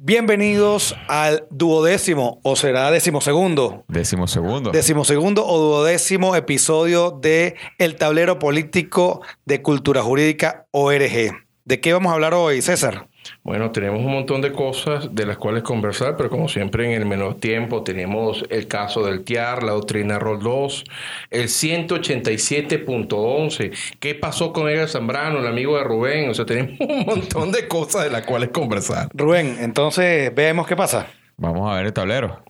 Bienvenidos 0.00 0.94
al 1.08 1.48
duodécimo, 1.50 2.38
o 2.44 2.54
será 2.54 2.92
decimosegundo. 2.92 3.84
Decimosegundo. 3.88 4.70
Decimosegundo 4.70 5.44
o 5.44 5.58
duodécimo 5.58 6.36
episodio 6.36 7.10
de 7.10 7.56
El 7.78 7.96
Tablero 7.96 8.38
Político 8.38 9.22
de 9.44 9.60
Cultura 9.60 10.00
Jurídica 10.00 10.68
ORG. 10.70 11.32
¿De 11.64 11.80
qué 11.80 11.92
vamos 11.92 12.12
a 12.12 12.14
hablar 12.14 12.32
hoy, 12.32 12.62
César? 12.62 13.08
Bueno, 13.42 13.70
tenemos 13.70 14.00
un 14.00 14.12
montón 14.12 14.42
de 14.42 14.52
cosas 14.52 15.14
de 15.14 15.26
las 15.26 15.36
cuales 15.36 15.62
conversar, 15.62 16.16
pero 16.16 16.30
como 16.30 16.48
siempre 16.48 16.86
en 16.86 16.92
el 16.92 17.04
menor 17.06 17.34
tiempo 17.36 17.82
tenemos 17.82 18.44
el 18.50 18.68
caso 18.68 19.04
del 19.04 19.24
TIAR, 19.24 19.62
la 19.62 19.72
doctrina 19.72 20.18
ROL 20.18 20.42
2, 20.42 20.84
el 21.30 21.48
187.11, 21.48 23.72
qué 24.00 24.14
pasó 24.14 24.52
con 24.52 24.68
Edgar 24.68 24.88
Zambrano, 24.88 25.40
el 25.40 25.46
amigo 25.46 25.76
de 25.76 25.84
Rubén, 25.84 26.30
o 26.30 26.34
sea, 26.34 26.46
tenemos 26.46 26.80
un 26.80 27.04
montón 27.04 27.52
de 27.52 27.68
cosas 27.68 28.04
de 28.04 28.10
las 28.10 28.24
cuales 28.24 28.48
conversar. 28.50 29.08
Rubén, 29.14 29.56
entonces 29.60 30.34
veamos 30.34 30.66
qué 30.66 30.76
pasa. 30.76 31.08
Vamos 31.36 31.70
a 31.70 31.76
ver 31.76 31.86
el 31.86 31.92
tablero. 31.92 32.42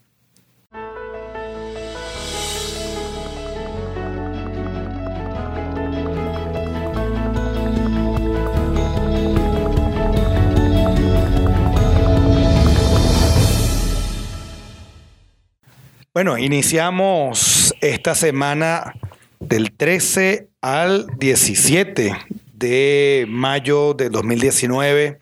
Bueno, 16.19 16.37
iniciamos 16.37 17.73
esta 17.81 18.17
semana 18.17 18.93
del 19.39 19.71
13 19.71 20.49
al 20.61 21.07
17 21.17 22.13
de 22.55 23.25
mayo 23.29 23.95
de 23.95 24.11
2019. 24.11 25.21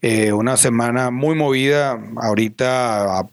Eh, 0.00 0.32
una 0.32 0.56
semana 0.56 1.10
muy 1.10 1.34
movida, 1.34 2.00
ahorita 2.16 3.26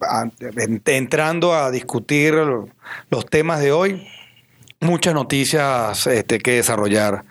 entrando 0.85 1.55
a 1.55 1.71
discutir 1.71 2.33
los 3.09 3.25
temas 3.27 3.61
de 3.61 3.71
hoy. 3.71 4.05
Muchas 4.81 5.13
noticias 5.13 6.07
este, 6.07 6.39
que 6.39 6.55
desarrollar. 6.55 7.23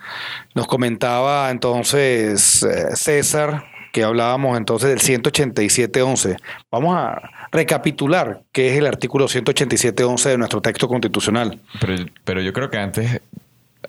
Nos 0.55 0.65
comentaba 0.65 1.51
entonces 1.51 2.63
eh, 2.63 2.95
César 2.95 3.63
que 3.91 4.03
hablábamos 4.03 4.57
entonces 4.57 4.89
del 4.89 5.21
187.11. 5.21 6.37
Vamos 6.71 6.95
a 6.97 7.31
recapitular 7.51 8.41
qué 8.51 8.71
es 8.71 8.77
el 8.77 8.87
artículo 8.87 9.25
187.11 9.25 10.29
de 10.29 10.37
nuestro 10.37 10.61
texto 10.61 10.87
constitucional. 10.87 11.59
Pero, 11.79 12.05
pero 12.23 12.41
yo 12.41 12.53
creo 12.53 12.69
que 12.69 12.77
antes 12.77 13.21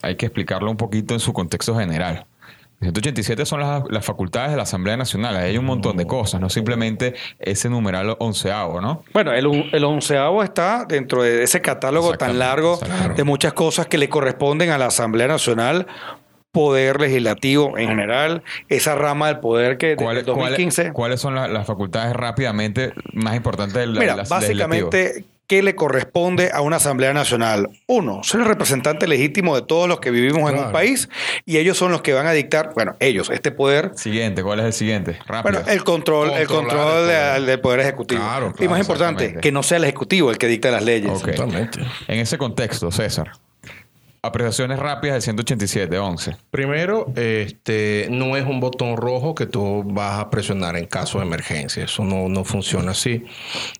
hay 0.03 0.17
que 0.17 0.27
explicarlo 0.27 0.71
un 0.71 0.77
poquito 0.77 1.15
en 1.15 1.21
su 1.21 1.33
contexto 1.33 1.77
general. 1.77 2.27
187 2.81 3.45
son 3.45 3.61
las, 3.61 4.05
facultades 4.05 4.53
de 4.53 4.57
la 4.57 4.63
Asamblea 4.63 4.97
Nacional. 4.97 5.37
hay 5.37 5.59
un 5.59 5.65
montón 5.65 5.97
de 5.97 6.07
cosas, 6.07 6.41
no 6.41 6.49
simplemente 6.49 7.15
ese 7.41 7.69
numeral 7.69 8.15
onceavo, 8.21 8.81
¿no? 8.81 9.03
Bueno, 9.13 9.33
el, 9.33 9.69
el 9.73 9.85
onceavo 9.85 10.45
está 10.45 10.85
dentro 10.85 11.25
de 11.25 11.43
ese 11.43 11.61
catálogo 11.61 12.17
tan 12.17 12.39
largo 12.39 12.79
de 13.17 13.25
muchas 13.25 13.53
cosas 13.53 13.89
que 13.89 13.99
le 13.99 14.09
corresponden 14.09 14.71
a 14.71 14.79
la 14.79 14.87
Asamblea 14.87 15.27
Nacional 15.27 15.89
poder 16.53 17.01
legislativo 17.01 17.77
en 17.77 17.89
general, 17.89 18.43
esa 18.69 18.95
rama 18.95 19.29
del 19.29 19.41
poder 19.41 19.79
que 19.79 19.97
¿Cuál, 19.97 20.25
2015... 20.25 20.93
¿Cuáles 20.93 21.21
son 21.21 21.35
las, 21.35 21.67
facultades 21.67 22.15
rápidamente 22.15 22.93
más 23.13 23.37
importantes 23.37 23.75
del 23.75 23.93
Mira, 23.93 24.17
básicamente, 24.29 25.25
¿qué 25.47 25.63
le 25.63 25.75
corresponde 25.75 26.51
a 26.53 26.63
una 26.63 26.77
Asamblea 26.77 27.13
Nacional? 27.13 27.69
Uno, 27.87 28.23
ser 28.23 28.41
el 28.41 28.47
representante 28.47 29.07
legítimo 29.07 29.55
de 29.55 29.63
todos 29.63 29.89
los 29.89 30.01
que 30.01 30.11
vivimos 30.11 30.51
en 30.51 30.59
un 30.59 30.73
país 30.73 31.11
y 31.45 31.59
ellos 31.59 31.77
son 31.77 31.93
los 31.93 32.01
que 32.01 32.15
van 32.15 32.27
a 32.27 32.33
dictar, 32.33 32.73
bueno, 32.75 32.97
ellos, 32.99 33.29
este 33.31 33.51
poder... 33.51 33.93
Siguiente, 33.97 34.43
¿cuál 34.43 34.61
es 34.61 34.67
el 34.67 34.73
siguiente? 34.73 35.19
Rápido. 35.27 35.61
Bueno, 35.61 35.71
el 35.71 35.85
control, 35.85 36.31
el 36.31 36.47
control 36.47 37.09
del, 37.45 37.61
poder 37.61 37.81
ejecutivo. 37.81 38.23
Claro, 38.23 38.55
y 38.59 38.69
más 38.69 38.81
importante, 38.81 39.35
que 39.35 39.53
no 39.53 39.63
sea 39.63 39.77
el 39.77 39.85
ejecutivo 39.85 40.31
el 40.31 40.39
que 40.39 40.47
dicta 40.47 40.71
las 40.71 40.85
leyes. 40.85 41.21
Totalmente. 41.21 41.81
En 42.07 42.21
ese 42.21 42.39
contexto, 42.39 42.91
César, 42.91 43.33
Apreciaciones 44.23 44.79
rápidas 44.79 45.25
del 45.25 45.37
187.11. 45.37 46.37
Primero, 46.51 47.13
este, 47.15 48.09
no 48.11 48.37
es 48.37 48.45
un 48.47 48.61
botón 48.61 48.97
rojo 48.97 49.35
que 49.35 49.47
tú 49.47 49.85
vas 49.85 50.19
a 50.19 50.31
presionar 50.31 50.77
en 50.77 50.87
caso 50.87 51.19
de 51.19 51.25
emergencia. 51.27 51.85
Eso 51.85 52.05
no, 52.05 52.29
no 52.29 52.45
funciona 52.45 52.91
así. 52.91 53.25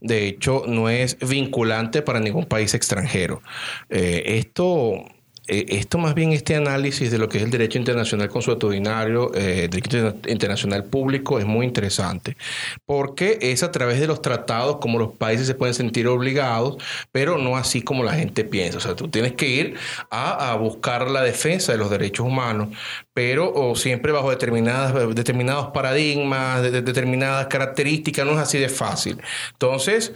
De 0.01 0.27
hecho, 0.27 0.63
no 0.67 0.89
es 0.89 1.19
vinculante 1.19 2.03
para 2.03 2.21
ningún 2.21 2.47
país 2.47 2.75
extranjero. 2.75 3.43
Eh, 3.89 4.39
esto 4.39 5.05
esto 5.49 5.99
más 5.99 6.15
bien 6.15 6.33
este 6.33 6.55
análisis 6.55 7.11
de 7.11 7.19
lo 7.19 7.29
que 7.29 7.39
es 7.39 7.45
el 7.45 7.51
derecho 7.51 7.79
internacional 7.79 8.29
consuetudinario, 8.29 9.35
eh, 9.35 9.69
derecho 9.71 10.15
internacional 10.27 10.85
público, 10.85 11.39
es 11.39 11.47
muy 11.47 11.65
interesante, 11.65 12.37
porque 12.85 13.39
es 13.41 13.63
a 13.63 13.73
través 13.73 13.99
de 14.01 14.07
los 14.07 14.21
tratados 14.21 14.77
como 14.77 14.99
los 14.99 15.13
países 15.13 15.47
se 15.47 15.55
pueden 15.55 15.75
sentir 15.75 16.07
obligados, 16.07 16.77
pero 17.13 17.39
no 17.39 17.57
así 17.57 17.83
como 17.83 18.05
la 18.05 18.13
gente 18.13 18.45
piensa. 18.45 18.79
O 18.79 18.81
sea, 18.81 18.95
tú 18.95 19.09
tienes 19.09 19.33
que 19.33 19.49
ir 19.49 19.75
a, 20.11 20.55
buscar 20.59 21.11
la 21.11 21.23
defensa 21.23 21.73
de 21.73 21.79
los 21.79 21.91
derechos 21.91 22.27
humanos, 22.27 22.69
pero 23.15 23.53
o 23.53 23.77
siempre 23.77 24.13
bajo 24.13 24.31
determinadas, 24.31 25.15
determinados 25.15 25.69
paradigmas, 25.69 26.63
determinadas 26.63 27.47
características, 27.47 28.27
no 28.27 28.33
es 28.33 28.39
así 28.39 28.59
de 28.59 28.69
fácil. 28.69 29.19
Entonces, 29.53 30.13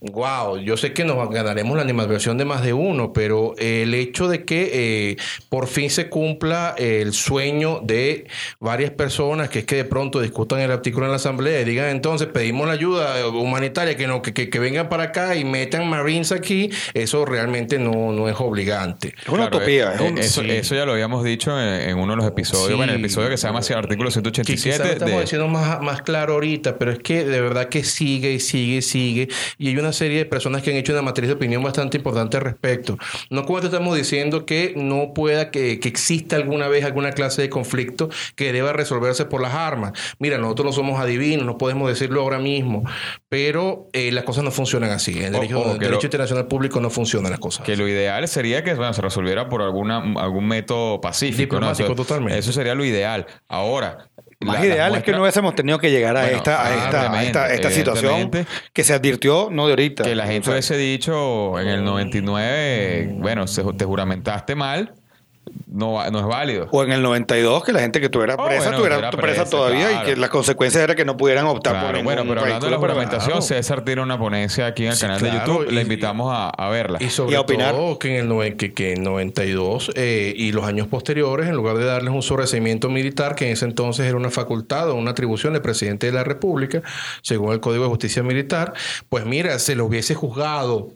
Wow, 0.00 0.58
yo 0.58 0.76
sé 0.76 0.92
que 0.92 1.04
nos 1.04 1.28
ganaremos 1.28 1.76
la 1.76 1.82
animadversión 1.82 2.38
de 2.38 2.44
más 2.44 2.62
de 2.62 2.72
uno, 2.72 3.12
pero 3.12 3.56
el 3.58 3.92
hecho 3.94 4.28
de 4.28 4.44
que 4.44 4.70
eh, 4.72 5.16
por 5.48 5.66
fin 5.66 5.90
se 5.90 6.08
cumpla 6.08 6.76
el 6.78 7.12
sueño 7.12 7.80
de 7.82 8.28
varias 8.60 8.92
personas, 8.92 9.48
que 9.48 9.60
es 9.60 9.64
que 9.64 9.74
de 9.74 9.84
pronto 9.84 10.20
discutan 10.20 10.60
el 10.60 10.70
artículo 10.70 11.06
en 11.06 11.10
la 11.10 11.16
asamblea 11.16 11.62
y 11.62 11.64
digan 11.64 11.88
entonces 11.88 12.28
pedimos 12.28 12.68
la 12.68 12.74
ayuda 12.74 13.26
humanitaria, 13.26 13.96
que 13.96 14.06
no, 14.06 14.22
que, 14.22 14.32
que, 14.32 14.58
vengan 14.60 14.88
para 14.88 15.04
acá 15.04 15.34
y 15.34 15.44
metan 15.44 15.90
Marines 15.90 16.30
aquí, 16.30 16.70
eso 16.94 17.24
realmente 17.24 17.80
no, 17.80 18.12
no 18.12 18.28
es 18.28 18.36
obligante. 18.38 19.16
Es 19.20 19.28
una 19.28 19.46
utopía. 19.46 19.94
Eh, 19.94 20.14
eso, 20.18 20.74
ya 20.76 20.84
lo 20.84 20.92
habíamos 20.92 21.24
dicho 21.24 21.60
en, 21.60 21.98
uno 21.98 22.12
de 22.12 22.18
los 22.18 22.26
episodios, 22.26 22.76
bueno, 22.76 22.92
el 22.92 23.00
episodio 23.00 23.30
que 23.30 23.36
se 23.36 23.48
llama 23.48 23.58
así, 23.58 23.72
artículo 23.72 24.12
187. 24.12 24.80
Que 24.80 24.92
estamos 24.92 25.20
diciendo 25.22 25.48
más, 25.48 25.80
más 25.80 26.02
claro 26.02 26.34
ahorita, 26.34 26.78
pero 26.78 26.92
es 26.92 27.00
que 27.00 27.24
de 27.24 27.40
verdad 27.40 27.68
que 27.68 27.82
sigue 27.82 28.32
y 28.32 28.38
sigue 28.38 28.76
y 28.76 28.82
sigue. 28.82 29.28
Y 29.58 29.66
hay 29.66 29.76
una 29.76 29.87
serie 29.92 30.18
de 30.18 30.24
personas 30.24 30.62
que 30.62 30.70
han 30.70 30.76
hecho 30.76 30.92
una 30.92 31.02
matriz 31.02 31.28
de 31.28 31.34
opinión 31.34 31.62
bastante 31.62 31.98
importante 31.98 32.36
al 32.36 32.44
respecto. 32.44 32.98
No 33.30 33.44
como 33.44 33.60
te 33.60 33.66
estamos 33.66 33.96
diciendo 33.96 34.46
que 34.46 34.74
no 34.76 35.12
pueda 35.14 35.50
que, 35.50 35.80
que, 35.80 35.88
exista 35.88 36.36
alguna 36.36 36.68
vez 36.68 36.84
alguna 36.84 37.12
clase 37.12 37.42
de 37.42 37.50
conflicto 37.50 38.08
que 38.36 38.52
deba 38.52 38.72
resolverse 38.72 39.24
por 39.24 39.40
las 39.40 39.54
armas. 39.54 39.92
Mira, 40.18 40.38
nosotros 40.38 40.66
no 40.66 40.72
somos 40.72 41.00
adivinos, 41.00 41.46
no 41.46 41.58
podemos 41.58 41.88
decirlo 41.88 42.22
ahora 42.22 42.38
mismo, 42.38 42.84
pero 43.28 43.88
eh, 43.92 44.12
las 44.12 44.24
cosas 44.24 44.44
no 44.44 44.50
funcionan 44.50 44.90
así. 44.90 45.18
En 45.18 45.26
el 45.26 45.32
derecho, 45.32 45.76
derecho 45.78 46.06
internacional 46.06 46.46
público 46.46 46.80
no 46.80 46.90
funcionan 46.90 47.30
las 47.30 47.40
cosas. 47.40 47.64
Que 47.64 47.76
lo 47.76 47.88
ideal 47.88 48.26
sería 48.28 48.64
que 48.64 48.74
se 48.74 49.02
resolviera 49.02 49.48
por 49.48 49.62
alguna, 49.62 49.98
algún 50.16 50.46
método 50.46 51.00
pacífico. 51.00 51.56
Diplomático, 51.56 51.94
totalmente. 51.94 52.38
Eso 52.38 52.52
sería 52.52 52.74
lo 52.74 52.84
ideal. 52.84 53.26
Ahora, 53.48 54.08
más 54.40 54.64
ideal 54.64 54.94
es 54.94 55.02
que 55.02 55.12
no 55.12 55.22
hubiésemos 55.22 55.54
tenido 55.54 55.78
que 55.78 55.90
llegar 55.90 56.16
a, 56.16 56.30
esta, 56.30 56.64
a 56.64 57.24
esta, 57.24 57.52
esta, 57.52 57.70
situación 57.70 58.30
que 58.72 58.84
se 58.84 58.94
advirtió 58.94 59.48
no 59.50 59.66
de 59.66 59.72
ahorita. 59.72 60.04
Que 60.04 60.14
la 60.14 60.26
gente 60.26 60.50
hubiese 60.50 60.76
dicho 60.76 61.58
en 61.58 61.68
el 61.68 61.84
99, 61.84 63.16
bueno, 63.18 63.46
te 63.46 63.84
juramentaste 63.84 64.54
mal, 64.54 64.94
no, 65.66 66.10
no 66.10 66.18
es 66.20 66.26
válido. 66.26 66.68
O 66.70 66.82
en 66.82 66.92
el 66.92 67.02
92, 67.02 67.64
que 67.64 67.72
la 67.72 67.80
gente 67.80 68.00
que 68.00 68.08
tuviera 68.08 68.34
oh, 68.34 68.46
presa 68.46 68.72
tuviera 68.72 69.10
presa, 69.10 69.44
todavía 69.44 69.92
y 69.92 70.04
que 70.04 70.16
las 70.16 70.30
consecuencias 70.30 70.82
era 70.82 70.94
que 70.94 71.04
no 71.04 71.16
pudieran 71.16 71.46
optar 71.46 71.86
por 71.86 72.02
Bueno, 72.02 72.24
pero 72.26 72.40
hablando 72.40 72.66
de 72.66 72.72
la 72.72 72.78
juramentación, 72.78 73.42
César 73.42 73.84
tiene 73.84 74.02
una 74.02 74.18
ponencia 74.18 74.66
aquí 74.66 74.84
en 74.84 74.92
el 74.92 74.98
canal 74.98 75.20
de 75.20 75.32
YouTube. 75.32 75.70
Le 75.70 75.82
invitamos 75.82 76.32
a, 76.32 76.68
verla. 76.68 76.98
Y 77.00 77.08
sobre 77.08 77.34
todo 77.36 77.98
que 77.98 78.18
en 78.18 78.30
el, 78.30 78.56
que, 78.56 78.74
que 78.74 78.92
en 78.92 79.02
92 79.02 79.92
eh, 79.94 80.34
y 80.36 80.52
los 80.52 80.64
años 80.64 80.86
posteriores, 80.86 81.48
en 81.48 81.54
lugar 81.54 81.78
de 81.78 81.84
darles 81.84 82.12
un 82.12 82.22
sobreseimiento 82.22 82.90
militar, 82.90 83.34
que 83.34 83.46
en 83.46 83.52
ese 83.52 83.64
entonces 83.64 84.06
era 84.06 84.16
una 84.16 84.30
facultad 84.30 84.90
o 84.90 84.94
una 84.94 85.12
atribución 85.12 85.54
del 85.54 85.62
presidente 85.62 86.06
de 86.06 86.12
la 86.12 86.24
República, 86.24 86.82
según 87.22 87.52
el 87.52 87.60
Código 87.60 87.84
de 87.84 87.90
Justicia 87.90 88.22
Militar, 88.22 88.74
pues 89.08 89.24
mira, 89.24 89.58
se 89.58 89.74
lo 89.74 89.86
hubiese 89.86 90.14
juzgado 90.14 90.92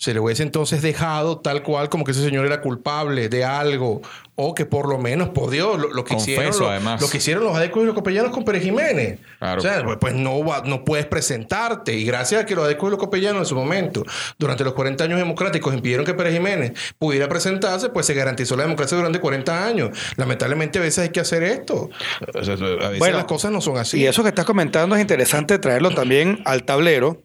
se 0.00 0.14
le 0.14 0.20
hubiese 0.20 0.42
entonces 0.42 0.80
dejado 0.80 1.40
tal 1.40 1.62
cual 1.62 1.90
como 1.90 2.04
que 2.04 2.12
ese 2.12 2.24
señor 2.24 2.46
era 2.46 2.62
culpable 2.62 3.28
de 3.28 3.44
algo 3.44 4.00
o 4.34 4.54
que 4.54 4.64
por 4.64 4.88
lo 4.88 4.96
menos 4.96 5.28
por 5.28 5.50
Dios 5.50 5.78
lo, 5.78 6.04
que 6.04 6.14
hicieron 6.14 6.54
lo, 6.58 7.08
que 7.10 7.18
hicieron 7.18 7.44
los 7.44 7.54
adecos 7.54 7.82
y 7.82 7.86
los 7.86 7.94
copellanos 7.94 8.32
con 8.32 8.42
Pérez 8.42 8.62
Jiménez. 8.62 9.18
O 9.42 9.60
sea 9.60 9.84
pues, 9.84 9.98
pues 10.00 10.14
no 10.14 10.40
no 10.64 10.84
puedes 10.86 11.04
presentarte 11.04 11.92
y 11.92 12.06
gracias 12.06 12.42
a 12.42 12.46
que 12.46 12.54
los 12.54 12.64
adecos 12.64 12.88
y 12.88 12.90
los 12.92 12.98
copellanos 12.98 13.40
en 13.42 13.46
su 13.46 13.54
momento 13.54 14.02
durante 14.38 14.64
los 14.64 14.72
40 14.72 15.04
años 15.04 15.18
democráticos 15.18 15.74
impidieron 15.74 16.06
que 16.06 16.14
Pérez 16.14 16.32
Jiménez 16.32 16.72
pudiera 16.98 17.28
presentarse 17.28 17.90
pues 17.90 18.06
se 18.06 18.14
garantizó 18.14 18.56
la 18.56 18.62
democracia 18.62 18.96
durante 18.96 19.20
40 19.20 19.66
años. 19.66 19.90
Lamentablemente 20.16 20.78
a 20.78 20.82
veces 20.82 21.00
hay 21.00 21.10
que 21.10 21.20
hacer 21.20 21.42
esto. 21.42 21.90
A 22.26 22.38
veces 22.38 22.58
bueno, 22.98 23.18
las 23.18 23.26
cosas 23.26 23.52
no 23.52 23.60
son 23.60 23.76
así. 23.76 23.98
y 23.98 24.06
eso 24.06 24.22
que 24.22 24.30
estás 24.30 24.46
comentando 24.46 24.96
es 24.96 25.02
interesante 25.02 25.58
traerlo 25.58 25.90
también 25.90 26.40
al 26.46 26.64
tablero 26.64 27.22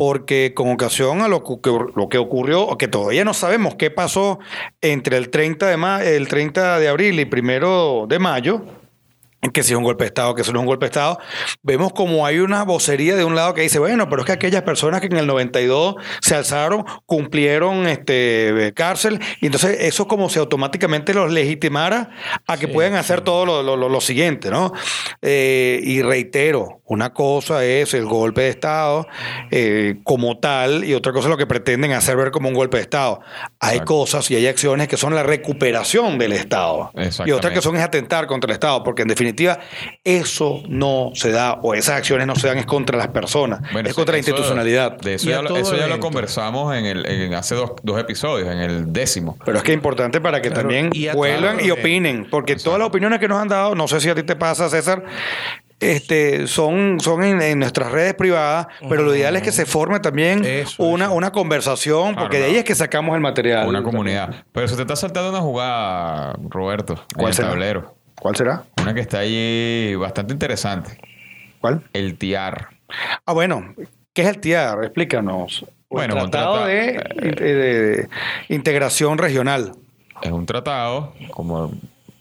porque 0.00 0.54
con 0.54 0.72
ocasión 0.72 1.20
a 1.20 1.28
lo 1.28 1.44
que, 1.44 1.70
lo 1.94 2.08
que 2.08 2.16
ocurrió, 2.16 2.78
que 2.78 2.88
todavía 2.88 3.22
no 3.22 3.34
sabemos 3.34 3.74
qué 3.74 3.90
pasó 3.90 4.38
entre 4.80 5.18
el 5.18 5.28
30 5.28 5.66
de, 5.68 5.76
ma 5.76 6.02
el 6.02 6.26
30 6.26 6.78
de 6.78 6.88
abril 6.88 7.20
y 7.20 7.26
primero 7.26 8.06
de 8.08 8.18
mayo, 8.18 8.62
que 9.52 9.62
si 9.62 9.72
es 9.72 9.78
un 9.78 9.84
golpe 9.84 10.04
de 10.04 10.08
Estado, 10.08 10.34
que 10.34 10.44
si 10.44 10.52
no 10.52 10.58
es 10.58 10.60
un 10.62 10.66
golpe 10.66 10.84
de 10.86 10.90
Estado, 10.90 11.18
vemos 11.62 11.92
como 11.92 12.26
hay 12.26 12.38
una 12.40 12.62
vocería 12.64 13.16
de 13.16 13.24
un 13.24 13.34
lado 13.34 13.54
que 13.54 13.62
dice, 13.62 13.78
bueno, 13.78 14.08
pero 14.08 14.22
es 14.22 14.26
que 14.26 14.32
aquellas 14.32 14.62
personas 14.62 15.00
que 15.00 15.06
en 15.06 15.16
el 15.16 15.26
92 15.26 15.94
se 16.20 16.34
alzaron, 16.34 16.84
cumplieron 17.06 17.86
este, 17.88 18.72
cárcel, 18.74 19.18
y 19.40 19.46
entonces 19.46 19.78
eso 19.80 20.06
como 20.06 20.28
si 20.28 20.38
automáticamente 20.38 21.14
los 21.14 21.32
legitimara 21.32 22.10
a 22.46 22.56
que 22.58 22.68
puedan 22.68 22.94
hacer 22.94 23.22
todo 23.22 23.46
lo, 23.46 23.62
lo- 23.62 23.76
lo- 23.88 24.00
siguiente, 24.00 24.50
¿no? 24.50 24.72
Eh, 25.22 25.80
y 25.84 26.00
reitero, 26.02 26.80
una 26.86 27.12
cosa 27.12 27.64
es 27.64 27.92
el 27.94 28.06
golpe 28.06 28.40
de 28.42 28.48
Estado 28.48 29.06
eh, 29.50 29.96
como 30.04 30.38
tal, 30.38 30.84
y 30.84 30.94
otra 30.94 31.12
cosa 31.12 31.28
es 31.28 31.30
lo 31.30 31.36
que 31.36 31.46
pretenden 31.46 31.92
hacer 31.92 32.16
ver 32.16 32.30
como 32.30 32.48
un 32.48 32.54
golpe 32.54 32.78
de 32.78 32.82
Estado. 32.82 33.20
Hay 33.60 33.72
Exacto. 33.76 33.84
cosas 33.94 34.30
y 34.30 34.36
hay 34.36 34.46
acciones 34.46 34.88
que 34.88 34.96
son 34.96 35.14
la 35.14 35.22
recuperación 35.22 36.18
del 36.18 36.32
Estado, 36.32 36.90
y 37.26 37.30
otras 37.32 37.52
que 37.52 37.60
son 37.62 37.76
es 37.76 37.82
atentar 37.82 38.26
contra 38.26 38.48
el 38.50 38.54
Estado, 38.54 38.82
porque 38.82 39.02
en 39.02 39.08
definitiva 39.08 39.29
eso 40.04 40.62
no 40.68 41.10
se 41.14 41.30
da, 41.30 41.54
o 41.62 41.74
esas 41.74 41.96
acciones 41.96 42.26
no 42.26 42.36
se 42.36 42.48
dan, 42.48 42.58
es 42.58 42.66
contra 42.66 42.96
las 42.96 43.08
personas, 43.08 43.60
Bueno, 43.72 43.88
es 43.88 43.94
contra 43.94 44.12
la 44.12 44.18
institucionalidad. 44.18 44.98
De 44.98 45.14
eso, 45.14 45.28
ya, 45.28 45.42
lo, 45.42 45.56
eso 45.56 45.76
ya 45.76 45.86
lo 45.86 46.00
conversamos 46.00 46.74
en 46.76 46.86
el, 46.86 47.06
en 47.06 47.34
hace 47.34 47.54
dos, 47.54 47.72
dos 47.82 47.98
episodios, 48.00 48.48
en 48.48 48.58
el 48.58 48.92
décimo. 48.92 49.36
Pero 49.44 49.58
es 49.58 49.64
que 49.64 49.72
es 49.72 49.76
importante 49.76 50.20
para 50.20 50.40
que 50.42 50.48
Claro, 50.48 50.62
también 50.62 50.90
y 50.92 51.08
vuelvan 51.08 51.64
y 51.64 51.70
opinen, 51.70 52.26
porque 52.30 52.56
todas 52.56 52.78
las 52.78 52.88
opiniones 52.88 53.18
que 53.20 53.28
nos 53.28 53.40
han 53.40 53.48
dado, 53.48 53.74
no 53.74 53.86
sé 53.88 54.00
si 54.00 54.08
a 54.08 54.14
ti 54.14 54.22
te 54.22 54.36
pasa, 54.36 54.68
César, 54.68 55.04
este, 55.78 56.46
son, 56.46 57.00
son 57.00 57.24
en, 57.24 57.40
en 57.40 57.58
nuestras 57.58 57.90
redes 57.90 58.12
privadas, 58.14 58.66
pero 58.88 59.02
lo 59.02 59.14
ideal 59.14 59.34
es 59.36 59.42
que 59.42 59.50
se 59.52 59.64
forme 59.64 59.98
también 60.00 60.44
Eso, 60.44 60.82
una, 60.82 61.06
eso. 61.06 61.14
una 61.14 61.32
conversación, 61.32 62.14
porque 62.16 62.38
de 62.38 62.44
ahí 62.46 62.56
es 62.56 62.64
que 62.64 62.74
sacamos 62.74 63.14
el 63.14 63.20
material. 63.22 63.66
Una 63.66 63.82
comunidad. 63.82 64.44
Pero 64.52 64.68
se 64.68 64.76
te 64.76 64.82
está 64.82 64.94
saltando 64.96 65.30
una 65.30 65.40
jugada, 65.40 66.34
Roberto, 66.50 66.94
en 66.94 67.16
¿Cuál 67.16 67.28
el 67.28 67.34
será? 67.34 67.48
tablero. 67.48 67.94
¿Cuál 68.20 68.36
será? 68.36 68.64
Una 68.82 68.94
que 68.94 69.00
está 69.00 69.18
ahí 69.20 69.94
bastante 69.96 70.32
interesante. 70.32 70.98
¿Cuál? 71.60 71.82
El 71.92 72.16
TIAR. 72.16 72.68
Ah, 73.26 73.32
bueno, 73.32 73.74
¿qué 74.12 74.22
es 74.22 74.28
el 74.28 74.38
TIAR? 74.38 74.84
Explícanos. 74.84 75.64
Bueno, 75.88 76.16
el 76.16 76.24
un 76.24 76.30
Tratado 76.30 76.54
trata- 76.54 76.68
de, 76.68 77.32
de 77.44 78.08
Integración 78.48 79.18
Regional. 79.18 79.72
Es 80.22 80.30
un 80.30 80.46
tratado, 80.46 81.14
como 81.30 81.72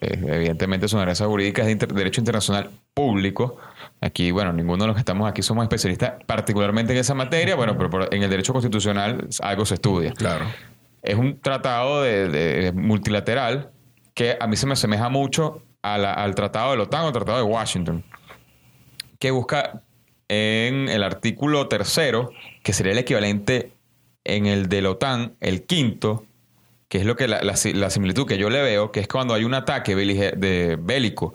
eh, 0.01 0.17
evidentemente 0.27 0.87
su 0.87 0.95
naturaleza 0.95 1.25
jurídica 1.25 1.61
es 1.61 1.65
de 1.67 1.71
inter- 1.73 1.93
derecho 1.93 2.21
internacional 2.21 2.69
público. 2.93 3.57
Aquí, 4.01 4.31
bueno, 4.31 4.53
ninguno 4.53 4.83
de 4.83 4.87
los 4.87 4.95
que 4.95 5.01
estamos 5.01 5.29
aquí 5.29 5.41
somos 5.41 5.63
especialistas 5.63 6.13
particularmente 6.25 6.93
en 6.93 6.99
esa 6.99 7.13
materia, 7.13 7.55
bueno, 7.55 7.77
pero 7.77 8.11
en 8.11 8.23
el 8.23 8.29
derecho 8.29 8.53
constitucional 8.53 9.27
algo 9.41 9.65
se 9.65 9.75
estudia. 9.75 10.13
Claro. 10.13 10.45
Es 11.03 11.15
un 11.15 11.39
tratado 11.39 12.01
de, 12.01 12.27
de- 12.29 12.71
multilateral 12.71 13.69
que 14.13 14.37
a 14.39 14.47
mí 14.47 14.55
se 14.55 14.65
me 14.65 14.73
asemeja 14.73 15.09
mucho 15.09 15.61
a 15.81 15.95
al 15.95 16.35
tratado 16.35 16.71
de 16.71 16.77
la 16.77 16.83
OTAN 16.83 17.05
o 17.05 17.11
tratado 17.11 17.37
de 17.37 17.43
Washington, 17.43 18.03
que 19.19 19.31
busca 19.31 19.81
en 20.27 20.89
el 20.89 21.03
artículo 21.03 21.67
tercero, 21.67 22.31
que 22.63 22.73
sería 22.73 22.91
el 22.93 22.99
equivalente 22.99 23.71
en 24.23 24.45
el 24.45 24.69
de 24.69 24.81
la 24.81 24.91
OTAN, 24.91 25.35
el 25.39 25.63
quinto, 25.65 26.25
que 26.87 26.99
es 26.99 27.05
lo 27.05 27.15
que 27.15 27.27
la, 27.27 27.41
la 27.43 27.55
si- 27.55 27.73
la 27.73 27.89
similitud 27.89 28.25
que 28.27 28.37
yo 28.37 28.49
le 28.49 28.61
veo, 28.61 28.91
que 28.91 28.99
es 28.99 29.07
cuando 29.07 29.33
hay 29.33 29.43
un 29.43 29.53
ataque 29.53 29.95
de, 29.95 30.77
bélico 30.79 31.33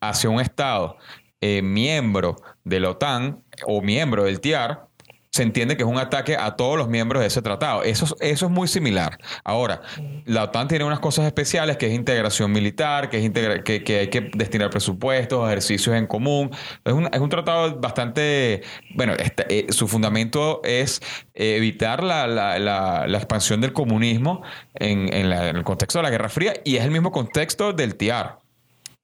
hacia 0.00 0.30
un 0.30 0.40
Estado 0.40 0.96
eh, 1.40 1.62
miembro 1.62 2.36
de 2.64 2.80
la 2.80 2.90
OTAN 2.90 3.42
o 3.66 3.80
miembro 3.82 4.24
del 4.24 4.40
TIAR, 4.40 4.86
se 5.32 5.44
entiende 5.44 5.76
que 5.76 5.84
es 5.84 5.88
un 5.88 5.96
ataque 5.98 6.36
a 6.36 6.56
todos 6.56 6.76
los 6.76 6.88
miembros 6.88 7.20
de 7.20 7.28
ese 7.28 7.40
tratado. 7.40 7.84
Eso, 7.84 8.04
es- 8.04 8.14
eso 8.20 8.46
es 8.46 8.50
muy 8.52 8.66
similar. 8.66 9.16
Ahora, 9.44 9.80
la 10.24 10.42
OTAN 10.44 10.66
tiene 10.66 10.84
unas 10.84 10.98
cosas 10.98 11.24
especiales, 11.26 11.76
que 11.76 11.86
es 11.86 11.92
integración 11.94 12.50
militar, 12.50 13.08
que, 13.10 13.18
es 13.18 13.24
integra- 13.24 13.62
que, 13.62 13.84
que 13.84 13.98
hay 14.00 14.08
que 14.08 14.30
destinar 14.34 14.70
presupuestos, 14.70 15.46
ejercicios 15.46 15.94
en 15.94 16.08
común. 16.08 16.50
Es 16.84 16.92
un, 16.92 17.08
es 17.12 17.20
un 17.20 17.28
tratado 17.28 17.76
bastante... 17.80 18.62
Bueno, 18.96 19.12
este, 19.12 19.46
eh, 19.48 19.72
su 19.72 19.86
fundamento 19.86 20.60
es 20.64 21.00
evitar 21.34 22.02
la, 22.02 22.26
la- 22.26 22.58
la- 22.58 23.06
la 23.06 23.18
expansión 23.18 23.60
del 23.60 23.72
comunismo 23.72 24.42
en, 24.74 25.12
en 25.14 25.30
la- 25.30 25.48
en 25.50 25.56
el 25.56 25.62
contexto 25.62 26.00
de 26.00 26.02
la 26.02 26.10
Guerra 26.10 26.28
Fría 26.28 26.54
y 26.64 26.76
es 26.76 26.84
el 26.84 26.90
mismo 26.90 27.12
contexto 27.12 27.72
del 27.72 27.94
TIAR 27.94 28.38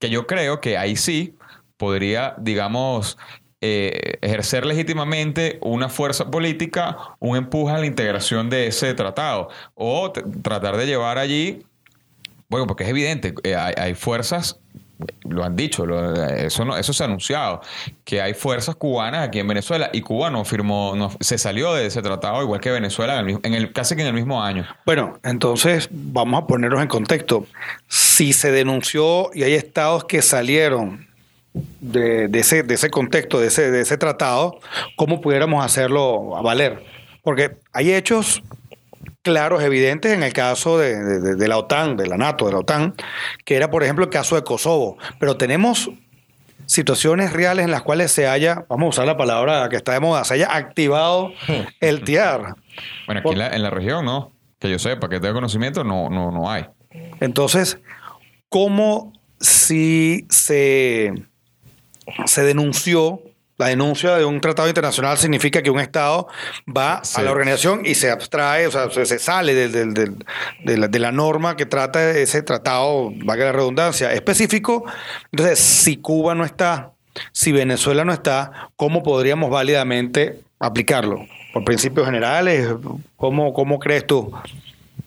que 0.00 0.11
yo 0.11 0.26
creo 0.26 0.61
que 0.61 0.76
ahí 0.76 0.96
sí 0.96 1.37
podría, 1.76 2.34
digamos, 2.38 3.17
eh, 3.61 4.19
ejercer 4.20 4.67
legítimamente 4.67 5.58
una 5.62 5.88
fuerza 5.88 6.31
política, 6.31 6.97
un 7.19 7.37
empuje 7.37 7.75
a 7.75 7.79
la 7.79 7.87
integración 7.87 8.50
de 8.50 8.67
ese 8.67 8.93
tratado, 8.94 9.49
o 9.75 10.12
tratar 10.12 10.76
de 10.76 10.87
llevar 10.87 11.19
allí, 11.19 11.64
bueno, 12.49 12.67
porque 12.67 12.85
es 12.85 12.91
evidente, 12.91 13.35
eh, 13.43 13.56
hay, 13.56 13.75
hay 13.76 13.94
fuerzas, 13.94 14.58
lo 15.29 15.44
han 15.44 15.56
dicho, 15.56 15.85
lo- 15.85 16.14
eso, 16.26 16.64
no, 16.64 16.76
eso 16.76 16.93
se 16.93 17.03
ha 17.03 17.06
anunciado, 17.06 17.61
que 18.05 18.23
hay 18.23 18.32
fuerzas 18.35 18.76
cubanas 18.76 19.26
aquí 19.29 19.38
en 19.41 19.49
Venezuela 19.49 19.91
y 19.93 20.00
Cuba 20.00 20.31
no 20.31 20.44
firmó, 20.44 20.94
no, 20.97 21.11
se 21.20 21.37
salió 21.37 21.75
de 21.75 21.87
ese 21.87 22.00
tratado, 22.02 22.43
igual 22.43 22.61
que 22.61 22.70
Venezuela, 22.70 23.20
en 23.20 23.29
el, 23.29 23.38
en 23.43 23.55
el, 23.55 23.73
casi 23.73 23.94
que 23.97 24.02
en 24.02 24.09
el 24.09 24.14
mismo 24.14 24.43
año. 24.43 24.67
Bueno, 24.87 25.19
entonces 25.23 25.88
vamos 25.91 26.43
a 26.43 26.47
ponernos 26.47 26.81
en 26.81 26.88
contexto. 26.88 27.47
Si 27.88 28.32
se 28.32 28.52
denunció 28.52 29.31
y 29.35 29.43
hay 29.43 29.55
estados 29.55 30.05
que 30.05 30.23
salieron 30.23 31.06
de, 31.81 32.29
de 32.29 32.38
ese, 32.41 32.62
de 32.62 32.75
ese 32.75 32.91
contexto, 32.91 33.41
de 33.41 33.49
ese, 33.49 33.70
de 33.70 33.81
ese 33.81 33.97
tratado, 33.97 34.58
¿cómo 34.97 35.20
pudiéramos 35.20 35.64
hacerlo 35.64 36.37
a 36.37 36.43
valer? 36.43 36.82
Porque 37.23 37.56
hay 37.73 37.93
hechos 37.93 38.43
claros, 39.23 39.62
evidentes 39.62 40.12
en 40.12 40.23
el 40.23 40.32
caso 40.32 40.79
de, 40.79 40.97
de- 41.03 41.35
de 41.37 41.49
la 41.49 41.58
OTAN, 41.58 41.97
de 41.97 42.06
la 42.06 42.17
NATO, 42.17 42.47
de 42.47 42.53
la 42.53 42.58
OTAN, 42.58 42.94
que 43.44 43.56
era, 43.56 43.70
por 43.70 43.82
ejemplo, 43.82 44.05
el 44.05 44.11
caso 44.11 44.37
de 44.37 44.43
Kosovo. 44.44 44.99
Pero 45.19 45.37
tenemos 45.37 45.91
situaciones 46.67 47.32
reales 47.32 47.64
en 47.64 47.70
las 47.70 47.82
cuales 47.82 48.11
se 48.12 48.26
haya, 48.29 48.64
vamos 48.69 48.87
a 48.87 48.88
usar 48.91 49.06
la 49.06 49.17
palabra 49.17 49.69
que 49.69 49.76
está 49.76 49.93
de 49.93 50.00
moda, 50.00 50.25
se 50.25 50.35
haya 50.35 50.55
activado 50.56 51.32
el 51.81 52.02
TIAR. 52.05 52.55
Bueno, 53.06 53.20
aquí 53.20 53.23
Por- 53.23 53.32
en 53.32 53.38
la, 53.38 53.49
en 53.55 53.62
la 53.62 53.70
región 53.70 54.05
no, 54.05 54.32
que 54.59 54.70
yo 54.70 54.79
sepa, 54.79 55.09
que 55.09 55.19
tenga 55.20 55.35
conocimiento, 55.35 55.82
no, 55.85 56.09
no, 56.11 56.31
no 56.31 56.50
hay. 56.50 56.67
Entonces, 57.20 57.79
¿cómo 58.49 59.12
si 59.41 60.26
se, 60.31 61.12
se 62.26 62.43
denunció, 62.44 63.20
la 63.58 63.69
denuncia 63.69 64.17
de 64.17 64.25
un 64.25 64.41
tratado 64.41 64.69
internacional 64.69 65.17
significa 65.17 65.62
que 65.62 65.70
un 65.70 65.81
Estado 65.81 66.29
va 66.69 67.03
Sí. 67.03 67.20
a 67.20 67.25
la 67.25 67.31
organización 67.31 67.87
y 67.87 67.94
se 67.94 68.11
abstrae, 68.11 68.67
o 68.67 68.70
sea, 68.70 68.91
se, 68.91 69.19
sale 69.19 69.55
de, 69.55 70.76
la, 70.76 70.88
de 70.88 70.99
la 70.99 71.11
norma 71.12 71.56
que 71.56 71.64
trata 71.64 72.11
ese 72.11 72.43
tratado, 72.43 73.11
valga 73.25 73.47
la 73.47 73.53
redundancia, 73.53 74.12
específico? 74.12 74.85
Entonces, 75.32 75.58
si 75.58 75.97
Cuba 75.97 76.35
no 76.35 76.44
está, 76.44 76.93
si 77.32 77.50
Venezuela 77.53 78.05
no 78.05 78.12
está, 78.12 78.70
¿cómo 78.76 79.02
podríamos 79.02 79.50
válidamente 79.50 80.41
aplicarlo? 80.59 81.25
¿Por 81.55 81.64
principios 81.64 82.04
generales? 82.04 82.69
¿Cómo, 83.16 83.54
cómo 83.54 83.78
crees 83.78 84.07
tú? 84.07 84.33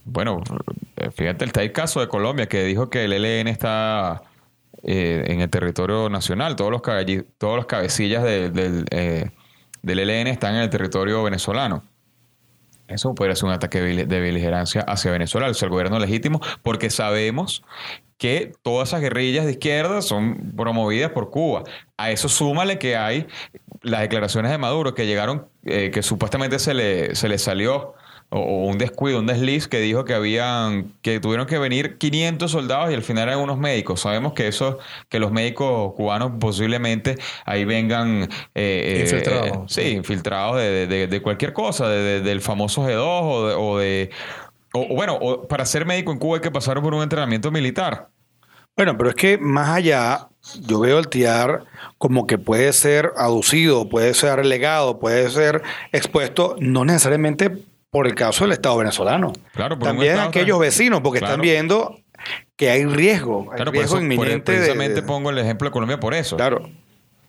Bueno, 0.06 0.42
fíjate, 1.16 1.46
está 1.46 1.62
el 1.62 1.72
caso 1.72 2.00
de 2.00 2.08
Colombia 2.08 2.48
que 2.48 2.64
dijo 2.64 2.90
que 2.90 3.04
el 3.04 3.14
ELN 3.14 3.48
está 3.48 4.24
eh, 4.84 5.24
en 5.28 5.42
el 5.42 5.50
territorio 5.50 6.10
nacional. 6.10 6.56
Todos 6.56 6.72
los, 6.72 6.82
todos 7.38 7.56
los 7.56 7.66
cabecillas 7.66 8.24
de- 8.24 8.50
del, 8.50 8.86
eh, 8.92 9.30
del 9.82 10.00
ELN 10.00 10.28
están 10.28 10.56
en 10.56 10.62
el 10.62 10.70
territorio 10.70 11.24
venezolano. 11.24 11.84
Eso 12.88 13.14
podría 13.14 13.36
ser 13.36 13.46
un 13.46 13.54
ataque 13.54 13.80
de 13.82 14.06
de 14.06 14.20
beligerancia 14.20 14.82
hacia 14.82 15.12
Venezuela, 15.12 15.48
hacia 15.48 15.66
el 15.66 15.72
gobierno 15.72 16.00
legítimo, 16.00 16.42
porque 16.64 16.90
sabemos 16.90 17.64
que 18.18 18.52
todas 18.64 18.90
esas 18.90 19.02
guerrillas 19.02 19.46
de 19.46 19.52
izquierda 19.52 20.02
son 20.02 20.54
promovidas 20.58 21.12
por 21.12 21.30
Cuba. 21.30 21.64
A 21.98 22.10
eso 22.12 22.28
súmale 22.28 22.80
que 22.80 22.98
hay 22.98 23.28
las 23.82 24.02
declaraciones 24.02 24.52
de 24.52 24.58
Maduro 24.58 24.94
que 24.96 25.06
llegaron, 25.06 25.48
eh, 25.66 25.92
que 25.94 26.02
supuestamente 26.02 26.58
se 26.60 26.74
le, 26.74 27.16
se 27.16 27.30
le 27.30 27.38
salió 27.38 27.94
o, 28.32 28.66
un 28.68 28.78
descuido, 28.78 29.20
un 29.20 29.26
desliz 29.26 29.68
que 29.68 29.80
dijo 29.80 30.06
que 30.06 30.14
habían, 30.14 30.94
que 31.02 31.20
tuvieron 31.20 31.48
que 31.48 31.58
venir 31.58 31.98
500 31.98 32.52
soldados 32.52 32.92
y 32.92 32.94
al 32.94 33.02
final 33.02 33.28
eran 33.30 33.40
unos 33.40 33.58
médicos. 33.58 34.02
Sabemos 34.02 34.34
que 34.34 34.48
eso, 34.48 34.78
que 35.10 35.20
los 35.20 35.32
médicos 35.32 35.94
cubanos 35.96 36.34
posiblemente 36.40 37.16
ahí 37.46 37.66
vengan 37.66 38.24
eh, 38.56 38.98
eh, 38.98 39.02
Infiltrados. 39.02 39.78
eh, 39.78 39.82
sí, 39.84 39.96
infiltrados 39.96 40.58
de, 40.58 40.88
de- 40.88 41.08
de 41.08 41.22
cualquier 41.22 41.54
cosa, 41.54 41.88
de- 41.90 42.02
de- 42.04 42.22
del 42.22 42.42
famoso 42.42 42.84
G2 42.88 42.98
o 43.24 43.48
de, 43.48 43.56
o 43.56 43.78
de- 43.80 44.10
o- 44.74 44.82
o 44.92 44.96
bueno, 44.96 45.16
o 45.20 45.48
para 45.48 45.66
ser 45.66 45.86
médico 45.86 46.12
en 46.12 46.20
Cuba 46.20 46.38
hay 46.38 46.42
que 46.42 46.52
pasar 46.52 46.82
por 46.82 46.94
un 46.94 47.02
entrenamiento 47.02 47.50
militar. 47.52 48.10
Bueno, 48.78 48.96
pero 48.98 49.10
es 49.10 49.16
que 49.16 49.38
más 49.38 49.70
allá, 49.70 50.30
yo 50.62 50.80
veo 50.80 51.00
el 51.00 51.10
TIAR 51.10 51.66
como 51.98 52.28
que 52.28 52.38
puede 52.38 52.72
ser 52.72 53.12
aducido, 53.18 53.90
puede 53.90 54.14
ser 54.14 54.36
relegado, 54.38 55.00
puede 55.00 55.30
ser 55.32 55.64
expuesto, 55.92 56.56
no 56.60 56.86
necesariamente 56.86 57.52
por 57.92 58.08
el 58.08 58.16
caso 58.16 58.44
del 58.46 58.54
Estado 58.54 58.78
venezolano. 58.78 59.34
Claro, 59.54 59.78
por 59.78 59.88
También 59.88 60.12
Estado 60.12 60.30
aquellos 60.30 60.56
también. 60.58 60.70
vecinos, 60.70 61.02
porque 61.02 61.18
están 61.20 61.30
Claro. 61.40 61.44
viendo 61.44 62.00
que 62.56 62.70
hay 62.70 62.86
riesgo, 62.86 63.48
hay 63.52 63.56
Claro, 63.58 63.66
por 63.66 63.74
riesgo 63.74 63.86
eso, 63.86 63.96
por- 63.96 64.04
inminente. 64.04 64.52
de- 64.52 64.58
precisamente 64.58 64.96
de- 65.02 65.08
pongo 65.08 65.30
el 65.30 65.38
ejemplo 65.40 65.68
de 65.70 65.72
Colombia 65.72 66.00
por 66.00 66.14
eso. 66.14 66.36
Claro. 66.38 66.70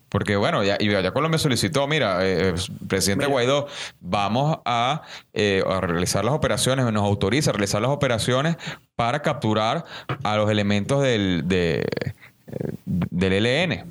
Porque 0.09 0.35
bueno, 0.35 0.65
ya, 0.65 0.77
y 0.81 0.91
ya 0.91 1.13
Colombia 1.13 1.39
solicitó, 1.39 1.87
mira, 1.87 2.19
eh, 2.23 2.53
presidente 2.89 3.27
Guaidó, 3.27 3.69
vamos 4.01 4.59
a, 4.65 5.03
eh, 5.33 5.63
a 5.65 5.81
realizar 5.81 6.25
las 6.25 6.35
operaciones, 6.35 6.85
nos 6.93 7.05
autoriza 7.05 7.51
a 7.51 7.53
realizar 7.53 7.81
las 7.81 7.93
operaciones 7.93 8.57
para 8.97 9.23
capturar 9.23 9.85
a 10.25 10.37
los 10.37 10.51
elementos 10.51 11.01
del, 11.05 11.45
de, 11.47 11.87
eh, 12.49 12.73
del 12.85 13.33
ELN. 13.35 13.85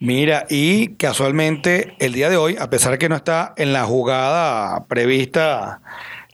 Mira, 0.00 0.46
y 0.48 0.94
casualmente 0.94 1.96
el 1.98 2.12
día 2.12 2.30
de 2.30 2.36
hoy, 2.36 2.56
a 2.58 2.70
pesar 2.70 2.92
de 2.92 2.98
que 2.98 3.08
no 3.08 3.16
está 3.16 3.52
en 3.56 3.72
la 3.72 3.84
jugada 3.84 4.86
prevista, 4.86 5.80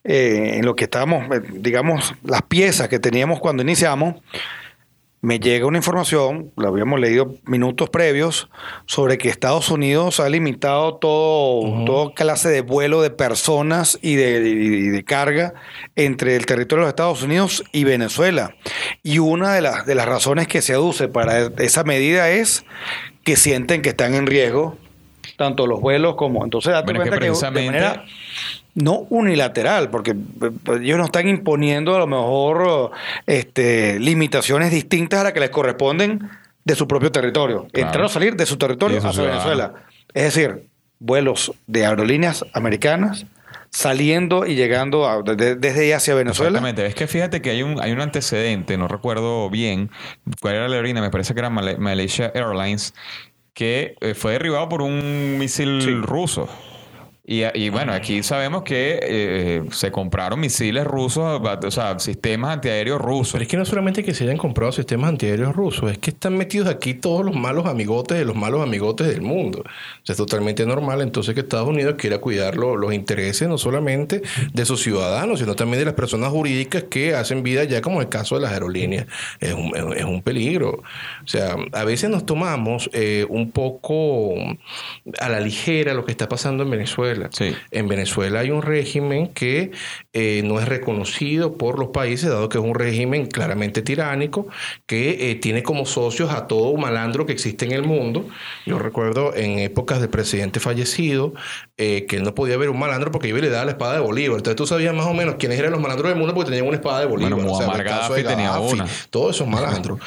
eh, 0.04 0.56
en 0.56 0.66
lo 0.66 0.76
que 0.76 0.84
estábamos, 0.84 1.24
eh, 1.34 1.40
digamos, 1.50 2.14
las 2.22 2.42
piezas 2.42 2.88
que 2.88 2.98
teníamos 2.98 3.40
cuando 3.40 3.62
iniciamos, 3.62 4.16
me 5.22 5.40
llega 5.40 5.64
una 5.64 5.78
información, 5.78 6.52
la 6.58 6.68
habíamos 6.68 7.00
leído 7.00 7.36
minutos 7.46 7.88
previos, 7.88 8.50
sobre 8.84 9.16
que 9.16 9.30
Estados 9.30 9.70
Unidos 9.70 10.20
ha 10.20 10.28
limitado 10.28 10.96
todo, 10.96 11.86
toda 11.86 12.12
clase 12.12 12.50
de 12.50 12.60
vuelo 12.60 13.00
de 13.00 13.08
personas 13.08 13.98
y 14.02 14.16
de, 14.16 14.46
y 14.46 14.88
de 14.90 15.04
carga 15.04 15.54
entre 15.96 16.36
el 16.36 16.44
territorio 16.44 16.82
de 16.82 16.88
los 16.88 16.92
Estados 16.92 17.22
Unidos 17.22 17.64
y 17.72 17.84
Venezuela. 17.84 18.54
Y 19.02 19.20
una 19.20 19.54
de 19.54 19.62
las, 19.62 19.86
de 19.86 19.94
las 19.94 20.04
razones 20.04 20.46
que 20.46 20.60
se 20.60 20.74
aduce 20.74 21.08
para 21.08 21.46
esa 21.56 21.84
medida 21.84 22.28
es 22.28 22.66
que 23.24 23.36
sienten 23.36 23.82
que 23.82 23.90
están 23.90 24.14
en 24.14 24.26
riesgo 24.26 24.78
tanto 25.36 25.66
los 25.66 25.80
vuelos 25.80 26.14
como... 26.16 26.44
Entonces, 26.44 26.72
date 26.72 26.84
Bueno, 26.84 27.02
es 27.02 27.10
que 27.10 27.18
cuenta 27.18 27.50
que, 27.50 27.60
de 27.60 27.66
manera 27.66 28.04
no 28.74 29.06
unilateral, 29.10 29.90
porque 29.90 30.12
eh, 30.12 30.50
ellos 30.80 30.98
no 30.98 31.04
están 31.04 31.28
imponiendo 31.28 31.94
a 31.94 31.98
lo 31.98 32.06
mejor 32.06 32.90
este, 33.26 33.98
limitaciones 34.00 34.70
distintas 34.70 35.20
a 35.20 35.24
las 35.24 35.32
que 35.32 35.40
les 35.40 35.50
corresponden 35.50 36.28
de 36.64 36.74
su 36.74 36.88
propio 36.88 37.12
territorio. 37.12 37.66
Claro. 37.72 37.88
Entrar 37.88 38.04
o 38.04 38.08
salir 38.08 38.36
de 38.36 38.46
su 38.46 38.56
territorio 38.56 38.98
hacia. 38.98 39.22
Venezuela. 39.22 39.74
Es 40.12 40.34
decir, 40.34 40.66
vuelos 40.98 41.52
de 41.66 41.86
aerolíneas 41.86 42.44
americanas 42.52 43.26
saliendo 43.74 44.46
y 44.46 44.54
llegando 44.54 45.04
a- 45.08 45.20
de- 45.22 45.56
desde 45.56 45.88
y 45.88 45.90
hacia 45.92 46.14
Venezuela. 46.14 46.50
Exactamente. 46.60 46.86
Es 46.86 46.94
que 46.94 47.08
fíjate 47.08 47.42
que 47.42 47.50
hay 47.50 47.62
un, 47.64 47.80
hay 47.82 47.90
un 47.90 48.00
antecedente, 48.00 48.78
no 48.78 48.86
recuerdo 48.86 49.50
bien 49.50 49.90
cuál 50.40 50.54
era 50.54 50.68
la 50.68 50.76
aerolínea, 50.76 51.02
me 51.02 51.10
parece 51.10 51.34
que 51.34 51.40
era 51.40 51.50
Mala- 51.50 51.76
Malaysia 51.76 52.30
Airlines, 52.36 52.94
que 53.52 53.96
eh, 54.00 54.14
fue 54.14 54.32
derribado 54.32 54.68
por 54.68 54.80
un 54.80 55.38
misil 55.38 56.02
ruso. 56.04 56.48
Y, 57.26 57.42
y 57.54 57.70
bueno, 57.70 57.94
aquí 57.94 58.22
sabemos 58.22 58.64
que 58.64 58.98
eh, 59.02 59.62
se 59.70 59.90
compraron 59.90 60.40
misiles 60.40 60.84
rusos, 60.84 61.40
o 61.42 61.70
sea, 61.70 61.98
sistemas 61.98 62.52
antiaéreos 62.52 63.00
rusos. 63.00 63.32
Pero 63.32 63.44
es 63.44 63.48
que 63.48 63.56
no 63.56 63.64
solamente 63.64 64.04
que 64.04 64.12
se 64.12 64.24
hayan 64.24 64.36
comprado 64.36 64.72
sistemas 64.72 65.08
antiaéreos 65.08 65.56
rusos, 65.56 65.90
es 65.90 65.96
que 65.96 66.10
están 66.10 66.36
metidos 66.36 66.68
aquí 66.68 66.92
todos 66.92 67.24
los 67.24 67.34
malos 67.34 67.64
amigotes 67.64 68.18
de 68.18 68.26
los 68.26 68.36
malos 68.36 68.62
amigotes 68.62 69.06
del 69.06 69.22
mundo. 69.22 69.60
O 69.60 70.04
sea, 70.04 70.12
es 70.12 70.18
totalmente 70.18 70.66
normal 70.66 71.00
entonces 71.00 71.32
que 71.34 71.40
Estados 71.40 71.66
Unidos 71.66 71.94
quiera 71.96 72.18
cuidar 72.18 72.56
lo- 72.56 72.76
los 72.76 72.92
intereses 72.92 73.48
no 73.48 73.56
solamente 73.56 74.20
de 74.52 74.64
sus 74.66 74.82
ciudadanos, 74.82 75.38
sino 75.40 75.54
también 75.54 75.78
de 75.78 75.86
las 75.86 75.94
personas 75.94 76.28
jurídicas 76.28 76.84
que 76.90 77.14
hacen 77.14 77.42
vida 77.42 77.64
ya 77.64 77.80
como 77.80 78.02
el 78.02 78.10
caso 78.10 78.34
de 78.34 78.42
las 78.42 78.52
aerolíneas. 78.52 79.06
Es 79.40 79.54
un, 79.54 79.72
es- 79.74 79.96
es 80.00 80.04
un 80.04 80.20
peligro. 80.20 80.82
O 81.24 81.26
sea, 81.26 81.56
a 81.72 81.84
veces 81.84 82.10
nos 82.10 82.26
tomamos 82.26 82.90
eh, 82.92 83.24
un 83.30 83.50
poco 83.50 84.34
a 85.20 85.28
la 85.30 85.40
ligera 85.40 85.94
lo 85.94 86.04
que 86.04 86.10
está 86.12 86.28
pasando 86.28 86.64
en 86.64 86.70
Venezuela. 86.70 87.13
Sí. 87.32 87.54
En 87.70 87.88
Venezuela 87.88 88.40
hay 88.40 88.50
un 88.50 88.62
régimen 88.62 89.28
que 89.28 89.70
eh, 90.12 90.42
no 90.44 90.60
es 90.60 90.68
reconocido 90.68 91.56
por 91.56 91.78
los 91.78 91.88
países, 91.88 92.28
dado 92.30 92.48
que 92.48 92.58
es 92.58 92.64
un 92.64 92.74
régimen 92.74 93.26
claramente 93.26 93.82
tiránico, 93.82 94.46
que 94.86 95.30
eh, 95.30 95.34
tiene 95.36 95.62
como 95.62 95.86
socios 95.86 96.30
a 96.30 96.46
todo 96.46 96.76
malandro 96.76 97.26
que 97.26 97.32
existe 97.32 97.64
en 97.64 97.72
el 97.72 97.82
mundo. 97.82 98.26
Yo 98.66 98.78
recuerdo 98.78 99.34
en 99.34 99.58
épocas 99.58 100.00
del 100.00 100.10
presidente 100.10 100.60
fallecido 100.60 101.34
eh, 101.76 102.06
que 102.08 102.16
él 102.16 102.22
no 102.22 102.34
podía 102.34 102.56
ver 102.56 102.70
un 102.70 102.78
malandro 102.78 103.10
porque 103.10 103.28
iba 103.28 103.38
y 103.38 103.42
le 103.42 103.50
daba 103.50 103.64
la 103.64 103.72
espada 103.72 103.94
de 103.94 104.00
Bolívar. 104.00 104.36
Entonces 104.38 104.56
tú 104.56 104.66
sabías 104.66 104.94
más 104.94 105.06
o 105.06 105.14
menos 105.14 105.36
quiénes 105.38 105.58
eran 105.58 105.72
los 105.72 105.80
malandros 105.80 106.08
del 106.10 106.18
mundo 106.18 106.34
porque 106.34 106.50
tenían 106.50 106.66
una 106.66 106.76
espada 106.76 107.00
de 107.00 107.06
Bolívar. 107.06 107.34
Bueno, 107.34 107.52
O 107.52 107.58
sea, 107.58 107.66
Gaddafi 107.82 108.22
tenía 108.22 108.58
una. 108.58 108.86
Todos 109.10 109.36
esos 109.36 109.48
malandros. 109.48 109.98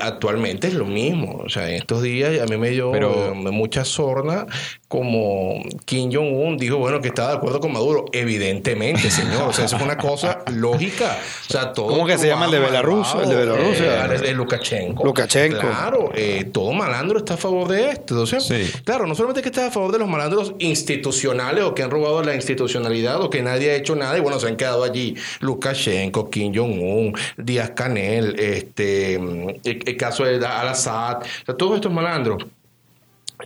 Actualmente 0.00 0.68
es 0.68 0.74
lo 0.74 0.84
mismo. 0.86 1.42
O 1.44 1.48
sea, 1.48 1.68
en 1.68 1.74
estos 1.76 2.02
días 2.02 2.40
a 2.40 2.46
mí 2.46 2.56
me 2.56 2.70
dio 2.70 2.92
Pero- 2.92 3.34
mucha 3.34 3.84
sorna 3.84 4.46
como 4.92 5.54
Kim 5.86 6.12
Jong-un 6.12 6.58
dijo, 6.58 6.76
bueno, 6.76 7.00
que 7.00 7.08
estaba 7.08 7.30
de 7.30 7.36
acuerdo 7.36 7.60
con 7.60 7.72
Maduro. 7.72 8.04
Evidentemente, 8.12 9.10
señor. 9.10 9.48
O 9.48 9.52
sea, 9.54 9.64
eso 9.64 9.76
es 9.76 9.82
una 9.82 9.96
cosa 9.96 10.40
lógica. 10.52 11.18
O 11.48 11.50
sea, 11.50 11.72
todo 11.72 11.86
¿Cómo 11.86 12.04
que 12.06 12.18
se 12.18 12.26
llama 12.26 12.44
el 12.44 12.50
de 12.50 12.58
cubano 12.58 12.72
Belarus? 12.72 13.14
malvado, 13.14 13.22
El 13.22 13.28
de 13.30 13.36
Bielorrusia. 13.36 14.04
eh, 14.04 14.14
el 14.16 14.20
de 14.20 14.34
Lukashenko. 14.34 15.02
Lukashenko. 15.06 15.60
Claro, 15.60 16.10
eh, 16.14 16.44
todo 16.52 16.74
malandro 16.74 17.20
está 17.20 17.34
a 17.34 17.36
favor 17.38 17.68
de 17.68 17.88
esto. 17.88 18.26
Sí. 18.26 18.70
claro, 18.84 19.06
no 19.06 19.14
solamente 19.14 19.40
que 19.40 19.48
está 19.48 19.68
a 19.68 19.70
favor 19.70 19.92
de 19.92 19.98
los 19.98 20.08
malandros 20.08 20.52
institucionales 20.58 21.64
o 21.64 21.74
que 21.74 21.82
han 21.82 21.90
robado 21.90 22.22
la 22.22 22.34
institucionalidad 22.34 23.18
o 23.22 23.30
que 23.30 23.40
nadie 23.40 23.70
ha 23.70 23.76
hecho 23.76 23.96
nada 23.96 24.18
y 24.18 24.20
bueno, 24.20 24.38
se 24.38 24.48
han 24.48 24.56
quedado 24.56 24.84
allí 24.84 25.16
Lukashenko, 25.40 26.28
Kim 26.28 26.52
Jong-un, 26.54 27.14
Díaz 27.38 27.70
Canel, 27.70 28.38
este, 28.38 29.18
mm, 29.18 29.48
el, 29.64 29.82
el 29.86 29.96
caso 29.96 30.24
de 30.24 30.36
Al-Assad, 30.36 31.22
o 31.22 31.46
sea, 31.46 31.56
todos 31.56 31.76
estos 31.76 31.90
malandros. 31.90 32.44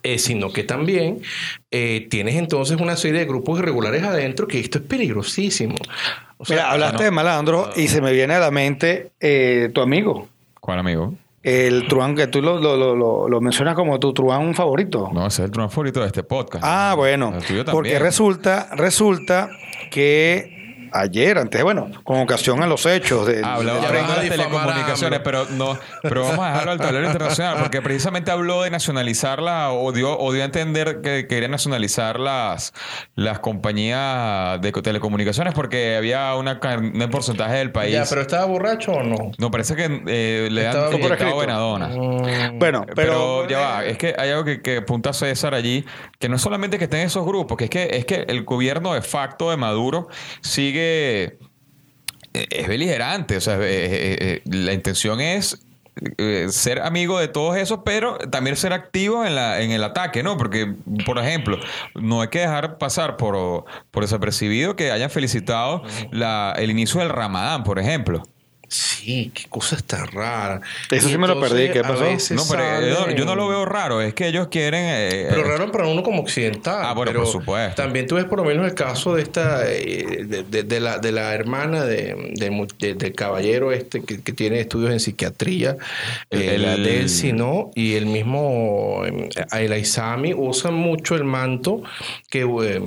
Eh, 0.03 0.19
sino 0.19 0.53
que 0.53 0.63
también 0.65 1.21
eh, 1.71 2.07
tienes 2.11 2.37
entonces 2.37 2.79
una 2.81 2.97
serie 2.97 3.21
de 3.21 3.27
grupos 3.27 3.59
irregulares 3.61 4.03
adentro 4.03 4.47
que 4.47 4.61
esto 4.61 4.79
es 4.79 4.85
peligrosísimo. 4.85 5.75
O 6.39 6.45
sea, 6.45 6.57
Mira, 6.57 6.71
hablaste 6.73 7.05
de 7.05 7.11
malandro 7.11 7.71
y 7.77 7.89
se 7.89 8.01
me 8.03 8.13
viene 8.13 8.35
a 8.35 8.39
la 8.39 8.51
mente 8.51 9.11
eh, 9.21 9.71
tu 9.75 9.81
amigo, 9.81 10.29
¿Cuál 10.61 10.79
amigo? 10.81 11.15
el 11.43 11.87
truán, 11.87 12.15
que 12.17 12.27
tú 12.27 12.43
lo, 12.43 12.59
lo, 12.61 12.77
lo, 12.77 12.97
lo- 12.97 13.29
lo 13.29 13.41
mencionas 13.41 13.75
como 13.77 13.99
tu 14.01 14.13
truán 14.13 14.53
favorito. 14.55 15.11
No, 15.15 15.27
ese 15.29 15.43
es 15.43 15.47
el 15.47 15.51
truán 15.53 15.71
favorito 15.71 16.01
de 16.01 16.07
este 16.09 16.23
podcast. 16.25 16.65
Ah, 16.67 16.95
bueno, 16.97 17.33
El 17.37 17.45
tuyo 17.45 17.65
porque 17.65 17.91
también. 17.91 18.03
resulta, 18.03 18.69
resulta 18.75 19.49
que 19.91 20.56
ayer, 21.01 21.39
antes, 21.39 21.63
bueno, 21.63 21.89
con 22.05 22.19
ocasión 22.21 22.63
a 22.63 22.67
los 22.67 22.85
hechos 22.87 23.27
de, 23.27 23.43
Ah, 23.45 23.57
a 23.57 23.61
de 24.23 24.29
telecomunicaciones, 24.31 25.21
pero 25.21 25.47
no, 25.51 25.79
pero 26.03 26.23
vamos 26.25 26.41
a 26.45 26.49
dejarlo 26.51 26.73
al 26.73 26.79
tablero 26.79 27.07
internacional, 27.07 27.57
porque 27.61 27.83
precisamente 27.83 28.31
habló 28.31 28.63
de 28.63 28.71
nacionalizarla 28.71 29.73
o 29.73 29.93
dio, 29.93 30.19
o 30.19 30.33
dio 30.33 30.43
a 30.43 30.47
entender 30.47 31.01
que 31.03 31.27
quería 31.27 31.49
nacionalizar 31.49 32.19
las, 32.21 32.73
las 33.15 33.39
compañías 33.41 34.61
de 34.61 34.73
co- 34.73 34.83
telecomunicaciones 34.83 35.55
porque 35.55 35.97
había 35.97 36.35
una, 36.35 36.61
un 36.79 37.11
porcentaje 37.11 37.55
del 37.57 37.73
país. 37.73 37.93
ya, 37.93 38.05
pero 38.09 38.21
¿estaba 38.23 38.45
borracho 38.47 38.93
o 38.93 39.03
no? 39.03 39.33
No, 39.39 39.51
parece 39.51 39.75
que 39.77 39.85
eh, 40.07 40.49
le 40.51 40.67
han 40.67 40.93
inyectado 40.93 41.37
venadona. 41.39 41.89
Mm, 41.89 42.59
Bueno, 42.59 42.85
Pero, 42.87 42.95
pero, 42.95 43.49
ya 43.49 43.59
va, 43.59 43.85
es 43.85 43.99
que 43.99 44.15
hay 44.19 44.31
algo 44.31 44.45
que, 44.45 44.61
que 44.63 44.79
apunta 44.79 45.13
César 45.13 45.55
allí, 45.55 45.85
que 46.19 46.29
no 46.29 46.37
es 46.37 46.43
solamente 46.43 46.79
que 46.79 46.85
estén 46.85 47.01
esos 47.01 47.25
grupos, 47.25 47.57
que 47.57 47.65
es 47.65 47.71
que, 47.71 47.89
es 47.93 48.05
que 48.05 48.25
el 48.29 48.45
gobierno 48.45 48.95
de 48.95 49.03
facto 49.03 49.51
de 49.51 49.57
Maduro 49.57 50.09
sigue, 50.41 50.86
eh, 50.87 51.39
es 52.33 52.69
beligerante, 52.69 53.37
o 53.37 53.41
sea, 53.41 53.59
la 53.59 54.73
intención 54.73 55.21
es 55.21 55.67
eh, 56.19 56.49
ser 56.51 56.83
amigo 56.83 57.19
de 57.19 57.29
todos 57.29 57.57
esos, 57.57 57.81
pero 57.83 58.19
también 58.19 58.55
ser 58.57 58.75
activo 58.75 59.25
en, 59.25 59.35
la, 59.35 59.63
en 59.63 59.71
el 59.71 59.83
ataque, 59.83 60.23
¿no? 60.23 60.37
Porque, 60.37 60.75
por 61.07 61.19
ejemplo, 61.19 61.59
no 61.95 62.21
hay 62.21 62.29
que 62.29 62.41
dejar 62.41 62.77
pasar 62.77 63.17
por, 63.17 63.65
por 63.91 64.03
desapercibido 64.05 64.77
que 64.77 64.91
hayan 64.91 65.09
felicitado 65.09 65.83
la, 66.11 66.55
el 66.59 66.71
inicio 66.71 67.01
del 67.01 67.09
Ramadán, 67.09 67.65
por 67.65 67.79
ejemplo. 67.79 68.23
Sí, 68.69 69.31
qué 69.33 69.45
cosas 69.49 69.85
tan 69.85 70.07
raras. 70.09 70.61
Eso 70.91 71.09
Y 71.09 71.13
sí 71.13 71.19
me 71.19 71.29
lo 71.29 71.41
perdí, 71.41 71.71
¿qué 71.71 71.79
a 71.79 71.83
pasó? 71.83 72.01
veces 72.05 72.37
No, 72.37 72.43
pero 72.51 72.63
eh, 72.81 72.91
yo, 72.91 73.11
yo 73.15 73.25
no 73.25 73.37
lo 73.37 73.49
veo 73.49 73.65
raro, 73.65 74.01
es 74.03 74.13
que 74.15 74.27
ellos 74.27 74.49
quieren... 74.49 74.83
eh, 74.85 75.27
Pero 75.31 75.45
raro 75.45 75.71
para 75.71 75.87
uno 75.87 76.03
como 76.03 76.23
occidental. 76.23 76.81
Ah, 76.85 76.93
bueno, 76.93 77.11
pero 77.13 77.23
por 77.25 77.33
supuesto. 77.33 77.81
También 77.81 78.07
tú 78.09 78.17
ves 78.17 78.25
por 78.25 78.39
lo 78.39 78.45
menos 78.45 78.67
el 78.67 78.75
caso 78.75 79.15
de 79.15 79.23
esta, 79.23 79.71
eh, 79.71 80.25
de, 80.27 80.43
de- 80.43 80.63
de 80.65 80.81
la, 80.81 80.99
de 80.99 81.13
la 81.13 81.33
hermana 81.35 81.85
de, 81.85 82.33
de 82.35 82.51
mu- 82.51 82.67
de- 82.79 82.95
del 82.95 83.13
caballero 83.15 83.71
este 83.71 84.03
que, 84.03 84.21
que 84.21 84.33
tiene 84.33 84.59
estudios 84.61 84.91
en 84.91 84.99
psiquiatría, 85.01 85.77
eh, 86.31 86.55
El- 86.57 86.63
la 86.63 86.77
Delcy, 86.77 87.33
¿no? 87.33 87.71
Y 87.75 87.95
el 87.95 88.07
mismo 88.07 89.03
el 89.53 89.73
Aizami 89.73 90.35
usan 90.35 90.75
mucho 90.75 91.15
el 91.15 91.25
manto 91.25 91.83
que, 92.31 92.45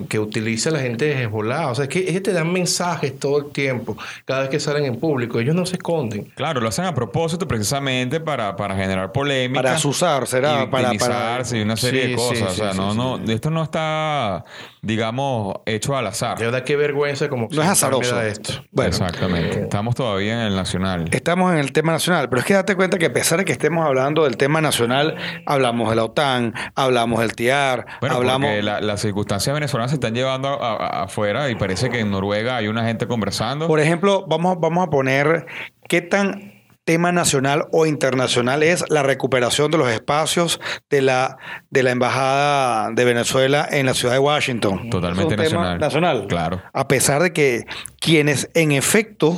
que 0.10 0.20
utiliza 0.20 0.72
la 0.72 0.80
gente 0.80 1.06
de 1.06 1.24
Hezbollah. 1.24 1.70
O 1.70 1.76
sea, 1.76 1.84
es 1.86 1.90
que, 1.90 2.00
es 2.00 2.12
que 2.14 2.22
te 2.22 2.34
dan 2.34 2.52
mensajes 2.52 3.18
todo 3.18 3.38
el 3.40 3.52
tiempo, 3.54 3.98
cada 4.26 4.42
vez 4.42 4.50
que 4.50 4.60
salen 4.60 4.84
en 4.86 4.98
público. 5.00 5.40
Ellos 5.40 5.56
no 5.56 5.66
se 5.70 5.76
esconden. 5.78 6.26
Claro, 6.36 6.60
lo 6.62 6.70
hacen 6.70 6.86
a 6.86 6.94
propósito 6.94 7.48
precisamente 7.48 8.20
para, 8.20 8.56
para 8.56 8.76
generar 8.76 9.12
polémica. 9.12 9.62
para 9.62 9.76
asusar, 9.76 10.28
será, 10.28 10.64
y 10.64 10.68
para, 10.68 10.92
para, 10.94 11.44
y 11.52 11.62
una 11.62 11.76
serie 11.78 12.04
Sí, 12.04 12.10
de 12.12 12.16
cosas. 12.16 12.38
sí, 12.38 12.44
o 12.44 12.50
sea, 12.50 12.72
sí, 12.74 12.78
no, 12.78 12.92
sí, 12.92 12.98
no, 12.98 13.18
sí. 13.26 13.32
esto 13.34 13.50
no 13.50 13.64
está, 13.64 14.44
digamos, 14.82 15.56
hecho 15.66 15.96
al 15.96 16.08
azar. 16.08 16.38
De 16.38 16.46
verdad, 16.46 16.64
qué 16.64 16.76
vergüenza 16.76 17.30
como 17.30 17.48
no 17.52 17.62
es 17.62 17.68
azaroso. 17.68 18.22
esto. 18.22 18.54
Bueno, 18.72 18.90
Exactamente. 18.90 19.62
Estamos 19.64 19.96
todavía 19.96 20.34
en 20.34 20.48
el 20.48 20.56
nacional. 20.56 21.06
Estamos 21.12 21.52
en 21.54 21.60
el 21.60 21.72
tema 21.72 21.92
nacional, 21.92 22.30
pero 22.30 22.40
es 22.40 22.46
que 22.46 22.54
date 22.54 22.76
cuenta 22.76 22.98
que 22.98 23.08
a 23.08 23.14
pesar 23.14 23.40
de 23.40 23.46
que 23.46 23.52
estemos 23.52 23.86
hablando 23.86 24.24
del 24.24 24.38
tema 24.38 24.62
nacional, 24.62 25.16
hablamos 25.46 25.90
de 25.90 25.96
la 25.96 26.04
OTAN, 26.06 26.54
hablamos 26.76 27.20
del 27.20 27.34
TIAR, 27.36 27.86
Bueno, 28.02 28.16
hablamos... 28.16 28.48
porque 28.48 28.64
la- 28.64 28.82
las 28.82 29.02
circunstancias 29.02 29.54
venezolanas 29.54 29.92
se 29.92 29.96
están 29.96 30.14
llevando 30.14 30.48
a- 30.50 30.76
a- 30.76 31.04
afuera 31.04 31.50
y 31.50 31.56
parece 31.56 31.90
que 31.90 32.00
en 32.00 32.12
Noruega 32.12 32.58
hay 32.58 32.68
una 32.68 32.84
gente 32.86 33.08
conversando. 33.08 33.68
Por 33.68 33.80
ejemplo, 33.80 34.26
vamos, 34.28 34.60
vamos 34.60 34.88
a 34.88 34.90
poner 34.90 35.46
qué 35.88 36.02
tan 36.02 36.59
tema 36.90 37.12
nacional 37.12 37.68
o 37.72 37.86
internacional 37.86 38.64
es 38.64 38.84
la 38.90 39.04
recuperación 39.04 39.70
de 39.70 39.78
los 39.78 39.92
espacios 39.92 40.60
de 40.90 41.04
la, 41.04 41.38
de 41.70 41.84
la 41.84 41.92
Embajada 41.92 42.90
de 42.90 43.06
Venezuela 43.06 43.70
en 43.70 43.86
la 43.86 43.94
ciudad 43.94 44.16
de 44.16 44.20
Washington. 44.20 44.90
Totalmente 44.90 45.36
Es 45.36 45.40
un 45.40 45.50
tema 45.50 45.78
nacional. 45.78 45.80
nacional. 45.80 46.28
Claro. 46.28 46.64
A 46.74 46.88
pesar 46.88 47.22
de 47.22 47.32
que 47.32 47.68
quienes 48.00 48.50
en 48.56 48.72
efecto 48.72 49.38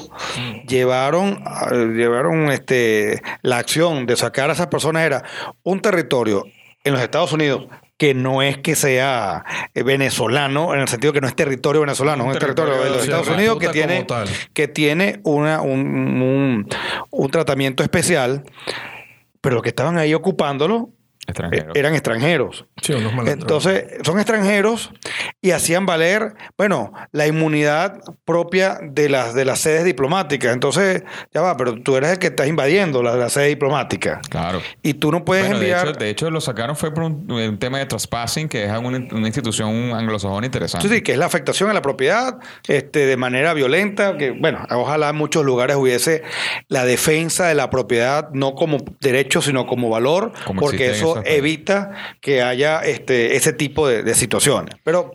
llevaron, 0.65 1.43
eh, 1.73 1.75
llevaron 1.93 2.49
este, 2.51 3.21
la 3.41 3.57
acción 3.57 4.05
de 4.05 4.15
sacar 4.15 4.49
a 4.49 4.53
esas 4.53 4.67
personas 4.67 5.03
era 5.03 5.21
un 5.63 5.81
territorio 5.81 6.45
en 6.85 6.93
los 6.93 7.01
Estados 7.01 7.33
Unidos 7.33 7.65
que 8.01 8.15
no 8.15 8.41
es 8.41 8.57
que 8.57 8.73
sea 8.75 9.45
eh, 9.75 9.83
venezolano, 9.83 10.73
en 10.73 10.79
el 10.79 10.87
sentido 10.87 11.13
que 11.13 11.21
no 11.21 11.27
es 11.27 11.35
territorio 11.35 11.81
venezolano, 11.81 12.23
es 12.23 12.27
un 12.29 12.33
territorio, 12.39 12.73
de 12.83 12.89
los 12.89 13.03
Estados 13.03 13.27
Unidos 13.37 13.59
que 13.59 13.67
tiene, 13.73 13.93
que 14.53 14.67
tiene 14.67 15.19
una, 15.23 15.61
un, 15.61 15.79
un- 15.79 16.67
un 17.11 17.29
tratamiento 17.29 17.83
especial, 17.83 18.43
pero 19.39 19.53
los 19.53 19.61
que 19.61 19.69
estaban 19.69 19.99
ahí 19.99 20.15
ocupándolo 20.15 20.89
Extranjeros. 21.27 21.75
eran 21.75 21.93
extranjeros. 21.93 22.65
Sí, 22.81 22.93
unos. 22.93 23.27
Entonces, 23.27 23.85
son 24.03 24.17
extranjeros 24.17 24.91
y 25.41 25.51
hacían 25.51 25.85
valer, 25.85 26.33
bueno, 26.57 26.91
la 27.11 27.27
inmunidad 27.27 28.01
propia 28.25 28.79
de 28.81 29.07
las, 29.07 29.33
de 29.33 29.45
las 29.45 29.59
sedes 29.59 29.85
diplomáticas. 29.85 30.53
Entonces, 30.53 31.03
ya 31.33 31.41
va, 31.41 31.55
pero 31.57 31.81
tú 31.81 31.95
eres 31.95 32.11
el 32.11 32.19
que 32.19 32.27
estás 32.27 32.47
invadiendo 32.47 33.03
la, 33.03 33.15
la 33.15 33.29
sede 33.29 33.47
diplomática. 33.47 34.19
Claro. 34.29 34.61
Y 34.81 34.95
tú 34.95 35.11
no 35.11 35.23
puedes 35.23 35.45
Bueno, 35.45 35.59
de 35.59 35.65
enviar... 35.67 35.87
hecho, 35.89 35.99
de 35.99 36.09
hecho, 36.09 36.29
lo 36.31 36.41
sacaron 36.41 36.75
fue 36.75 36.93
por 36.93 37.03
un, 37.03 37.31
un 37.31 37.57
tema 37.59 37.79
de 37.79 37.85
trespassing, 37.85 38.49
que 38.49 38.65
es 38.65 38.71
una, 38.71 38.97
una 39.11 39.27
institución 39.27 39.93
anglosajona 39.93 40.45
interesante. 40.45 40.87
Sí, 40.87 40.95
sí, 40.95 41.01
que 41.01 41.13
es 41.13 41.17
la 41.17 41.25
afectación 41.27 41.69
a 41.69 41.73
la 41.73 41.81
propiedad 41.81 42.39
este, 42.67 43.05
de 43.05 43.17
manera 43.17 43.53
violenta, 43.53 44.17
que 44.17 44.31
bueno, 44.31 44.65
ojalá 44.71 45.09
en 45.09 45.15
muchos 45.15 45.45
lugares 45.45 45.75
hubiese 45.77 46.23
la 46.67 46.83
defensa 46.85 47.47
de 47.47 47.55
la 47.55 47.69
propiedad 47.69 48.29
no 48.33 48.55
como 48.55 48.77
derecho, 48.99 49.41
sino 49.41 49.67
como 49.67 49.89
valor, 49.89 50.33
Como 50.45 50.61
porque 50.61 50.95
en 50.97 51.10
eso 51.19 51.23
evita 51.25 51.91
que 52.21 52.41
haya 52.41 52.79
este, 52.81 53.35
ese 53.35 53.53
tipo 53.53 53.87
de, 53.87 54.03
de 54.03 54.13
situaciones. 54.15 54.75
Pero 54.83 55.13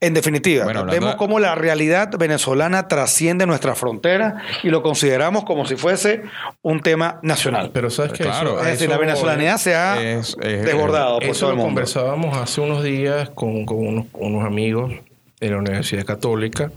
en 0.00 0.14
definitiva, 0.14 0.62
Bueno, 0.62 0.80
hablando 0.80 1.00
vemos 1.00 1.16
cómo 1.16 1.40
la 1.40 1.56
realidad 1.56 2.08
venezolana 2.16 2.86
trasciende 2.86 3.46
nuestra 3.46 3.74
frontera 3.74 4.42
y 4.62 4.68
lo 4.70 4.80
consideramos 4.82 5.44
como 5.44 5.66
si 5.66 5.74
fuese 5.74 6.22
un 6.62 6.80
tema 6.80 7.18
nacional. 7.22 7.70
Pero 7.74 7.90
sabes 7.90 8.12
que 8.12 8.22
Claro. 8.22 8.50
eso, 8.50 8.60
es 8.60 8.66
decir, 8.72 8.88
la 8.88 8.96
venezolaneidad 8.98 9.56
se 9.56 9.74
ha 9.74 10.00
es- 10.00 10.36
es- 10.40 10.64
desbordado 10.64 11.14
por 11.18 11.24
Eso 11.24 11.40
todo 11.40 11.50
el 11.50 11.56
mundo. 11.56 11.68
conversábamos 11.70 12.36
hace 12.36 12.60
unos 12.60 12.84
días 12.84 13.30
con, 13.30 13.64
con 13.66 13.78
unos, 13.84 14.06
unos 14.12 14.44
amigos 14.44 14.92
de 15.40 15.50
la 15.50 15.56
Universidad 15.56 16.04
Católica. 16.04 16.70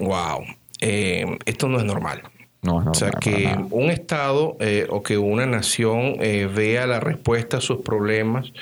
Wow, 0.00 0.44
eh, 0.80 1.24
esto 1.46 1.68
no 1.68 1.78
es 1.78 1.84
normal. 1.84 2.22
No, 2.64 2.80
no, 2.80 2.92
o 2.92 2.94
sea, 2.94 3.10
que 3.10 3.54
un 3.70 3.90
Estado 3.90 4.56
eh, 4.58 4.86
o 4.88 5.02
que 5.02 5.18
una 5.18 5.44
nación 5.44 6.16
eh, 6.20 6.48
vea 6.52 6.86
la 6.86 6.98
respuesta 6.98 7.58
a 7.58 7.60
sus 7.60 7.82
problemas 7.82 8.52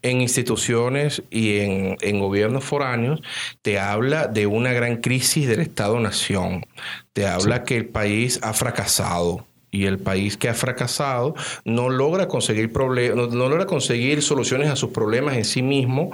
en 0.00 0.22
instituciones 0.22 1.22
y 1.30 1.58
en, 1.58 1.98
en 2.00 2.20
gobiernos 2.20 2.64
foráneos, 2.64 3.20
te 3.60 3.78
habla 3.78 4.28
de 4.28 4.46
una 4.46 4.72
gran 4.72 4.96
crisis 4.96 5.46
del 5.46 5.60
Estado-nación. 5.60 6.64
Te 7.12 7.26
habla 7.26 7.64
que 7.64 7.76
el 7.76 7.86
país 7.86 8.40
ha 8.42 8.54
fracasado. 8.54 9.46
Y 9.70 9.86
el 9.86 9.98
país 9.98 10.36
que 10.36 10.48
ha 10.48 10.54
fracasado 10.54 11.34
no 11.64 11.88
logra 11.88 12.28
conseguir 12.28 12.70
no, 12.74 13.26
no 13.26 13.48
logra 13.48 13.66
conseguir 13.66 14.22
soluciones 14.22 14.68
a 14.68 14.76
sus 14.76 14.90
problemas 14.90 15.36
en 15.36 15.44
sí 15.44 15.62
mismo 15.62 16.10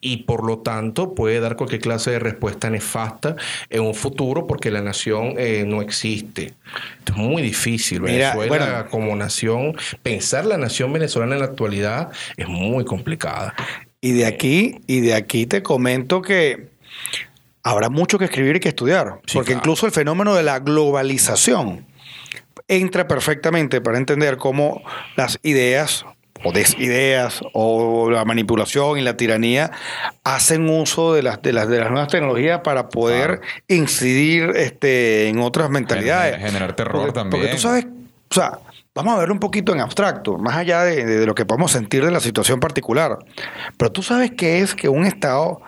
y 0.00 0.18
por 0.18 0.44
lo 0.44 0.58
tanto 0.58 1.14
puede 1.14 1.40
dar 1.40 1.56
cualquier 1.56 1.80
clase 1.80 2.10
de 2.10 2.18
respuesta 2.18 2.70
nefasta 2.70 3.36
en 3.68 3.82
un 3.82 3.94
futuro 3.94 4.46
porque 4.46 4.70
la 4.70 4.80
nación 4.80 5.34
eh, 5.36 5.64
no 5.66 5.82
existe. 5.82 6.54
Esto 6.98 7.12
es 7.12 7.16
muy 7.16 7.42
difícil. 7.42 8.00
Mira, 8.00 8.34
Venezuela 8.34 8.66
bueno. 8.66 8.90
como 8.90 9.16
nación, 9.16 9.76
pensar 10.02 10.46
la 10.46 10.56
nación 10.56 10.92
venezolana 10.92 11.34
en 11.34 11.40
la 11.40 11.46
actualidad 11.46 12.10
es 12.36 12.48
muy 12.48 12.84
complicada. 12.84 13.54
Y 14.00 14.12
de 14.12 14.26
aquí, 14.26 14.80
y 14.86 15.00
de 15.00 15.14
aquí 15.14 15.46
te 15.46 15.62
comento 15.62 16.22
que 16.22 16.68
habrá 17.62 17.90
mucho 17.90 18.18
que 18.18 18.24
escribir 18.24 18.56
y 18.56 18.60
que 18.60 18.70
estudiar. 18.70 19.20
Sí, 19.26 19.34
porque 19.34 19.52
claro. 19.52 19.60
incluso 19.60 19.84
el 19.84 19.92
fenómeno 19.92 20.34
de 20.34 20.42
la 20.42 20.60
globalización 20.60 21.89
entra 22.70 23.06
perfectamente 23.06 23.80
para 23.80 23.98
entender 23.98 24.36
cómo 24.38 24.82
las 25.16 25.38
ideas 25.42 26.06
o 26.42 26.52
desideas 26.52 27.42
o 27.52 28.08
la 28.10 28.24
manipulación 28.24 28.96
y 28.98 29.02
la 29.02 29.14
tiranía 29.16 29.72
hacen 30.24 30.70
uso 30.70 31.12
de 31.12 31.22
las, 31.22 31.42
de 31.42 31.52
las, 31.52 31.68
de 31.68 31.78
las 31.80 31.90
nuevas 31.90 32.08
tecnologías 32.08 32.60
para 32.60 32.88
poder 32.88 33.42
incidir 33.68 34.52
este, 34.56 35.28
en 35.28 35.40
otras 35.40 35.68
mentalidades. 35.68 36.36
Generar- 36.36 36.46
generar 36.52 36.76
terror 36.76 36.92
Porque- 37.02 37.12
también. 37.12 37.42
Porque 37.42 37.54
tú 37.56 37.60
sabes, 37.60 37.86
o 38.30 38.34
sea, 38.34 38.58
vamos 38.94 39.14
a 39.14 39.18
verlo 39.18 39.34
un 39.34 39.40
poquito 39.40 39.72
en 39.74 39.80
abstracto, 39.80 40.38
más 40.38 40.56
allá 40.56 40.82
de, 40.84 41.04
de 41.04 41.26
lo 41.26 41.34
que 41.34 41.44
podemos 41.44 41.72
sentir 41.72 42.02
de 42.04 42.10
la 42.10 42.20
situación 42.20 42.58
particular. 42.58 43.18
Pero 43.76 43.92
tú 43.92 44.02
sabes 44.02 44.30
qué 44.30 44.60
es 44.60 44.74
que 44.74 44.88
un 44.88 45.04
Estado 45.04 45.60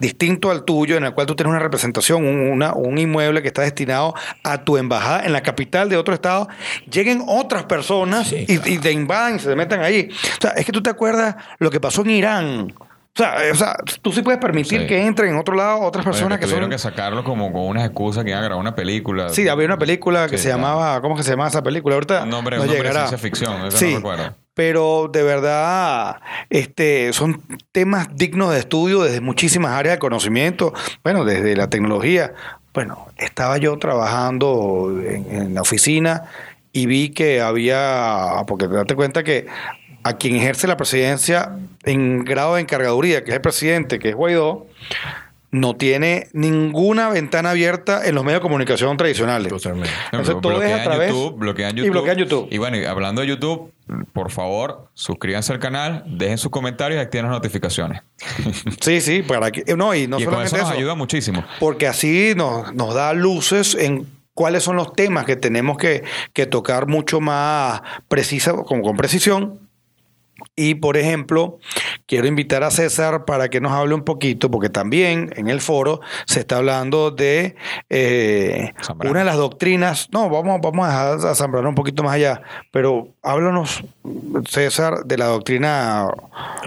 distinto 0.00 0.50
al 0.50 0.64
tuyo, 0.64 0.96
en 0.96 1.04
el 1.04 1.12
cual 1.14 1.26
tú 1.26 1.36
tienes 1.36 1.50
una 1.50 1.60
representación, 1.60 2.24
un, 2.26 2.40
una- 2.50 2.72
un 2.74 2.98
inmueble 2.98 3.42
que 3.42 3.48
está 3.48 3.62
destinado 3.62 4.14
a 4.42 4.64
tu 4.64 4.76
embajada 4.76 5.24
en 5.24 5.32
la 5.32 5.42
capital 5.42 5.88
de 5.88 5.96
otro 5.96 6.14
estado, 6.14 6.48
lleguen 6.90 7.22
otras 7.26 7.64
personas 7.64 8.28
Sí, 8.28 8.44
y, 8.48 8.56
claro. 8.58 8.70
y 8.72 8.78
te 8.78 8.92
invaden, 8.92 9.38
se 9.38 9.54
metan 9.54 9.80
ahí. 9.82 10.08
O 10.10 10.40
sea, 10.40 10.50
es 10.52 10.64
que 10.66 10.72
tú 10.72 10.82
te 10.82 10.90
acuerdas 10.90 11.36
lo 11.58 11.70
que 11.70 11.78
pasó 11.80 12.02
en 12.02 12.10
Irán. 12.10 12.74
O 13.12 13.12
sea, 13.22 13.44
eh, 13.44 13.50
o 13.50 13.54
sea 13.56 13.76
tú 14.02 14.12
sí 14.12 14.22
puedes 14.22 14.40
permitir 14.40 14.82
Sí. 14.82 14.86
que 14.86 15.04
entren 15.04 15.30
en 15.32 15.36
otro 15.36 15.54
lado 15.56 15.80
otras 15.80 16.04
personas 16.04 16.38
que, 16.38 16.44
tuvieron 16.46 16.64
son... 16.64 16.70
que 16.70 16.78
sacarlo 16.78 17.24
como 17.24 17.52
con 17.52 17.62
unas 17.62 17.84
excusas 17.84 18.22
que 18.22 18.30
iban 18.30 18.40
a 18.42 18.46
grabar 18.46 18.60
una 18.60 18.74
película. 18.76 19.28
Sí, 19.30 19.48
había 19.48 19.66
una 19.66 19.78
película 19.78 20.28
que 20.28 20.38
Sí, 20.38 20.44
se 20.44 20.48
claro. 20.50 20.62
llamaba, 20.62 21.00
¿cómo 21.00 21.16
que 21.16 21.24
se 21.24 21.30
llamaba 21.30 21.48
esa 21.50 21.62
película? 21.62 21.96
Ahorita 21.96 22.14
nos 22.20 22.24
un 22.24 22.30
nombre 22.30 22.58
de 22.58 22.68
llegará. 22.68 23.08
ciencia 23.08 23.18
ficción, 23.18 23.66
eso 23.66 23.76
sí, 23.76 23.90
no 23.90 23.96
recuerdo. 23.96 24.36
Pero 24.60 25.08
de 25.10 25.22
verdad, 25.22 26.20
este, 26.50 27.14
son 27.14 27.40
temas 27.72 28.14
dignos 28.14 28.52
de 28.52 28.58
estudio 28.58 29.00
desde 29.02 29.22
muchísimas 29.22 29.70
áreas 29.72 29.94
de 29.94 29.98
conocimiento, 29.98 30.74
bueno, 31.02 31.24
desde 31.24 31.56
la 31.56 31.70
tecnología. 31.70 32.34
Bueno, 32.74 33.06
estaba 33.16 33.56
yo 33.56 33.78
trabajando 33.78 34.94
en, 35.02 35.34
en 35.34 35.54
la 35.54 35.62
oficina 35.62 36.24
y 36.74 36.84
vi 36.84 37.08
que 37.08 37.40
había, 37.40 38.44
porque 38.46 38.68
date 38.68 38.94
cuenta 38.94 39.24
que 39.24 39.46
a 40.02 40.18
quien 40.18 40.36
ejerce 40.36 40.66
la 40.66 40.76
presidencia 40.76 41.56
en 41.84 42.22
grado 42.26 42.56
de 42.56 42.60
encargaduría, 42.60 43.24
que 43.24 43.30
es 43.30 43.36
el 43.36 43.40
presidente, 43.40 43.98
que 43.98 44.10
es 44.10 44.14
Guaidó, 44.14 44.66
no 45.52 45.74
tiene 45.74 46.28
ninguna 46.32 47.08
ventana 47.08 47.50
abierta 47.50 48.06
en 48.06 48.14
los 48.14 48.22
medios 48.22 48.38
de 48.38 48.42
comunicación 48.42 48.96
tradicionales. 48.96 49.48
Totalmente. 49.48 49.90
No, 50.12 50.20
Entonces, 50.20 50.40
todo 50.40 50.62
es 50.62 50.70
a 50.72 50.76
bloquean 50.76 50.84
través- 50.84 51.08
YouTube, 51.10 51.38
bloquean 51.40 51.72
y 51.72 51.78
YouTube. 51.80 51.90
bloquean 51.92 52.18
YouTube. 52.18 52.48
Y 52.52 52.58
bueno, 52.58 52.76
y 52.76 52.84
hablando 52.84 53.20
de 53.22 53.26
YouTube, 53.26 53.72
por 54.12 54.30
favor, 54.30 54.88
suscríbanse 54.94 55.52
al 55.52 55.58
canal, 55.58 56.04
dejen 56.06 56.38
sus 56.38 56.50
comentarios 56.50 56.98
y 56.98 57.02
activen 57.02 57.26
las 57.26 57.34
notificaciones. 57.34 58.02
Sí, 58.80 59.00
sí, 59.00 59.22
para 59.22 59.50
que 59.50 59.76
no 59.76 59.94
y 59.94 60.06
no 60.06 60.18
y 60.18 60.24
con 60.24 60.42
eso 60.42 60.56
nos 60.56 60.66
eso, 60.66 60.78
ayuda 60.78 60.94
muchísimo. 60.94 61.44
porque 61.58 61.86
así 61.86 62.32
nos, 62.36 62.74
nos 62.74 62.94
da 62.94 63.12
luces 63.12 63.74
en 63.74 64.06
cuáles 64.34 64.62
son 64.62 64.76
los 64.76 64.92
temas 64.92 65.26
que 65.26 65.36
tenemos 65.36 65.76
que, 65.76 66.02
que 66.32 66.46
tocar 66.46 66.86
mucho 66.86 67.20
más 67.20 67.82
precisa, 68.08 68.52
con, 68.54 68.82
con 68.82 68.96
precisión. 68.96 69.58
Y 70.56 70.76
por 70.76 70.96
ejemplo, 70.96 71.58
quiero 72.10 72.26
invitar 72.26 72.64
a 72.64 72.72
César 72.72 73.24
para 73.24 73.50
que 73.50 73.60
nos 73.60 73.70
hable 73.70 73.94
un 73.94 74.02
poquito, 74.02 74.50
porque 74.50 74.68
también 74.68 75.32
en 75.36 75.46
el 75.46 75.60
foro 75.60 76.00
se 76.26 76.40
está 76.40 76.56
hablando 76.56 77.12
de 77.12 77.54
eh, 77.88 78.72
una 79.08 79.20
de 79.20 79.24
las 79.24 79.36
doctrinas. 79.36 80.08
No, 80.10 80.28
vamos, 80.28 80.60
vamos 80.60 80.88
a 80.88 81.14
dejar 81.14 81.30
a 81.30 81.34
Zambrano 81.36 81.68
un 81.68 81.76
poquito 81.76 82.02
más 82.02 82.14
allá, 82.14 82.42
pero 82.72 83.10
háblanos, 83.22 83.84
César, 84.48 85.04
de 85.04 85.18
la 85.18 85.26
doctrina 85.26 86.08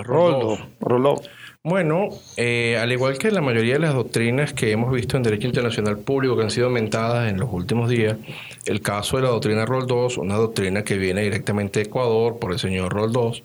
Roldo. 0.05 0.59
Roldo. 0.79 1.21
Bueno, 1.65 2.09
eh, 2.35 2.77
al 2.77 2.91
igual 2.91 3.17
que 3.17 3.31
la 3.31 3.39
mayoría 3.39 3.75
de 3.75 3.79
las 3.79 3.93
doctrinas 3.93 4.51
que 4.51 4.71
hemos 4.71 4.91
visto 4.91 5.15
en 5.15 5.23
derecho 5.23 5.47
internacional 5.47 5.97
público 5.97 6.35
que 6.35 6.43
han 6.43 6.51
sido 6.51 6.67
aumentadas 6.67 7.29
en 7.29 7.39
los 7.39 7.53
últimos 7.53 7.89
días, 7.89 8.17
el 8.65 8.81
caso 8.81 9.15
de 9.15 9.23
la 9.23 9.29
doctrina 9.29 9.65
Roldós, 9.65 10.17
una 10.17 10.35
doctrina 10.35 10.83
que 10.83 10.97
viene 10.97 11.21
directamente 11.21 11.79
de 11.79 11.85
Ecuador 11.85 12.37
por 12.37 12.51
el 12.51 12.59
señor 12.59 12.91
Roldós, 12.91 13.43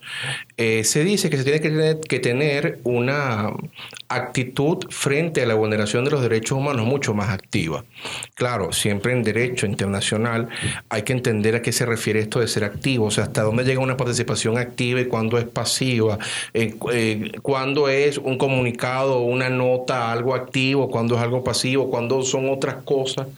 eh, 0.59 0.83
se 0.83 1.05
dice 1.05 1.31
que 1.31 1.37
se 1.37 1.45
tiene 1.45 1.61
que 2.01 2.19
tener, 2.19 2.81
una 2.83 3.53
actitud 4.09 4.79
frente 4.91 5.43
a 5.43 5.47
la 5.47 5.55
vulneración 5.55 6.05
de 6.05 6.11
los 6.11 6.23
derechos 6.23 6.59
humanos 6.59 6.87
mucho 6.87 7.15
más 7.15 7.31
activa. 7.31 7.85
Claro, 8.35 8.73
siempre 8.73 9.13
en 9.13 9.23
derecho 9.23 9.67
internacional 9.67 10.49
hay 10.89 11.03
que 11.03 11.13
entender 11.13 11.55
a 11.55 11.63
qué 11.63 11.73
se 11.73 11.87
refiere 11.87 12.21
esto 12.21 12.41
de 12.41 12.49
ser 12.49 12.65
activo, 12.65 13.07
o 13.07 13.11
sea, 13.11 13.25
hasta 13.25 13.43
dónde 13.43 13.65
llega 13.65 13.81
una 13.81 13.97
participación 13.97 14.59
activa 14.59 15.01
y 15.01 15.07
cuándo 15.07 15.39
es 15.39 15.45
pasiva, 15.45 16.19
eh, 16.55 16.75
eh, 16.93 17.33
cuándo 17.43 17.89
es 17.89 18.19
un 18.19 18.37
comunicado, 18.37 19.21
una 19.21 19.49
nota, 19.49 20.11
algo 20.11 20.35
activo, 20.35 20.91
cuándo 20.91 21.17
es 21.17 21.23
algo 21.23 21.45
pasivo, 21.45 21.91
cuándo 21.91 22.23
son 22.23 22.49
otras 22.49 22.83
cosas, 22.83 23.29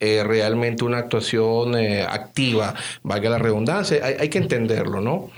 eh, 0.00 0.22
realmente 0.24 0.84
una 0.84 0.98
actuación 0.98 1.76
eh, 1.76 2.02
activa, 2.02 2.74
valga 3.02 3.30
la 3.30 3.38
redundancia, 3.38 3.98
hay, 4.00 4.14
hay 4.20 4.28
que 4.28 4.38
entenderlo, 4.38 5.00
¿no? 5.00 5.30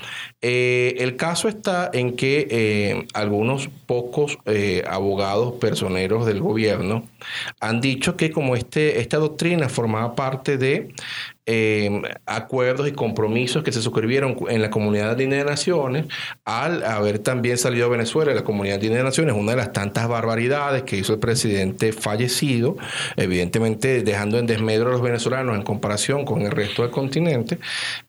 Eh, 0.43 0.95
el 0.99 1.17
caso 1.17 1.49
está 1.49 1.91
en 1.93 2.17
que 2.17 2.49
eh, 2.51 3.07
algunos 3.13 3.69
pocos 3.87 4.39
eh, 4.47 4.83
abogados 4.89 5.55
personeros 5.55 6.25
del 6.25 6.41
gobierno 6.41 7.07
han 7.61 7.83
dicho 7.83 8.17
que 8.17 8.31
como 8.31 8.57
este, 8.57 9.01
esta 9.01 9.19
doctrina 9.19 9.69
formaba 9.69 10.15
parte 10.15 10.57
de 10.57 10.95
eh, 11.53 12.03
acuerdos 12.27 12.87
y 12.87 12.93
compromisos 12.93 13.65
que 13.65 13.73
se 13.73 13.83
suscribieron 13.83 14.37
en 14.49 14.63
la 14.63 14.71
comunidad 14.71 15.17
de 15.17 15.27
naciones 15.27 16.07
al 16.45 16.85
haber 16.85 17.19
también 17.19 17.59
salido 17.59 17.91
Venezuela 17.91 18.31
de 18.31 18.37
la 18.37 18.45
comunidad 18.45 18.79
de 18.79 19.03
naciones, 19.03 19.35
una 19.35 19.51
de 19.51 19.57
las 19.57 19.73
tantas 19.73 20.07
barbaridades 20.07 20.85
que 20.85 20.97
hizo 20.97 21.13
el 21.13 21.19
presidente 21.19 21.93
fallecido, 21.93 22.77
evidentemente 23.17 24.03
dejando 24.03 24.39
en 24.39 24.47
desmedro 24.47 24.91
a 24.91 24.93
los 24.93 25.03
venezolanos 25.03 25.57
en 25.57 25.63
comparación 25.63 26.25
con 26.25 26.43
el 26.43 26.53
resto 26.53 26.83
del 26.83 26.93
continente. 26.93 27.59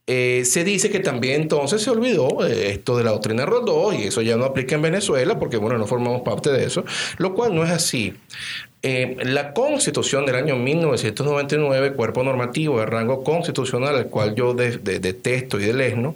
Eh, 0.06 0.44
se 0.46 0.64
dice 0.64 0.92
que 0.92 1.00
también 1.00 1.42
entonces 1.42 1.82
se 1.82 1.90
olvidó 1.90 2.46
eh, 2.46 2.70
esto 2.70 2.96
de 2.96 3.04
la 3.04 3.12
doctrina 3.12 3.48
Rodó 3.48 3.92
y 3.92 4.04
eso 4.04 4.22
ya 4.22 4.38
no 4.38 4.46
aplica 4.46 4.76
en 4.76 4.84
Venezuela 4.84 5.40
porque, 5.40 5.58
bueno, 5.58 5.80
no 5.80 5.88
formamos 5.88 6.22
parte 6.22 6.52
de 6.52 6.66
eso, 6.66 6.86
lo 7.18 7.34
cual 7.34 7.56
no 7.56 7.64
es 7.64 7.72
así. 7.72 8.14
Eh, 8.84 9.18
la 9.24 9.54
Constitución 9.54 10.26
del 10.26 10.36
año 10.36 10.56
1999, 10.56 11.94
cuerpo 11.94 12.24
normativo 12.24 12.80
de 12.80 12.88
rango 12.88 13.24
constitucional, 13.24 13.96
al 13.96 14.08
cual 14.08 14.34
yo 14.34 14.54
detesto 14.54 15.60
y 15.60 15.66
delesno, 15.66 16.16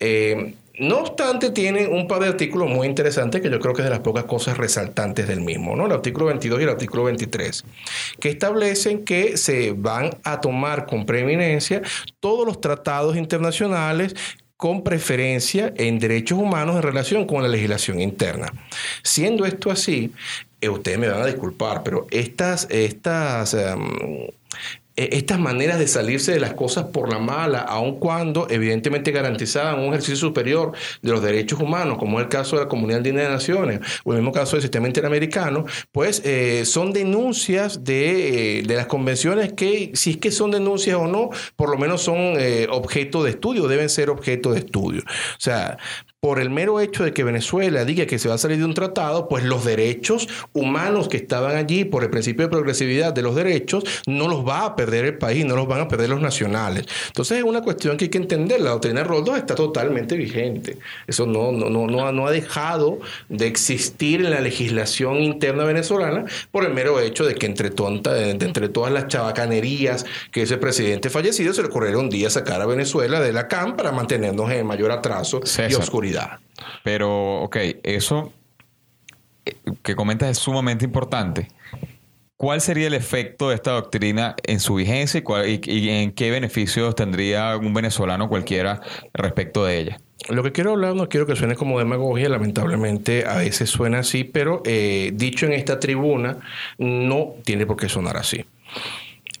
eh, 0.00 0.54
no 0.80 1.00
obstante, 1.00 1.50
tiene 1.50 1.86
un 1.86 2.08
par 2.08 2.22
de 2.22 2.28
artículos 2.28 2.68
muy 2.70 2.86
interesantes 2.86 3.42
que 3.42 3.50
yo 3.50 3.60
creo 3.60 3.74
que 3.74 3.82
es 3.82 3.84
de 3.84 3.90
las 3.90 4.00
pocas 4.00 4.24
cosas 4.24 4.56
resaltantes 4.56 5.28
del 5.28 5.42
mismo, 5.42 5.76
¿no? 5.76 5.84
El 5.84 5.92
artículo 5.92 6.26
22 6.26 6.58
y 6.58 6.62
el 6.62 6.70
artículo 6.70 7.04
23, 7.04 7.64
que 8.18 8.30
establecen 8.30 9.04
que 9.04 9.36
se 9.36 9.72
van 9.72 10.10
a 10.24 10.40
tomar 10.40 10.86
con 10.86 11.04
preeminencia 11.04 11.82
todos 12.18 12.46
los 12.46 12.62
tratados 12.62 13.16
internacionales 13.16 14.16
con 14.56 14.82
preferencia 14.82 15.72
en 15.76 15.98
derechos 15.98 16.38
humanos 16.38 16.76
en 16.76 16.82
relación 16.82 17.26
con 17.26 17.42
la 17.42 17.48
legislación 17.48 18.00
interna. 18.00 18.52
Siendo 19.02 19.44
esto 19.44 19.70
así, 19.70 20.12
eh, 20.60 20.68
ustedes 20.68 20.98
me 20.98 21.08
van 21.08 21.22
a 21.22 21.26
disculpar, 21.26 21.82
pero 21.82 22.06
estas, 22.10 22.66
estas 22.70 23.54
em, 23.54 24.28
e, 25.00 25.16
estas 25.16 25.38
maneras 25.38 25.78
de 25.78 25.88
salirse 25.88 26.32
de 26.32 26.40
las 26.40 26.52
cosas 26.52 26.84
por 26.86 27.10
la 27.10 27.18
mala, 27.18 27.60
aun 27.60 27.98
cuando 27.98 28.46
evidentemente 28.50 29.12
garantizaban 29.12 29.80
un 29.80 29.88
ejercicio 29.88 30.16
superior 30.16 30.72
de 31.00 31.10
los 31.10 31.22
derechos 31.22 31.58
humanos, 31.60 31.96
como 31.96 32.18
es 32.18 32.24
el 32.24 32.28
caso 32.28 32.56
de 32.56 32.64
la 32.64 32.68
Comunidad 32.68 33.00
de 33.00 33.12
Naciones 33.12 33.80
o 34.04 34.12
el 34.12 34.18
mismo 34.18 34.32
caso 34.32 34.56
del 34.56 34.62
sistema 34.62 34.88
interamericano, 34.88 35.64
pues 35.90 36.20
eh, 36.24 36.64
son 36.66 36.92
denuncias 36.92 37.82
de, 37.82 38.62
de, 38.66 38.74
las 38.74 38.86
convenciones 38.86 39.52
que, 39.54 39.90
si 39.94 40.10
es 40.10 40.16
que 40.18 40.30
son 40.30 40.50
denuncias 40.50 40.96
o 40.96 41.06
no, 41.06 41.30
por 41.56 41.70
lo 41.70 41.78
menos 41.78 42.02
son 42.02 42.34
eh, 42.38 42.66
objeto 42.70 43.22
de 43.22 43.30
estudio, 43.30 43.68
deben 43.68 43.88
ser 43.88 44.10
objeto 44.10 44.52
de 44.52 44.58
estudio. 44.58 45.02
O 45.06 45.40
sea, 45.40 45.78
por 46.20 46.38
el 46.38 46.50
mero 46.50 46.80
hecho 46.80 47.02
de 47.02 47.14
que 47.14 47.24
Venezuela 47.24 47.86
diga 47.86 48.04
que 48.04 48.18
se 48.18 48.28
va 48.28 48.34
a 48.34 48.38
salir 48.38 48.58
de 48.58 48.66
un 48.66 48.74
tratado, 48.74 49.26
pues 49.26 49.42
los 49.42 49.64
derechos 49.64 50.28
humanos 50.52 51.08
que 51.08 51.16
estaban 51.16 51.56
allí 51.56 51.86
por 51.86 52.04
el 52.04 52.10
principio 52.10 52.44
de 52.44 52.50
progresividad 52.50 53.14
de 53.14 53.22
los 53.22 53.34
derechos 53.34 53.84
no 54.06 54.28
los 54.28 54.46
va 54.46 54.66
a 54.66 54.76
perder 54.76 55.06
el 55.06 55.16
país, 55.16 55.46
no 55.46 55.56
los 55.56 55.66
van 55.66 55.80
a 55.80 55.88
perder 55.88 56.10
los 56.10 56.20
nacionales. 56.20 56.84
Entonces 57.06 57.38
es 57.38 57.44
una 57.44 57.62
cuestión 57.62 57.96
que 57.96 58.04
hay 58.04 58.08
que 58.10 58.18
entender. 58.18 58.60
La 58.60 58.72
doctrina 58.72 59.02
Roldós 59.02 59.38
está 59.38 59.54
totalmente 59.54 60.14
vigente. 60.14 60.76
Eso 61.06 61.24
no, 61.24 61.52
no, 61.52 61.70
no, 61.70 61.86
no, 61.86 62.12
no 62.12 62.26
ha 62.26 62.30
dejado 62.30 63.00
de 63.30 63.46
existir 63.46 64.20
en 64.20 64.28
la 64.28 64.42
legislación 64.42 65.22
interna 65.22 65.64
venezolana 65.64 66.26
por 66.50 66.66
el 66.66 66.74
mero 66.74 67.00
hecho 67.00 67.24
de 67.24 67.34
que 67.34 67.46
entre, 67.46 67.70
tonta, 67.70 68.28
entre 68.28 68.68
todas 68.68 68.92
las 68.92 69.08
chabacanerías 69.08 70.04
que 70.30 70.42
ese 70.42 70.58
presidente 70.58 71.08
fallecido 71.08 71.54
se 71.54 71.62
le 71.62 71.68
ocurriera 71.68 71.96
un 71.96 72.10
día 72.10 72.28
sacar 72.28 72.60
a 72.60 72.66
Venezuela 72.66 73.20
de 73.20 73.32
la 73.32 73.48
CAM 73.48 73.74
para 73.74 73.90
mantenernos 73.90 74.50
en 74.50 74.66
mayor 74.66 74.90
atraso 74.90 75.40
y 75.66 75.72
oscuridad. 75.72 76.09
Pero, 76.82 77.42
ok, 77.42 77.56
eso 77.82 78.32
eh, 79.44 79.54
que 79.82 79.94
comentas 79.96 80.30
es 80.30 80.38
sumamente 80.38 80.84
importante. 80.84 81.48
¿Cuál 82.40 82.62
sería 82.62 82.86
el 82.86 82.94
efecto 82.94 83.50
de 83.50 83.56
esta 83.56 83.72
doctrina 83.72 84.34
en 84.44 84.60
su 84.60 84.76
vigencia 84.76 85.22
y, 85.46 85.88
en 85.90 86.12
qué 86.12 86.30
beneficios 86.30 86.94
tendría 86.94 87.54
un 87.58 87.74
venezolano 87.74 88.30
cualquiera 88.30 88.80
respecto 89.12 89.66
de 89.66 89.78
ella? 89.78 90.00
Lo 90.30 90.42
que 90.42 90.50
quiero 90.50 90.70
hablar 90.70 90.94
no 90.94 91.06
quiero 91.10 91.26
que 91.26 91.36
suene 91.36 91.54
como 91.54 91.78
demagogia, 91.78 92.30
lamentablemente 92.30 93.26
a 93.26 93.36
veces 93.36 93.68
suena 93.68 93.98
así, 93.98 94.24
pero 94.24 94.62
eh, 94.64 95.10
dicho 95.12 95.44
en 95.44 95.52
esta 95.52 95.78
tribuna 95.80 96.38
no 96.78 97.34
tiene 97.44 97.66
por 97.66 97.76
qué 97.76 97.90
sonar 97.90 98.16
así. 98.16 98.46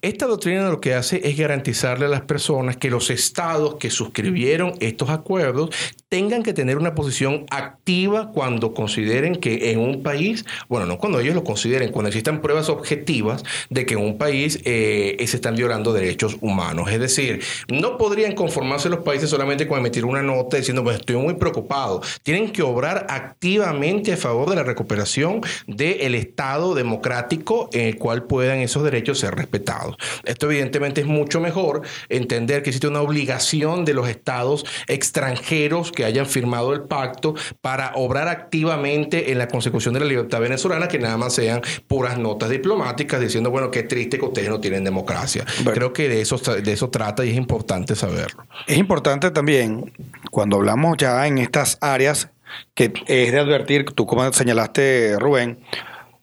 Esta 0.02 0.26
doctrina 0.26 0.70
lo 0.70 0.80
que 0.80 0.94
hace 0.94 1.20
es 1.28 1.36
garantizarle 1.36 2.06
a 2.06 2.08
las 2.08 2.22
personas 2.22 2.78
que 2.78 2.88
los 2.88 3.10
estados 3.10 3.74
que 3.74 3.90
suscribieron 3.90 4.72
estos 4.80 5.10
acuerdos 5.10 5.68
tengan 6.08 6.42
que 6.42 6.54
tener 6.54 6.78
una 6.78 6.94
posición 6.94 7.44
activa 7.50 8.30
cuando 8.32 8.72
consideren 8.72 9.36
que 9.36 9.72
en 9.72 9.78
un 9.78 10.02
país, 10.02 10.46
bueno, 10.70 10.86
no 10.86 10.96
cuando 10.96 11.20
ellos 11.20 11.34
lo 11.34 11.44
consideren, 11.44 11.92
cuando 11.92 12.08
existan 12.08 12.40
pruebas 12.40 12.70
objetivas 12.70 13.44
de 13.68 13.84
que 13.84 13.92
en 13.92 14.00
un 14.00 14.16
país 14.16 14.60
eh, 14.64 15.22
se 15.26 15.36
están 15.36 15.54
violando 15.54 15.92
derechos 15.92 16.38
humanos. 16.40 16.90
Es 16.90 16.98
decir, 16.98 17.42
no 17.68 17.98
podrían 17.98 18.34
conformarse 18.34 18.88
los 18.88 19.00
países 19.00 19.28
solamente 19.28 19.68
con 19.68 19.78
emitir 19.78 20.06
una 20.06 20.22
nota 20.22 20.56
diciendo, 20.56 20.82
pues 20.82 20.96
estoy 20.96 21.16
muy 21.16 21.34
preocupado. 21.34 22.00
Tienen 22.22 22.52
que 22.52 22.62
obrar 22.62 23.06
activamente 23.10 24.14
a 24.14 24.16
favor 24.16 24.48
de 24.48 24.56
la 24.56 24.62
recuperación 24.62 25.42
del 25.66 26.14
Estado 26.14 26.74
democrático 26.74 27.68
en 27.74 27.82
el 27.82 27.98
cual 27.98 28.22
puedan 28.22 28.60
esos 28.60 28.82
derechos 28.82 29.18
ser 29.18 29.34
respetados. 29.34 29.89
Esto 30.24 30.46
evidentemente 30.46 31.00
es 31.00 31.06
mucho 31.06 31.40
mejor 31.40 31.82
entender 32.08 32.62
que 32.62 32.70
existe 32.70 32.88
una 32.88 33.00
obligación 33.00 33.84
de 33.84 33.94
los 33.94 34.08
estados 34.08 34.64
extranjeros 34.86 35.92
que 35.92 36.04
hayan 36.04 36.26
firmado 36.26 36.72
el 36.72 36.82
pacto 36.82 37.34
para 37.60 37.92
obrar 37.94 38.28
activamente 38.28 39.32
en 39.32 39.38
la 39.38 39.48
consecución 39.48 39.94
de 39.94 40.00
la 40.00 40.06
libertad 40.06 40.40
venezolana, 40.40 40.88
que 40.88 40.98
nada 40.98 41.16
más 41.16 41.34
sean 41.34 41.62
puras 41.86 42.18
notas 42.18 42.50
diplomáticas 42.50 43.20
diciendo, 43.20 43.50
bueno, 43.50 43.70
qué 43.70 43.82
triste 43.82 44.18
que 44.18 44.24
ustedes 44.24 44.48
no 44.48 44.60
tienen 44.60 44.84
democracia. 44.84 45.44
Creo 45.72 45.92
que 45.92 46.08
de 46.08 46.20
eso, 46.20 46.36
de 46.38 46.72
eso 46.72 46.90
trata 46.90 47.24
y 47.24 47.30
es 47.30 47.36
importante 47.36 47.94
saberlo. 47.94 48.46
Es 48.66 48.78
importante 48.78 49.30
también, 49.30 49.92
cuando 50.30 50.56
hablamos 50.56 50.96
ya 50.96 51.26
en 51.26 51.38
estas 51.38 51.78
áreas, 51.80 52.30
que 52.74 52.92
es 53.06 53.32
de 53.32 53.38
advertir, 53.38 53.84
tú 53.84 54.06
como 54.06 54.32
señalaste, 54.32 55.16
Rubén, 55.18 55.60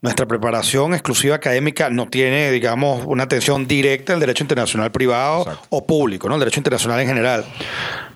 nuestra 0.02 0.26
preparación 0.28 0.94
exclusiva 0.94 1.36
académica 1.36 1.90
no 1.90 2.08
tiene, 2.08 2.52
digamos, 2.52 3.04
una 3.06 3.24
atención 3.24 3.68
directa 3.68 4.14
al 4.14 4.20
derecho 4.20 4.44
internacional 4.44 4.92
privado 4.92 5.46
o 5.70 5.86
público, 5.86 6.30
¿no? 6.30 6.36
El 6.36 6.40
derecho 6.40 6.60
internacional 6.60 7.00
en 7.00 7.08
general. 7.08 7.46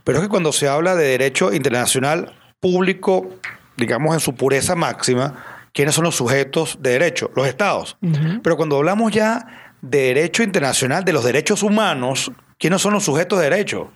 Pero 0.03 0.19
es 0.19 0.23
que 0.23 0.29
cuando 0.29 0.51
se 0.51 0.67
habla 0.67 0.95
de 0.95 1.05
derecho 1.05 1.53
internacional 1.53 2.33
público, 2.59 3.29
digamos 3.77 4.13
en 4.13 4.19
su 4.19 4.35
pureza 4.35 4.75
máxima, 4.75 5.43
¿quiénes 5.73 5.95
son 5.95 6.03
los 6.03 6.15
sujetos 6.15 6.77
de 6.81 6.91
derecho? 6.91 7.31
Los 7.35 7.47
estados. 7.47 7.97
Pero 8.43 8.57
cuando 8.57 8.77
hablamos 8.77 9.11
ya 9.11 9.73
de 9.81 10.13
derecho 10.13 10.43
internacional, 10.43 11.03
de 11.03 11.13
los 11.13 11.23
derechos 11.23 11.63
humanos, 11.63 12.31
¿quiénes 12.59 12.81
son 12.81 12.93
los 12.93 13.03
sujetos 13.03 13.39
de 13.39 13.49
derecho? 13.49 13.91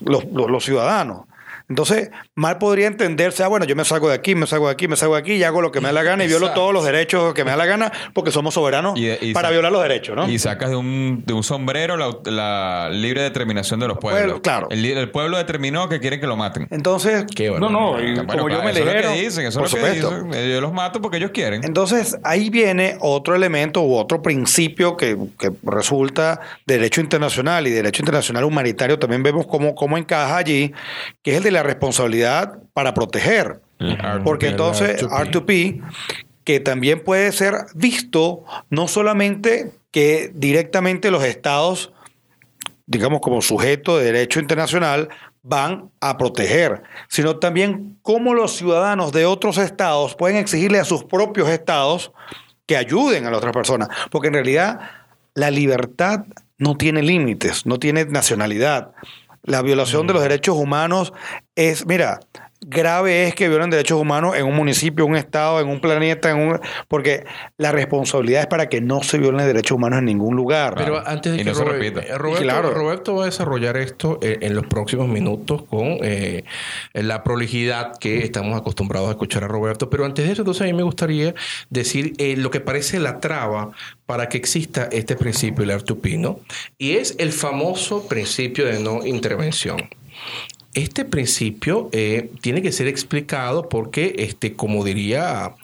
los 0.00 0.64
ciudadanos. 0.64 1.27
Entonces, 1.68 2.10
mal 2.34 2.56
podría 2.58 2.86
entenderse, 2.86 3.42
ah, 3.44 3.48
bueno, 3.48 3.66
yo 3.66 3.76
me 3.76 3.84
salgo 3.84 4.08
de 4.08 4.14
aquí, 4.14 4.34
me 4.34 4.46
salgo 4.46 4.66
de 4.66 4.72
aquí, 4.72 4.88
me 4.88 4.96
salgo 4.96 5.14
de 5.16 5.20
aquí 5.20 5.32
y 5.34 5.44
hago 5.44 5.60
lo 5.60 5.70
que 5.70 5.80
me 5.80 5.88
da 5.88 5.92
la 5.92 6.02
gana 6.02 6.24
y 6.24 6.26
violo 6.26 6.52
todos 6.52 6.72
los 6.72 6.84
derechos 6.84 7.34
que 7.34 7.44
me 7.44 7.50
da 7.50 7.58
la 7.58 7.66
gana 7.66 7.92
porque 8.14 8.30
somos 8.30 8.54
soberanos 8.54 8.98
para 9.34 9.50
violar 9.50 9.70
los 9.70 9.82
derechos, 9.82 10.16
¿no? 10.16 10.28
Y 10.28 10.38
sacas 10.38 10.70
de 10.70 10.76
un, 10.76 11.24
de 11.26 11.34
un 11.34 11.42
sombrero 11.42 11.96
la, 11.96 12.88
libre 12.90 13.22
determinación 13.22 13.80
de 13.80 13.88
los 13.88 13.98
pueblos. 13.98 14.40
claro. 14.40 14.68
El, 14.70 15.10
pueblo 15.10 15.36
determinó 15.38 15.88
que 15.88 16.00
quieren 16.00 16.20
que 16.20 16.26
lo 16.26 16.36
maten. 16.36 16.68
Entonces, 16.70 17.24
no, 17.58 17.70
no, 17.70 17.96
como 18.26 18.48
yo 18.48 18.62
me 18.62 18.70
eso 18.70 18.80
es 18.80 18.86
lo 18.86 18.92
que 18.92 19.20
dicen, 19.20 19.46
eso 19.46 19.64
es 19.64 19.72
lo 19.72 19.78
que 19.78 19.90
dicen. 19.90 20.50
Yo 20.50 20.60
los 20.60 20.72
mato 20.72 21.00
porque 21.00 21.18
ellos 21.18 21.30
quieren. 21.32 21.64
Entonces, 21.64 22.16
ahí 22.24 22.50
viene 22.50 22.96
otro 23.00 23.34
elemento 23.34 23.82
u 23.82 23.94
otro 23.94 24.22
principio 24.22 24.96
que, 24.96 25.16
que 25.38 25.50
resulta 25.62 26.40
derecho 26.66 27.00
internacional 27.00 27.66
y 27.66 27.70
derecho 27.70 28.02
internacional 28.02 28.44
humanitario. 28.44 28.98
También 28.98 29.22
vemos 29.22 29.46
cómo, 29.46 29.74
cómo 29.74 29.98
encaja 29.98 30.36
allí, 30.36 30.72
que 31.22 31.32
es 31.32 31.36
el 31.38 31.42
de 31.42 31.50
la 31.50 31.57
responsabilidad 31.62 32.58
para 32.72 32.94
proteger. 32.94 33.60
Porque 34.24 34.48
entonces 34.48 35.04
R2P, 35.04 35.82
que 36.44 36.60
también 36.60 37.02
puede 37.04 37.30
ser 37.32 37.66
visto 37.74 38.44
no 38.70 38.88
solamente 38.88 39.72
que 39.90 40.30
directamente 40.34 41.10
los 41.10 41.24
estados, 41.24 41.92
digamos 42.86 43.20
como 43.20 43.40
sujeto 43.40 43.98
de 43.98 44.06
derecho 44.06 44.40
internacional, 44.40 45.08
van 45.42 45.90
a 46.00 46.18
proteger, 46.18 46.82
sino 47.08 47.36
también 47.36 47.96
cómo 48.02 48.34
los 48.34 48.56
ciudadanos 48.56 49.12
de 49.12 49.26
otros 49.26 49.56
estados 49.58 50.14
pueden 50.14 50.36
exigirle 50.36 50.78
a 50.78 50.84
sus 50.84 51.04
propios 51.04 51.48
estados 51.48 52.12
que 52.66 52.76
ayuden 52.76 53.26
a 53.26 53.30
la 53.30 53.38
otra 53.38 53.52
persona. 53.52 53.88
Porque 54.10 54.28
en 54.28 54.34
realidad 54.34 54.80
la 55.34 55.50
libertad 55.50 56.24
no 56.58 56.76
tiene 56.76 57.02
límites, 57.02 57.64
no 57.64 57.78
tiene 57.78 58.04
nacionalidad. 58.04 58.92
La 59.48 59.62
violación 59.62 60.06
de 60.06 60.12
los 60.12 60.20
derechos 60.20 60.56
humanos 60.56 61.14
es, 61.54 61.86
mira, 61.86 62.20
grave 62.60 63.26
es 63.28 63.34
que 63.34 63.48
violen 63.48 63.70
derechos 63.70 64.00
humanos 64.00 64.36
en 64.36 64.44
un 64.44 64.54
municipio, 64.54 65.04
en 65.04 65.12
un 65.12 65.16
estado, 65.16 65.60
en 65.60 65.68
un 65.68 65.80
planeta, 65.80 66.30
en 66.30 66.38
un, 66.38 66.60
porque 66.88 67.24
la 67.56 67.72
responsabilidad 67.72 68.40
es 68.42 68.46
para 68.46 68.68
que 68.68 68.80
no 68.80 69.02
se 69.02 69.18
violen 69.18 69.46
derechos 69.46 69.76
humanos 69.76 70.00
en 70.00 70.06
ningún 70.06 70.36
lugar. 70.36 70.74
Pero 70.76 71.06
antes 71.06 71.32
de 71.32 71.38
Y 71.40 71.44
que 71.44 71.50
no 71.50 71.54
se 71.56 71.64
Robert- 71.64 71.82
repita. 71.82 72.00
eh, 72.02 72.18
Roberto, 72.18 72.42
Claro. 72.42 72.70
Roberto 72.72 73.14
va 73.16 73.22
a 73.22 73.26
desarrollar 73.26 73.76
esto 73.76 74.18
eh, 74.22 74.38
en 74.42 74.54
los 74.54 74.66
próximos 74.66 75.08
minutos 75.08 75.62
con 75.62 75.98
eh, 76.02 76.44
la 76.94 77.22
prolijidad 77.22 77.96
que 77.98 78.18
estamos 78.24 78.58
acostumbrados 78.58 79.08
a 79.08 79.12
escuchar 79.12 79.44
a 79.44 79.48
Roberto. 79.48 79.88
Pero 79.88 80.04
antes 80.04 80.26
de 80.26 80.32
eso, 80.32 80.42
entonces 80.42 80.62
a 80.62 80.64
mí 80.66 80.72
me 80.72 80.82
gustaría 80.82 81.34
decir 81.70 82.14
eh, 82.18 82.36
lo 82.36 82.50
que 82.50 82.60
parece 82.60 82.98
la 82.98 83.20
traba 83.20 83.70
para 84.06 84.28
que 84.28 84.36
exista 84.36 84.88
este 84.90 85.16
principio 85.16 85.64
del 85.66 85.78
R2P, 85.80 86.18
¿no? 86.18 86.40
Y 86.78 86.92
es 86.96 87.14
el 87.18 87.32
famoso 87.32 88.06
principio 88.08 88.64
de 88.66 88.80
no 88.80 89.04
intervención. 89.06 89.88
Este 90.74 91.04
principio 91.06 91.88
eh, 91.92 92.30
tiene 92.42 92.60
que 92.62 92.72
ser 92.72 92.86
explicado 92.88 93.68
porque, 93.68 94.14
este, 94.18 94.52
como 94.52 94.84
diría 94.84 95.54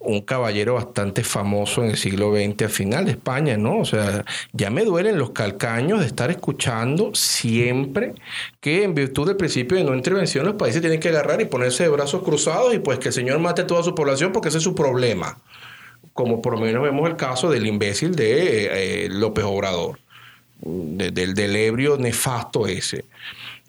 un 0.00 0.22
caballero 0.22 0.74
bastante 0.74 1.22
famoso 1.22 1.84
en 1.84 1.90
el 1.90 1.96
siglo 1.98 2.34
XX 2.34 2.62
al 2.62 2.70
final 2.70 3.04
de 3.04 3.10
España, 3.12 3.56
¿no? 3.58 3.78
O 3.78 3.84
sea, 3.84 4.24
ya 4.52 4.70
me 4.70 4.84
duelen 4.84 5.18
los 5.18 5.30
calcaños 5.30 6.00
de 6.00 6.06
estar 6.06 6.30
escuchando 6.30 7.14
siempre 7.14 8.14
que 8.60 8.82
en 8.82 8.94
virtud 8.94 9.26
del 9.28 9.36
principio 9.36 9.76
de 9.76 9.84
no 9.84 9.94
intervención 9.94 10.46
los 10.46 10.54
países 10.56 10.80
tienen 10.80 11.00
que 11.00 11.10
agarrar 11.10 11.40
y 11.40 11.44
ponerse 11.44 11.82
de 11.84 11.90
brazos 11.90 12.22
cruzados 12.22 12.74
y 12.74 12.78
pues 12.78 12.98
que 12.98 13.08
el 13.08 13.14
señor 13.14 13.38
mate 13.38 13.62
a 13.62 13.66
toda 13.66 13.82
su 13.82 13.94
población 13.94 14.32
porque 14.32 14.48
ese 14.48 14.58
es 14.58 14.64
su 14.64 14.74
problema. 14.74 15.38
Como 16.14 16.40
por 16.40 16.54
lo 16.54 16.60
menos 16.60 16.82
vemos 16.82 17.08
el 17.08 17.16
caso 17.16 17.50
del 17.50 17.66
imbécil 17.66 18.16
de 18.16 19.04
eh, 19.04 19.08
López 19.10 19.44
Obrador, 19.44 19.98
de- 20.62 21.10
del, 21.10 21.34
del 21.34 21.54
ebrio 21.54 21.98
nefasto 21.98 22.66
ese. 22.66 23.04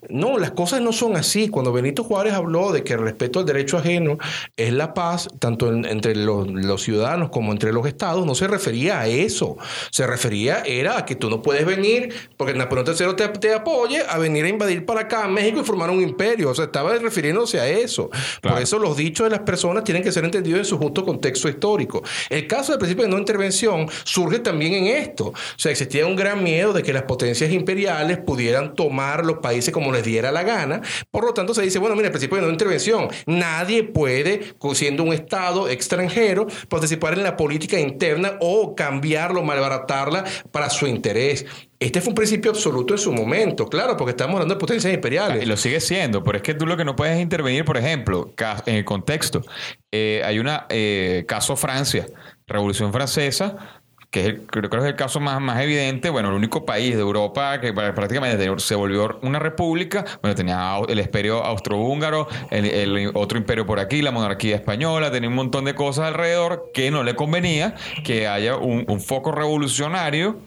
No, 0.10 0.38
las 0.38 0.52
cosas 0.52 0.80
no 0.82 0.94
son 0.94 1.16
así. 1.18 1.50
Cuando 1.50 1.74
Benito 1.74 2.04
Juárez 2.04 2.34
habló 2.34 2.72
de 2.72 2.84
que 2.84 2.94
el 2.94 3.00
respeto 3.00 3.40
al 3.40 3.46
derecho 3.46 3.78
ajeno 3.78 4.18
es 4.56 4.72
la 4.72 4.94
paz, 4.94 5.28
tanto 5.40 5.70
en- 5.74 5.86
entre 5.86 6.16
los, 6.16 6.48
los 6.48 6.84
ciudadanos 6.84 7.30
como 7.30 7.52
entre 7.52 7.74
los 7.74 7.86
estados, 7.88 8.26
no 8.26 8.36
se 8.36 8.48
refería 8.48 9.00
a 9.00 9.08
eso. 9.08 9.58
Se 9.90 10.06
refería 10.06 10.62
era 10.66 11.00
a 11.00 11.06
que 11.06 11.16
tú 11.16 11.30
no 11.30 11.42
puedes 11.42 11.66
venir, 11.66 12.14
porque 12.38 12.54
Napoleón 12.54 12.88
III 12.88 13.16
te, 13.16 13.28
te 13.30 13.54
apoye, 13.54 14.02
a 14.08 14.18
venir 14.20 14.46
a 14.46 14.50
invadir 14.50 14.86
para 14.86 15.02
acá 15.02 15.26
a 15.26 15.28
México 15.28 15.62
y 15.62 15.64
formar 15.64 15.90
un 15.90 16.02
imperio. 16.02 16.52
O 16.52 16.56
sea, 16.56 16.66
estaba 16.66 16.94
refiriéndose 16.96 17.60
a 17.60 17.68
eso. 17.68 18.10
Claro. 18.42 18.56
Por 18.56 18.64
eso 18.64 18.78
los 18.80 18.96
dichos 18.98 19.26
de 19.26 19.32
las 19.32 19.40
personas 19.46 19.84
tienen 19.84 20.04
que 20.04 20.12
ser 20.12 20.24
entendidos 20.24 20.60
en 20.60 20.66
su 20.66 20.78
justo 20.78 21.04
contexto 21.06 21.50
histórico. 21.50 22.04
El 22.30 22.46
caso 22.48 22.72
del 22.72 22.80
principio 22.80 23.04
de 23.06 23.10
no 23.10 23.18
intervención 23.18 23.88
surge 24.04 24.40
también 24.40 24.74
en 24.76 24.86
esto. 24.88 25.28
O 25.30 25.34
sea, 25.58 25.72
existía 25.72 26.06
un 26.06 26.16
gran 26.16 26.44
miedo 26.44 26.72
de 26.72 26.84
que 26.84 26.94
las 26.94 27.04
potencias 27.04 27.52
imperiales 27.52 28.20
pudieran 28.20 28.76
tomar 28.76 29.26
los 29.26 29.40
países 29.40 29.74
como 29.74 29.87
les 29.92 30.04
diera 30.04 30.32
la 30.32 30.44
gana. 30.44 30.82
Por 31.12 31.26
lo 31.26 31.34
tanto, 31.34 31.54
se 31.54 31.62
dice, 31.62 31.80
bueno, 31.80 31.96
mira, 31.96 32.08
el 32.08 32.12
principio 32.12 32.38
de 32.38 32.44
no 32.44 32.52
intervención. 32.52 33.08
Nadie 33.26 33.84
puede, 33.84 34.56
siendo 34.74 35.04
un 35.04 35.14
Estado 35.14 35.70
extranjero, 35.70 36.48
participar 36.70 37.14
en 37.14 37.24
la 37.24 37.36
política 37.38 37.80
interna 37.80 38.38
o 38.40 38.76
cambiarlo, 38.76 39.44
malbaratarla 39.44 40.24
para 40.52 40.70
su 40.70 40.88
interés. 40.88 41.46
Este 41.80 42.02
fue 42.02 42.10
un 42.10 42.16
principio 42.16 42.50
absoluto 42.50 42.96
en 42.96 42.98
su 42.98 43.12
momento, 43.12 43.68
claro, 43.68 43.96
porque 43.98 44.12
estamos 44.12 44.34
hablando 44.36 44.56
de 44.56 44.60
potencias 44.60 44.92
imperiales. 44.92 45.44
Y 45.44 45.46
lo 45.46 45.58
sigue 45.58 45.80
siendo, 45.80 46.24
pero 46.24 46.38
es 46.38 46.44
que 46.44 46.56
tú 46.56 46.66
lo 46.66 46.76
que 46.76 46.84
no 46.84 46.96
puedes 46.96 47.16
es 47.16 47.22
intervenir, 47.22 47.66
por 47.66 47.78
ejemplo, 47.78 48.34
en 48.66 48.76
el 48.76 48.86
contexto. 48.86 49.44
Eh, 49.92 50.22
hay 50.26 50.40
una 50.40 50.66
eh, 50.70 51.26
caso 51.28 51.56
Francia, 51.56 52.08
Revolución 52.48 52.92
Francesa, 52.92 53.82
que 54.10 54.22
es 54.22 54.26
el, 54.28 54.42
creo 54.48 54.70
que 54.70 54.78
es 54.78 54.84
el 54.84 54.96
caso 54.96 55.20
más, 55.20 55.40
más 55.42 55.62
evidente. 55.62 56.10
Bueno, 56.10 56.30
el 56.30 56.36
único 56.36 56.66
país 56.66 56.96
de 56.96 57.02
Europa 57.02 57.60
que 57.60 57.74
prácticamente 57.74 58.60
se 58.60 58.76
volvió 58.76 59.20
una 59.22 59.40
república. 59.40 60.06
Bueno, 60.22 60.36
tenía 60.36 60.78
el 60.88 61.00
imperio 61.00 61.44
austrohúngaro, 61.44 62.28
el, 62.52 62.66
el 62.66 63.12
otro 63.14 63.38
imperio 63.38 63.66
por 63.66 63.80
aquí, 63.80 64.02
la 64.02 64.12
monarquía 64.12 64.56
española, 64.56 65.12
tenía 65.12 65.30
un 65.30 65.36
montón 65.36 65.66
de 65.66 65.76
cosas 65.76 66.06
alrededor 66.06 66.72
que 66.74 66.92
no 66.92 67.04
le 67.04 67.16
convenía 67.16 67.76
que 68.04 68.28
haya 68.28 68.56
un 68.58 69.02
foco 69.02 69.32
revolucionario 69.32 70.38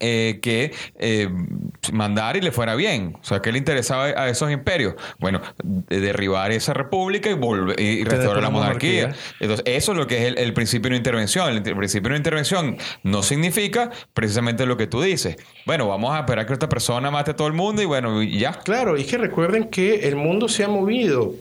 eh, 0.00 0.38
que 0.42 0.72
eh, 0.98 1.28
mandar 1.92 2.36
y 2.36 2.40
le 2.40 2.52
fuera 2.52 2.74
bien. 2.74 3.16
O 3.20 3.24
sea, 3.24 3.40
¿qué 3.40 3.52
le 3.52 3.58
interesaba 3.58 4.04
a 4.06 4.28
esos 4.28 4.50
imperios? 4.50 4.94
Bueno, 5.18 5.40
de- 5.62 6.00
derribar 6.00 6.52
esa 6.52 6.72
república 6.74 7.30
y, 7.30 7.34
volver, 7.34 7.80
y 7.80 8.04
restaurar 8.04 8.42
la 8.42 8.48
una 8.48 8.58
monarquía. 8.58 9.02
monarquía. 9.08 9.22
Entonces, 9.40 9.64
eso 9.66 9.92
es 9.92 9.98
lo 9.98 10.06
que 10.06 10.18
es 10.18 10.24
el, 10.24 10.38
el 10.38 10.52
principio 10.52 10.84
de 10.88 10.90
no 10.90 10.96
intervención. 10.96 11.48
El, 11.50 11.62
principio 11.62 12.08
de 12.08 12.10
no 12.10 12.16
intervención 12.16 12.76
no 13.02 13.22
significa 13.22 13.90
precisamente 14.14 14.66
lo 14.66 14.76
que 14.76 14.86
tú 14.86 15.00
dices. 15.02 15.36
Bueno, 15.66 15.88
vamos 15.88 16.14
a 16.14 16.20
esperar 16.20 16.46
que 16.46 16.52
esta 16.52 16.68
persona 16.68 17.10
mate 17.10 17.32
a 17.32 17.36
todo 17.36 17.48
el 17.48 17.54
mundo 17.54 17.82
y 17.82 17.86
bueno, 17.86 18.22
y 18.22 18.38
ya. 18.38 18.52
Claro, 18.52 18.96
y 18.96 19.02
es 19.02 19.06
que 19.06 19.18
recuerden 19.18 19.68
que 19.68 20.08
el 20.08 20.16
mundo 20.16 20.48
se 20.48 20.64
ha 20.64 20.68
movido. 20.68 21.34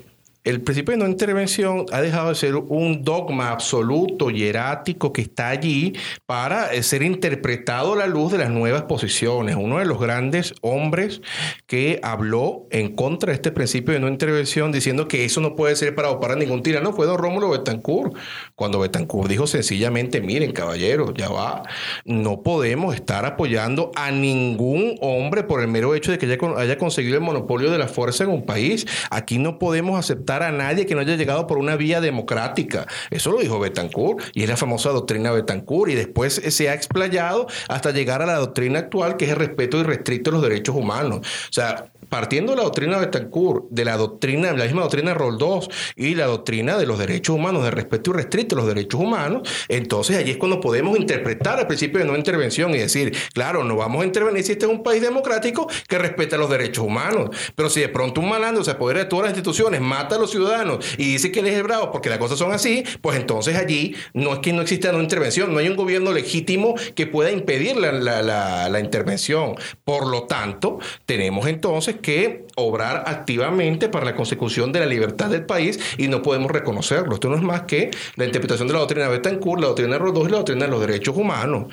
El 0.47 0.62
principio 0.62 0.93
de 0.93 0.99
no 0.99 1.10
intervención 1.10 1.86
ha 1.91 1.99
dejado 1.99 2.29
de 2.29 2.36
ser 2.36 2.55
un 2.55 3.03
dogma 3.03 3.49
absoluto 3.49 4.29
y 4.29 4.45
erático 4.45 5.12
que 5.12 5.23
está 5.23 5.49
allí 5.49 5.91
para 6.25 6.73
eh, 6.73 6.83
ser 6.83 7.03
interpretado 7.03 7.91
a 7.91 7.95
la 7.97 8.07
luz 8.07 8.31
de 8.31 8.38
las 8.38 8.49
nuevas 8.49 8.83
posiciones. 8.83 9.57
Uno 9.57 9.79
de 9.79 9.86
los 9.86 9.99
grandes 9.99 10.53
hombres 10.62 11.21
que 11.65 11.99
habló 12.01 12.65
en 12.71 12.95
contra 12.95 13.31
de 13.31 13.36
este 13.36 13.51
principio 13.51 13.93
de 13.93 13.99
no 13.99 14.07
intervención 14.07 14.71
diciendo 14.71 15.10
que 15.10 15.25
eso 15.25 15.41
no 15.41 15.53
puede 15.53 15.75
ser 15.75 15.93
para 15.95 16.12
opar 16.12 16.31
a 16.31 16.36
ningún 16.38 16.63
tirano 16.63 16.93
fue 16.93 17.07
don 17.07 17.17
Rómulo 17.17 17.49
Betancourt. 17.49 18.15
Cuando 18.55 18.79
Betancourt 18.79 19.29
dijo 19.29 19.47
sencillamente, 19.47 20.21
miren 20.21 20.53
caballeros, 20.53 21.12
ya 21.13 21.27
va, 21.27 21.63
no 22.05 22.41
podemos 22.41 22.95
estar 22.95 23.25
apoyando 23.25 23.91
a 23.95 24.12
ningún 24.12 24.95
hombre 25.01 25.43
por 25.43 25.60
el 25.60 25.67
mero 25.67 25.93
hecho 25.93 26.13
de 26.13 26.17
que 26.17 26.39
haya 26.55 26.77
conseguido 26.77 27.17
el 27.17 27.21
monopolio 27.21 27.69
de 27.69 27.79
la 27.79 27.89
fuerza 27.89 28.23
en 28.23 28.29
un 28.29 28.45
país. 28.45 28.88
Aquí 29.10 29.39
no 29.39 29.60
podemos 29.60 29.99
aceptar 29.99 30.37
a 30.43 30.52
nadie 30.52 30.86
que 30.86 30.95
no 30.95 31.02
haya 31.02 31.15
llegado 31.15 31.47
por 31.47 31.58
una 31.58 31.76
vía 31.76 32.02
democrática. 32.02 32.88
Eso 33.10 33.32
lo 33.32 33.39
dijo 33.39 33.60
Betancourt 33.60 34.23
y 34.34 34.43
es 34.43 34.50
la 34.50 34.58
famosa 34.58 34.89
doctrina 34.89 35.32
Betancourt 35.32 35.91
y 35.91 35.95
después 35.95 36.41
se 36.47 36.69
ha 36.69 36.73
explayado 36.73 37.47
hasta 37.67 37.91
llegar 37.91 38.21
a 38.21 38.26
la 38.26 38.36
doctrina 38.36 38.80
actual 38.80 39.17
que 39.17 39.26
es 39.26 39.32
el 39.32 39.38
respeto 39.38 39.80
irrestricto 39.80 40.32
de 40.32 40.38
los 40.38 40.43
derechos 40.43 40.76
humanos. 40.76 41.19
O 41.19 41.54
sea, 41.54 41.91
partiendo 42.10 42.54
de 42.54 42.58
la 42.58 42.63
doctrina 42.63 42.97
Betancourt, 42.97 43.65
de 43.69 43.86
la 43.86 43.97
doctrina, 43.97 44.54
la 44.54 44.65
misma 44.65 44.82
doctrina 44.82 45.12
de 45.12 45.17
Roldós 45.17 45.69
y 45.95 46.15
la 46.15 46.26
doctrina 46.26 46.78
de 46.78 46.86
los 46.86 47.00
derechos 47.00 47.36
humanos, 47.36 47.63
de 47.63 47.71
respeto 47.71 48.12
irrestricto 48.12 48.56
de 48.56 48.62
los 48.62 48.73
derechos 48.73 49.02
humanos, 49.02 49.47
entonces 49.67 50.17
allí 50.17 50.32
es 50.32 50.38
cuando 50.38 50.60
podemos 50.60 50.97
interpretar 50.97 51.60
el 51.60 51.67
principio 51.67 52.00
de 52.00 52.06
no 52.06 52.15
intervención 52.15 52.73
y 52.73 52.78
decir, 52.78 53.15
claro, 53.34 53.63
no 53.63 53.76
vamos 53.76 54.02
a 54.02 54.06
intervenir 54.06 54.43
si 54.43 54.54
este 54.54 54.65
es 54.65 54.71
un 54.71 54.84
país 54.84 55.02
democrático 55.02 55.69
que 55.88 55.97
respeta 55.97 56.38
los 56.38 56.50
derechos 56.50 56.86
humanos. 56.86 57.30
Pero 57.56 57.69
si 57.69 57.82
de 57.82 57.89
pronto 57.89 58.21
un 58.21 58.30
malandro 58.30 58.63
se 58.63 58.71
apodera 58.71 59.02
de 59.02 59.06
todas 59.06 59.26
las 59.26 59.32
instituciones, 59.34 59.82
mata 59.82 60.16
a 60.17 60.21
los 60.21 60.32
ciudadanos 60.32 60.84
y 60.97 61.06
dice 61.13 61.32
que 61.32 61.39
él 61.39 61.47
es 61.47 61.56
el 61.56 61.63
bravo 61.63 61.91
porque 61.91 62.10
las 62.10 62.17
cosas 62.17 62.38
son 62.38 62.51
así, 62.51 62.84
pues 63.01 63.17
entonces 63.17 63.56
allí 63.56 63.95
no 64.13 64.34
es 64.34 64.39
que 64.39 64.53
no 64.53 64.62
exista 64.62 64.91
no 64.91 65.01
intervención, 65.01 65.53
no 65.53 65.60
hay 65.60 65.67
un 65.69 65.75
gobierno 65.75 66.12
legítimo 66.12 66.75
que 66.95 67.08
pueda 67.08 67.32
impedir 67.32 67.77
la, 67.77 67.91
la- 67.91 68.21
la- 68.69 68.80
intervención. 68.80 69.56
Por 69.84 70.08
lo 70.08 70.23
tanto, 70.23 70.80
tenemos 71.06 71.47
entonces 71.47 71.95
que 72.01 72.45
obrar 72.56 73.03
activamente 73.08 73.89
para 73.89 74.06
la 74.06 74.15
consecución 74.15 74.71
de 74.71 74.80
la 74.80 74.86
libertad 74.86 75.30
del 75.30 75.45
país 75.45 75.80
y 75.97 76.08
no 76.08 76.21
podemos 76.21 76.51
reconocerlo. 76.51 77.13
Esto 77.15 77.30
no 77.30 77.36
es 77.36 77.41
más 77.41 77.63
que 77.63 77.91
la 78.15 78.25
interpretación 78.25 78.67
de 78.67 78.73
la 78.73 78.80
doctrina 78.80 79.08
Betancourt, 79.10 79.62
la 79.62 79.67
doctrina 79.67 79.93
de 79.93 79.99
Rodós 79.99 80.27
y 80.27 80.32
la 80.32 80.38
doctrina 80.38 80.65
de 80.65 80.71
los 80.71 80.80
derechos 80.82 81.15
humanos. 81.17 81.65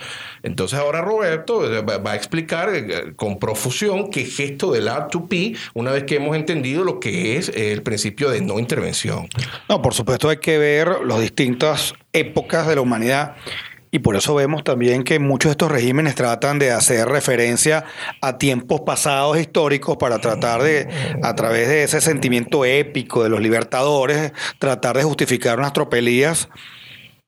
Entonces 0.43 0.79
ahora 0.79 1.01
Roberto 1.03 1.61
va 1.87 2.13
a 2.13 2.17
explicar 2.17 2.71
eh, 2.75 3.13
con 3.17 3.39
profusión 3.39 4.11
qué 4.11 4.23
es 4.23 4.41
esto 4.41 4.73
del 4.73 4.89
R2P 4.89 5.57
una 5.75 5.93
vez 5.93 6.05
que 6.05 6.17
hemos 6.17 6.37
entendido 6.37 6.85
lo 6.85 7.01
que 7.01 7.37
es 7.37 7.51
el 7.55 7.83
principio 7.83 8.31
de 8.31 8.34
no 8.41 8.59
intervención. 8.59 9.29
No, 9.69 9.83
por 9.83 9.95
supuesto 9.95 10.29
hay 10.29 10.39
que 10.39 10.59
ver 10.59 10.89
las 11.07 11.21
distintas 11.21 11.95
épocas 12.13 12.67
de 12.67 12.75
la 12.77 12.81
humanidad 12.81 13.37
y 13.91 14.01
por 14.01 14.17
eso 14.17 14.35
vemos 14.35 14.65
también 14.65 15.05
que 15.05 15.21
muchos 15.21 15.51
de 15.51 15.53
estos 15.53 15.71
regímenes 15.71 16.17
tratan 16.17 16.59
de 16.59 16.73
hacer 16.73 17.07
referencia 17.09 17.85
a 18.21 18.39
tiempos 18.39 18.81
pasados 18.81 19.39
históricos 19.39 19.97
para 19.99 20.19
tratar 20.19 20.63
de, 20.63 20.89
a 21.23 21.35
través 21.37 21.69
de 21.69 21.85
ese 21.85 22.01
sentimiento 22.01 22.65
épico 22.65 23.23
de 23.23 23.29
los 23.29 23.41
libertadores, 23.41 24.33
tratar 24.59 24.97
de 24.97 25.05
justificar 25.05 25.61
unas 25.61 25.73
tropelías 25.73 26.49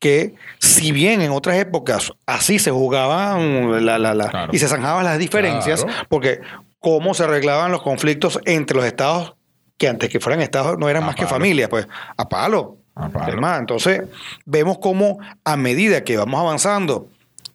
que 0.01 0.35
si 0.59 0.90
bien 0.92 1.23
en 1.23 1.31
otras 1.31 1.57
épocas 1.57 2.12
así 2.27 2.59
se 2.59 2.71
jugaban 2.73 3.87
la, 3.87 3.99
la, 3.99 4.12
la- 4.14 4.29
Claro. 4.29 4.53
y 4.53 4.59
se 4.59 4.66
zanjaban 4.69 5.05
las 5.05 5.19
diferencias, 5.19 5.85
Claro. 5.85 6.05
porque 6.09 6.40
cómo 6.81 7.14
se 7.14 7.23
arreglaban 7.25 7.71
los 7.73 7.81
conflictos 7.83 8.40
entre 8.45 8.77
los 8.77 8.85
estados 8.87 9.36
que 9.76 9.88
antes 9.88 10.08
que 10.08 10.20
fueran 10.20 10.40
estados 10.40 10.78
no 10.78 10.88
eran 10.88 11.02
A 11.02 11.06
más 11.06 11.16
que 11.16 11.26
familia, 11.26 11.68
pues 11.68 11.86
a 12.16 12.28
palo. 12.28 12.78
A 12.94 13.08
palo. 13.08 13.32
Es 13.32 13.40
más, 13.40 13.60
entonces 13.60 14.02
vemos 14.44 14.78
cómo 14.78 15.18
a 15.44 15.56
medida 15.56 16.02
que 16.04 16.16
vamos 16.16 16.40
avanzando, 16.40 17.08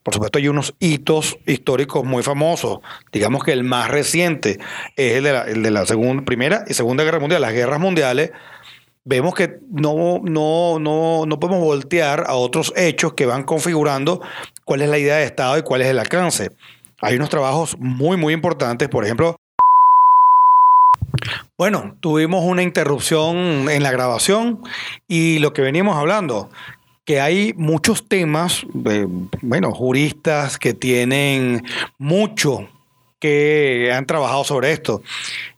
por 0.03 0.13
supuesto 0.13 0.39
hay 0.39 0.47
unos 0.47 0.75
hitos 0.79 1.38
históricos 1.45 2.03
muy 2.03 2.23
famosos. 2.23 2.79
Digamos 3.12 3.43
que 3.43 3.53
el 3.53 3.63
más 3.63 3.89
reciente 3.89 4.60
es 4.95 5.13
el 5.17 5.23
de 5.23 5.34
la, 5.34 5.41
el 5.43 5.63
de 5.63 5.71
la 5.71 5.86
segunda, 5.86 6.23
primera 6.23 6.63
y 6.67 6.73
segunda 6.73 7.03
guerra 7.03 7.19
mundial, 7.19 7.41
las 7.41 7.53
guerras 7.53 7.79
mundiales. 7.79 8.31
Vemos 9.03 9.34
que 9.34 9.57
no, 9.71 10.21
no, 10.23 10.77
no, 10.79 11.25
no 11.25 11.39
podemos 11.39 11.63
voltear 11.63 12.25
a 12.27 12.36
otros 12.36 12.71
hechos 12.75 13.13
que 13.13 13.25
van 13.25 13.43
configurando 13.43 14.21
cuál 14.63 14.84
es 14.84 14.89
la 14.89 14.99
idea 14.99 15.17
de 15.17 15.23
Estado 15.23 15.57
y 15.57 15.63
cuál 15.63 15.81
es 15.81 15.88
el 15.88 15.97
alcance. 15.97 16.51
Hay 17.01 17.15
unos 17.15 17.29
trabajos 17.29 17.75
muy, 17.79 18.15
muy 18.15 18.34
importantes, 18.34 18.89
por 18.89 19.03
ejemplo, 19.03 19.40
Bueno, 21.62 21.95
tuvimos 22.00 22.43
una 22.43 22.63
interrupción 22.63 23.69
en 23.69 23.84
la 23.84 23.91
grabación 23.91 24.63
y 25.08 25.38
lo 25.38 25.54
que 25.54 25.62
veníamos 25.62 25.95
hablando, 25.95 26.50
que 27.06 27.21
hay 27.21 27.54
muchos 27.56 28.10
temas, 28.10 28.65
eh, 28.89 29.06
bueno, 29.43 29.71
juristas 29.71 30.58
que 30.58 30.74
tienen 30.74 31.63
mucho 32.00 32.67
que 33.19 33.91
han 33.93 34.08
trabajado 34.08 34.43
sobre 34.43 34.71
esto. 34.71 35.04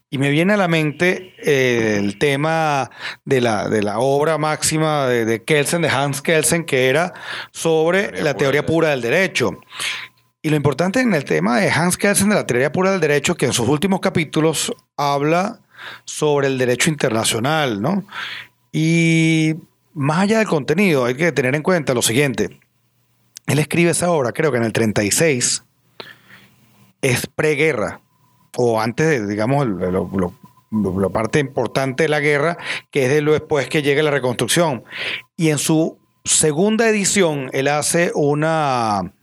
Y 0.10 0.18
me 0.18 0.30
viene 0.30 0.56
a 0.56 0.58
la 0.58 0.68
mente 0.68 1.36
eh, 1.38 1.96
el 2.00 2.20
tema 2.20 2.92
de 3.24 3.40
la, 3.40 3.70
de 3.70 3.82
la 3.82 4.00
obra 4.00 4.38
máxima 4.38 5.08
de, 5.08 5.24
de 5.24 5.42
Kelsen, 5.42 5.84
de 5.84 5.88
Hans 5.88 6.22
Kelsen, 6.22 6.66
que 6.66 6.90
era 6.90 7.14
sobre 7.52 8.08
Teoría 8.08 8.24
la 8.26 8.34
teoría 8.34 8.66
pura 8.66 8.90
del 8.90 9.00
derecho. 9.00 9.58
Y 10.42 10.50
lo 10.50 10.58
importante 10.58 11.00
en 11.00 11.14
el 11.14 11.24
tema 11.24 11.62
de 11.62 11.72
Hans 11.72 11.96
Kelsen 11.96 12.28
de 12.28 12.36
la 12.36 12.46
teoría 12.46 12.74
pura 12.74 12.92
del 12.92 13.00
derecho, 13.00 13.36
que 13.36 13.46
en 13.46 13.54
sus 13.54 13.70
últimos 13.70 14.02
capítulos 14.02 14.74
habla 14.98 15.62
sobre 16.06 16.48
el 16.48 16.58
derecho 16.58 16.90
internacional, 16.90 17.82
¿no? 17.82 18.06
Y 18.72 19.56
más 19.94 20.20
allá 20.20 20.40
del 20.40 20.48
contenido, 20.48 21.06
hay 21.06 21.16
que 21.16 21.32
tener 21.32 21.56
en 21.56 21.62
cuenta 21.62 21.94
lo 21.94 22.02
siguiente. 22.02 22.60
Él 23.48 23.60
escribe 23.60 23.92
esa 23.92 24.12
obra, 24.12 24.32
creo 24.32 24.52
que 24.52 24.58
en 24.58 24.64
el 24.64 24.74
36, 24.74 25.64
es 27.02 27.28
preguerra, 27.28 28.02
o 28.58 28.80
antes 28.80 29.08
de, 29.08 29.28
digamos, 29.28 29.68
la 30.72 31.10
parte 31.10 31.40
importante 31.40 32.04
de 32.04 32.10
la 32.10 32.20
guerra, 32.20 32.58
que 32.90 33.06
es 33.06 33.10
de 33.12 33.22
lo 33.22 33.34
después 33.34 33.68
que 33.68 33.82
llegue 33.82 34.02
la 34.02 34.12
reconstrucción. 34.12 34.84
Y 35.36 35.50
en 35.50 35.58
su 35.58 35.98
segunda 36.24 36.88
edición, 36.88 37.50
él 37.54 37.68
hace 37.68 38.12
una, 38.16 39.14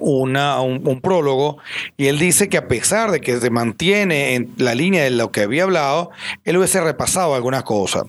una, 0.00 0.60
un, 0.60 1.00
prólogo 1.00 1.58
y 1.96 2.06
él 2.06 2.18
dice 2.18 2.48
que 2.48 2.56
a 2.56 2.68
pesar 2.68 3.10
de 3.10 3.20
que 3.20 3.38
se 3.38 3.50
mantiene 3.50 4.34
en 4.34 4.52
la 4.56 4.74
línea 4.74 5.04
de 5.04 5.10
lo 5.10 5.32
que 5.32 5.42
había 5.42 5.64
hablado, 5.64 6.10
él 6.44 6.56
hubiese 6.56 6.80
repasado 6.80 7.34
algunas 7.34 7.62
cosas. 7.62 8.04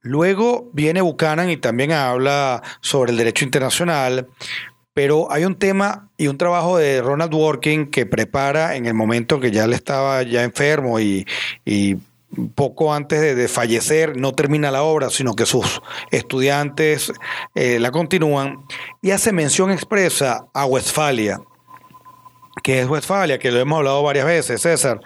Luego 0.00 0.68
viene 0.72 1.00
Buchanan 1.00 1.50
y 1.50 1.56
también 1.56 1.92
habla 1.92 2.62
sobre 2.80 3.12
el 3.12 3.18
derecho 3.18 3.44
internacional, 3.44 4.28
pero 4.94 5.30
hay 5.30 5.44
un 5.44 5.54
tema 5.54 6.08
y 6.16 6.26
un 6.26 6.38
trabajo 6.38 6.76
de 6.76 7.00
Ronald 7.00 7.32
Working 7.32 7.90
que 7.90 8.04
prepara 8.04 8.76
en 8.76 8.86
el 8.86 8.94
momento 8.94 9.40
que 9.40 9.50
ya 9.50 9.64
él 9.64 9.72
estaba 9.72 10.22
ya 10.22 10.42
enfermo 10.42 10.98
y 10.98 11.26
poco 12.54 12.94
antes 12.94 13.20
de, 13.20 13.34
de 13.34 13.48
fallecer 13.48 14.16
no 14.16 14.32
termina 14.32 14.70
la 14.70 14.82
obra, 14.82 15.10
sino 15.10 15.34
que 15.34 15.46
sus 15.46 15.82
estudiantes 16.10 17.12
eh, 17.54 17.78
la 17.78 17.90
continúan 17.90 18.58
y 19.02 19.10
hace 19.10 19.32
mención 19.32 19.70
expresa 19.70 20.46
a 20.54 20.64
Westfalia. 20.66 21.40
que 22.62 22.80
es 22.80 22.88
Westfalia, 22.88 23.38
que 23.38 23.50
lo 23.50 23.58
hemos 23.60 23.78
hablado 23.78 24.02
varias 24.02 24.26
veces, 24.26 24.60
César. 24.62 25.00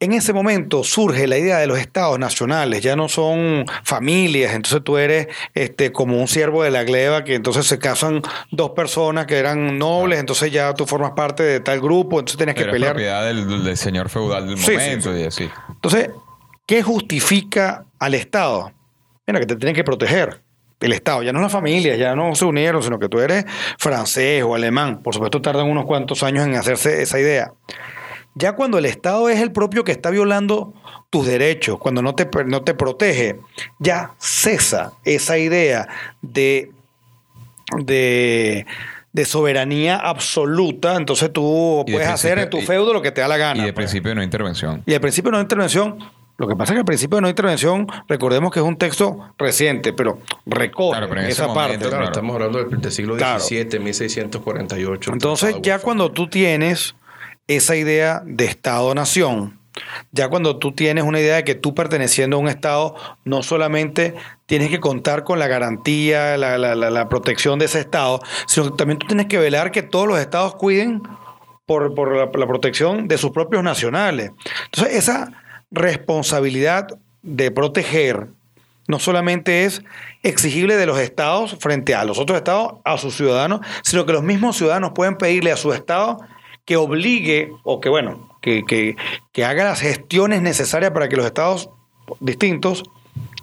En 0.00 0.12
ese 0.12 0.32
momento 0.34 0.82
surge 0.84 1.26
la 1.26 1.38
idea 1.38 1.58
de 1.58 1.66
los 1.66 1.78
estados 1.78 2.18
nacionales, 2.18 2.82
ya 2.82 2.94
no 2.96 3.08
son 3.08 3.64
familias, 3.84 4.52
entonces 4.54 4.82
tú 4.84 4.98
eres 4.98 5.28
este, 5.54 5.92
como 5.92 6.20
un 6.20 6.28
siervo 6.28 6.62
de 6.62 6.70
la 6.70 6.82
gleba, 6.84 7.24
que 7.24 7.36
entonces 7.36 7.66
se 7.66 7.78
casan 7.78 8.20
dos 8.50 8.70
personas 8.72 9.24
que 9.26 9.38
eran 9.38 9.78
nobles, 9.78 10.18
entonces 10.18 10.50
ya 10.52 10.74
tú 10.74 10.84
formas 10.84 11.12
parte 11.12 11.42
de 11.44 11.60
tal 11.60 11.80
grupo, 11.80 12.18
entonces 12.18 12.36
tienes 12.36 12.54
que 12.56 12.66
pelear. 12.66 12.92
propiedad 12.92 13.24
del, 13.24 13.64
del 13.64 13.76
señor 13.78 14.10
feudal 14.10 14.46
del 14.48 14.58
Sí, 14.58 14.64
sí, 14.64 14.72
momento 14.72 15.14
sí. 15.14 15.20
y 15.20 15.24
así. 15.24 15.50
Entonces, 15.70 16.10
¿qué 16.66 16.82
justifica 16.82 17.84
al 17.98 18.14
Estado? 18.14 18.72
Mira, 19.26 19.40
que 19.40 19.46
te 19.46 19.56
tienen 19.56 19.74
que 19.74 19.84
proteger. 19.84 20.40
El 20.80 20.92
Estado, 20.92 21.22
ya 21.22 21.32
no 21.32 21.40
las 21.40 21.52
familias, 21.52 21.98
ya 21.98 22.14
no 22.14 22.34
se 22.34 22.44
unieron, 22.44 22.82
sino 22.82 22.98
que 22.98 23.08
tú 23.08 23.18
eres 23.20 23.46
francés 23.78 24.42
o 24.42 24.54
alemán. 24.54 25.02
Por 25.02 25.14
supuesto, 25.14 25.40
tardan 25.40 25.70
unos 25.70 25.86
cuantos 25.86 26.22
años 26.22 26.46
en 26.46 26.56
hacerse 26.56 27.00
esa 27.00 27.18
idea. 27.18 27.52
Ya 28.34 28.52
cuando 28.52 28.78
el 28.78 28.84
Estado 28.84 29.28
es 29.28 29.40
el 29.40 29.52
propio 29.52 29.84
que 29.84 29.92
está 29.92 30.10
violando 30.10 30.74
tus 31.08 31.26
derechos, 31.26 31.78
cuando 31.78 32.02
no 32.02 32.14
te, 32.14 32.28
no 32.44 32.62
te 32.62 32.74
protege, 32.74 33.38
ya 33.78 34.12
cesa 34.18 34.92
esa 35.04 35.38
idea 35.38 35.88
de, 36.20 36.72
de, 37.78 38.66
de 39.12 39.24
soberanía 39.24 39.96
absoluta. 39.96 40.96
Entonces 40.96 41.32
tú 41.32 41.84
de 41.86 41.92
puedes 41.92 42.08
hacer 42.08 42.38
en 42.40 42.50
tu 42.50 42.60
feudo 42.60 42.92
lo 42.92 43.00
que 43.00 43.12
te 43.12 43.20
da 43.20 43.28
la 43.28 43.36
gana. 43.36 43.62
Y 43.62 43.66
de 43.66 43.72
pues. 43.72 43.86
principio 43.86 44.14
no 44.14 44.22
intervención. 44.22 44.82
Y 44.84 44.92
el 44.92 45.00
principio 45.00 45.30
de 45.30 45.36
no 45.36 45.40
intervención, 45.40 45.98
lo 46.36 46.48
que 46.48 46.56
pasa 46.56 46.72
es 46.72 46.76
que 46.76 46.80
el 46.80 46.84
principio 46.84 47.16
de 47.16 47.22
no 47.22 47.28
intervención, 47.28 47.86
recordemos 48.08 48.50
que 48.52 48.60
es 48.60 48.64
un 48.66 48.76
texto 48.76 49.32
reciente, 49.38 49.92
pero 49.92 50.18
recoge 50.46 50.90
Claro, 50.98 51.08
pero 51.08 51.20
en 51.20 51.26
ese 51.28 51.42
esa 51.42 51.46
parte. 51.54 51.60
momento, 51.78 51.88
Claro, 51.88 51.96
Claro. 51.96 52.04
estamos 52.12 52.34
hablando 52.34 52.64
del, 52.64 52.80
del 52.80 52.92
siglo 52.92 53.16
Claro. 53.16 53.40
XVII, 53.40 53.78
1648. 53.78 55.12
Entonces, 55.12 55.56
ya 55.62 55.78
cuando 55.78 56.10
tú 56.12 56.28
tienes 56.28 56.94
esa 57.46 57.76
idea 57.76 58.22
de 58.24 58.46
Estado-nación, 58.46 59.58
ya 60.12 60.28
cuando 60.28 60.56
tú 60.58 60.72
tienes 60.72 61.04
una 61.04 61.18
idea 61.20 61.36
de 61.36 61.44
que 61.44 61.54
tú 61.56 61.74
perteneciendo 61.74 62.36
a 62.36 62.40
un 62.40 62.48
Estado, 62.48 62.94
no 63.24 63.42
solamente 63.42 64.14
tienes 64.46 64.70
que 64.70 64.78
contar 64.80 65.24
con 65.24 65.38
la 65.38 65.46
garantía, 65.48 66.36
la, 66.36 66.58
la- 66.58 66.74
la- 66.76 66.90
la 66.90 67.08
protección 67.08 67.58
de 67.58 67.64
ese 67.66 67.80
Estado, 67.80 68.20
sino 68.46 68.70
que 68.70 68.76
también 68.76 68.98
tú 68.98 69.06
tienes 69.06 69.26
que 69.26 69.38
velar 69.38 69.72
que 69.72 69.82
todos 69.82 70.06
los 70.06 70.18
Estados 70.18 70.54
cuiden 70.54 71.02
por, 71.66 71.94
por 71.94 72.14
la, 72.16 72.26
la 72.32 72.46
protección 72.46 73.08
de 73.08 73.18
sus 73.18 73.30
propios 73.32 73.62
nacionales. 73.64 74.30
Entonces, 74.66 74.96
esa 74.96 75.32
responsabilidad 75.74 76.88
de 77.22 77.50
proteger 77.50 78.28
no 78.86 78.98
solamente 78.98 79.64
es 79.64 79.82
exigible 80.22 80.76
de 80.76 80.84
los 80.86 80.98
estados 80.98 81.56
frente 81.58 81.94
a 81.94 82.04
los 82.04 82.18
otros 82.18 82.36
estados, 82.36 82.74
a 82.84 82.98
sus 82.98 83.16
ciudadanos, 83.16 83.60
sino 83.82 84.04
que 84.04 84.12
los 84.12 84.22
mismos 84.22 84.56
ciudadanos 84.58 84.92
pueden 84.94 85.16
pedirle 85.16 85.52
a 85.52 85.56
su 85.56 85.72
estado 85.72 86.18
que 86.66 86.76
obligue 86.76 87.50
o 87.62 87.80
que, 87.80 87.88
bueno, 87.88 88.28
que, 88.42 88.62
que- 88.66 88.96
que 89.32 89.44
haga 89.44 89.64
las 89.64 89.80
gestiones 89.80 90.42
necesarias 90.42 90.90
para 90.92 91.08
que 91.08 91.16
los 91.16 91.24
estados 91.24 91.70
distintos 92.20 92.82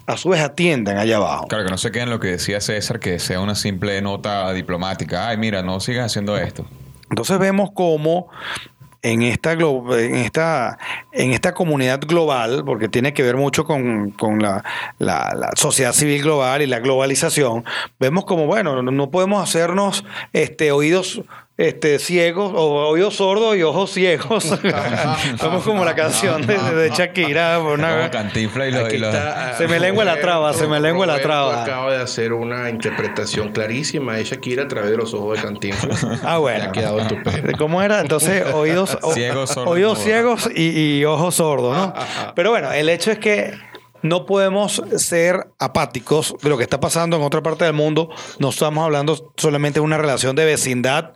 a 0.06 0.16
su 0.16 0.28
vez 0.28 0.40
atiendan 0.40 0.96
allá 0.98 1.16
abajo. 1.16 1.46
Claro, 1.48 1.64
que 1.64 1.70
no 1.70 1.78
se 1.78 1.90
quede 1.90 2.04
en 2.04 2.10
lo 2.10 2.20
que 2.20 2.28
decía 2.28 2.60
César, 2.60 3.00
que 3.00 3.18
sea 3.18 3.40
una 3.40 3.54
simple 3.56 4.00
nota 4.00 4.52
diplomática. 4.52 5.28
Ay, 5.28 5.38
mira, 5.38 5.62
no 5.62 5.80
sigas 5.80 6.06
haciendo 6.06 6.36
esto. 6.36 6.64
Entonces 7.10 7.38
vemos 7.38 7.70
cómo 7.74 8.28
en 9.02 9.22
esta, 9.22 9.52
en 9.52 10.14
esta, 10.14 10.78
en 11.12 11.32
esta 11.32 11.54
comunidad 11.54 12.00
global, 12.00 12.62
porque 12.64 12.88
tiene 12.88 13.12
que 13.12 13.22
ver 13.22 13.36
mucho 13.36 13.64
con, 13.64 14.10
con 14.12 14.40
la, 14.40 14.64
la- 14.98 15.32
la 15.36 15.50
sociedad 15.56 15.92
civil 15.92 16.22
global 16.22 16.62
y 16.62 16.66
la 16.66 16.78
globalización, 16.78 17.64
vemos 17.98 18.24
como, 18.24 18.46
bueno, 18.46 18.80
no, 18.82 18.90
no 18.92 19.10
podemos 19.10 19.42
hacernos 19.42 20.04
este, 20.32 20.70
oídos 20.72 21.22
este, 21.58 21.98
ciegos 21.98 22.50
o 22.54 22.88
oídos 22.88 23.16
sordos 23.16 23.56
y 23.56 23.62
ojos 23.62 23.90
ciegos. 23.92 24.44
Somos 25.38 25.62
como 25.64 25.84
la 25.84 25.94
canción 25.94 26.46
de, 26.46 26.56
de 26.58 26.90
Shakira. 26.90 27.58
una- 27.60 28.10
cantinfla 28.10 28.66
y 28.68 28.72
lo, 28.72 28.86
Aquí 28.86 28.96
y 28.96 28.98
lo- 28.98 29.08
está, 29.08 29.54
Se 29.58 29.68
me 29.68 29.78
lengua 29.78 30.04
la 30.04 30.18
traba, 30.20 30.52
se 30.54 30.66
me 30.66 30.80
lengua 30.80 31.06
la 31.06 31.20
traba. 31.20 31.62
Acaba 31.62 31.92
de 31.92 32.02
hacer 32.02 32.32
una 32.32 32.70
interpretación 32.70 33.52
clarísima 33.52 34.14
de 34.16 34.24
Shakira 34.24 34.64
a 34.64 34.68
través 34.68 34.90
de 34.90 34.96
los 34.96 35.12
ojos 35.14 35.36
de 35.36 35.42
Cantinflas. 35.42 36.06
Ah, 36.24 36.38
bueno. 36.38 36.64
Ha 36.64 36.72
quedado 36.72 37.00
estupendo. 37.00 37.52
¿Cómo 37.58 37.82
era? 37.82 38.00
Entonces, 38.00 38.44
oídos, 38.54 38.96
o- 39.02 39.12
Ciegos, 39.12 39.50
sordos, 39.50 39.72
oídos 39.72 39.98
ciegos 39.98 40.50
y, 40.54 40.98
y 40.98 41.04
ojos 41.04 41.34
sordos, 41.34 41.76
¿no? 41.76 41.92
Pero 42.34 42.50
bueno, 42.50 42.72
el 42.72 42.88
hecho 42.88 43.10
es 43.10 43.18
que 43.18 43.54
no 44.02 44.26
podemos 44.26 44.82
ser 44.96 45.48
apáticos 45.58 46.34
de 46.42 46.48
lo 46.48 46.56
que 46.56 46.64
está 46.64 46.80
pasando 46.80 47.16
en 47.16 47.22
otra 47.22 47.42
parte 47.42 47.64
del 47.64 47.72
mundo. 47.72 48.10
No 48.38 48.50
estamos 48.50 48.84
hablando 48.84 49.32
solamente 49.36 49.80
de 49.80 49.84
una 49.84 49.98
relación 49.98 50.36
de 50.36 50.44
vecindad, 50.44 51.14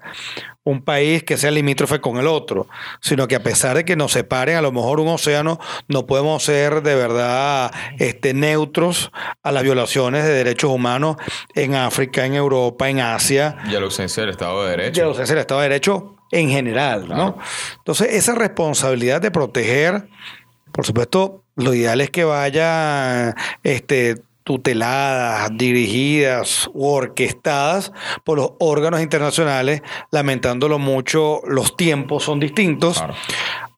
un 0.64 0.82
país 0.82 1.22
que 1.22 1.36
sea 1.36 1.50
limítrofe 1.50 2.00
con 2.00 2.16
el 2.18 2.26
otro, 2.26 2.66
sino 3.00 3.28
que 3.28 3.36
a 3.36 3.42
pesar 3.42 3.76
de 3.76 3.84
que 3.84 3.94
nos 3.94 4.12
separen 4.12 4.56
a 4.56 4.62
lo 4.62 4.72
mejor 4.72 4.98
un 4.98 5.08
océano, 5.08 5.60
no 5.86 6.06
podemos 6.06 6.42
ser 6.42 6.82
de 6.82 6.96
verdad 6.96 7.70
este, 7.98 8.34
neutros 8.34 9.12
a 9.42 9.52
las 9.52 9.62
violaciones 9.62 10.24
de 10.24 10.32
derechos 10.32 10.70
humanos 10.70 11.16
en 11.54 11.74
África, 11.74 12.26
en 12.26 12.34
Europa, 12.34 12.88
en 12.88 13.00
Asia 13.00 13.56
y 13.70 13.76
a 13.76 13.78
la 13.78 13.86
ausencia 13.86 14.22
del 14.22 14.30
Estado 14.30 14.64
de 14.64 14.70
Derecho. 14.70 15.10
o 15.10 15.14
sea, 15.14 15.24
es 15.24 15.30
el 15.30 15.38
Estado 15.38 15.60
de 15.60 15.68
Derecho 15.68 16.16
en 16.32 16.50
general, 16.50 17.08
¿no? 17.08 17.38
Entonces, 17.76 18.08
esa 18.14 18.34
responsabilidad 18.34 19.20
de 19.20 19.30
proteger, 19.30 20.08
por 20.72 20.84
supuesto, 20.84 21.44
lo 21.56 21.74
ideal 21.74 22.00
es 22.00 22.10
que 22.10 22.24
vaya 22.24 23.34
este, 23.62 24.16
tuteladas, 24.44 25.50
dirigidas 25.56 26.70
u 26.72 26.86
orquestadas 26.86 27.92
por 28.24 28.38
los 28.38 28.52
órganos 28.60 29.00
internacionales, 29.02 29.82
lamentándolo 30.10 30.78
mucho, 30.78 31.40
los 31.46 31.76
tiempos 31.76 32.24
son 32.24 32.38
distintos. 32.40 32.98
Claro. 32.98 33.14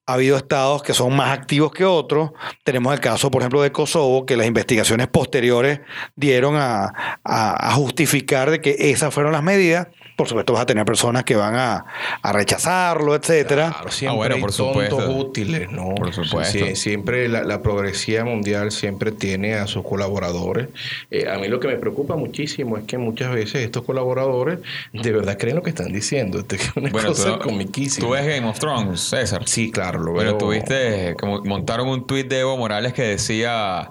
Ha 0.06 0.14
habido 0.14 0.38
estados 0.38 0.82
que 0.82 0.94
son 0.94 1.14
más 1.14 1.30
activos 1.38 1.70
que 1.70 1.84
otros. 1.84 2.30
Tenemos 2.64 2.94
el 2.94 3.00
caso, 3.00 3.30
por 3.30 3.42
ejemplo, 3.42 3.60
de 3.60 3.72
Kosovo, 3.72 4.24
que 4.24 4.38
las 4.38 4.46
investigaciones 4.46 5.06
posteriores 5.08 5.80
dieron 6.16 6.56
a, 6.56 6.92
a- 7.24 7.68
a 7.68 7.72
justificar 7.72 8.50
de 8.50 8.60
que 8.62 8.74
esas 8.90 9.12
fueron 9.12 9.32
las 9.32 9.42
medidas. 9.42 9.88
Por 10.18 10.26
supuesto, 10.26 10.52
vas 10.52 10.62
a 10.62 10.66
tener 10.66 10.84
personas 10.84 11.22
que 11.22 11.36
van 11.36 11.54
a, 11.54 11.84
a 12.22 12.32
rechazarlo, 12.32 13.14
etcétera. 13.14 13.70
Claro, 13.70 13.90
siempre 13.92 14.16
bueno, 14.16 14.34
hay 14.34 14.40
por 14.40 14.52
tontos 14.52 14.88
supuesto. 14.88 15.10
útiles, 15.16 15.70
¿no? 15.70 15.94
Por 15.94 16.12
supuesto. 16.12 16.58
Sie- 16.58 16.74
siempre 16.74 17.28
la, 17.28 17.44
la 17.44 17.62
progresía 17.62 18.24
mundial 18.24 18.72
siempre 18.72 19.12
tiene 19.12 19.54
a 19.54 19.68
sus 19.68 19.84
colaboradores. 19.84 20.70
Eh, 21.12 21.28
a 21.30 21.38
mí 21.38 21.46
lo 21.46 21.60
que 21.60 21.68
me 21.68 21.76
preocupa 21.76 22.16
muchísimo 22.16 22.76
es 22.78 22.82
que 22.84 22.98
muchas 22.98 23.32
veces 23.32 23.62
estos 23.62 23.84
colaboradores 23.84 24.58
de 24.92 25.12
verdad 25.12 25.38
creen 25.38 25.54
lo 25.54 25.62
que 25.62 25.70
están 25.70 25.92
diciendo. 25.92 26.38
Esto 26.40 26.56
es 26.56 26.76
una 26.76 26.90
Bueno, 26.90 27.10
cosa 27.10 27.38
tú, 27.38 27.44
comiquísima. 27.44 28.04
tú 28.08 28.12
ves 28.14 28.26
Game 28.26 28.48
of 28.48 28.58
Thrones, 28.58 29.00
César. 29.00 29.42
Sí, 29.46 29.70
claro. 29.70 30.00
lo 30.00 30.10
Bueno, 30.14 30.30
veo- 30.32 30.38
tuviste, 30.38 31.14
como 31.16 31.44
montaron 31.44 31.86
un 31.88 32.08
tuit 32.08 32.26
de 32.26 32.40
Evo 32.40 32.56
Morales 32.56 32.92
que 32.92 33.02
decía, 33.02 33.88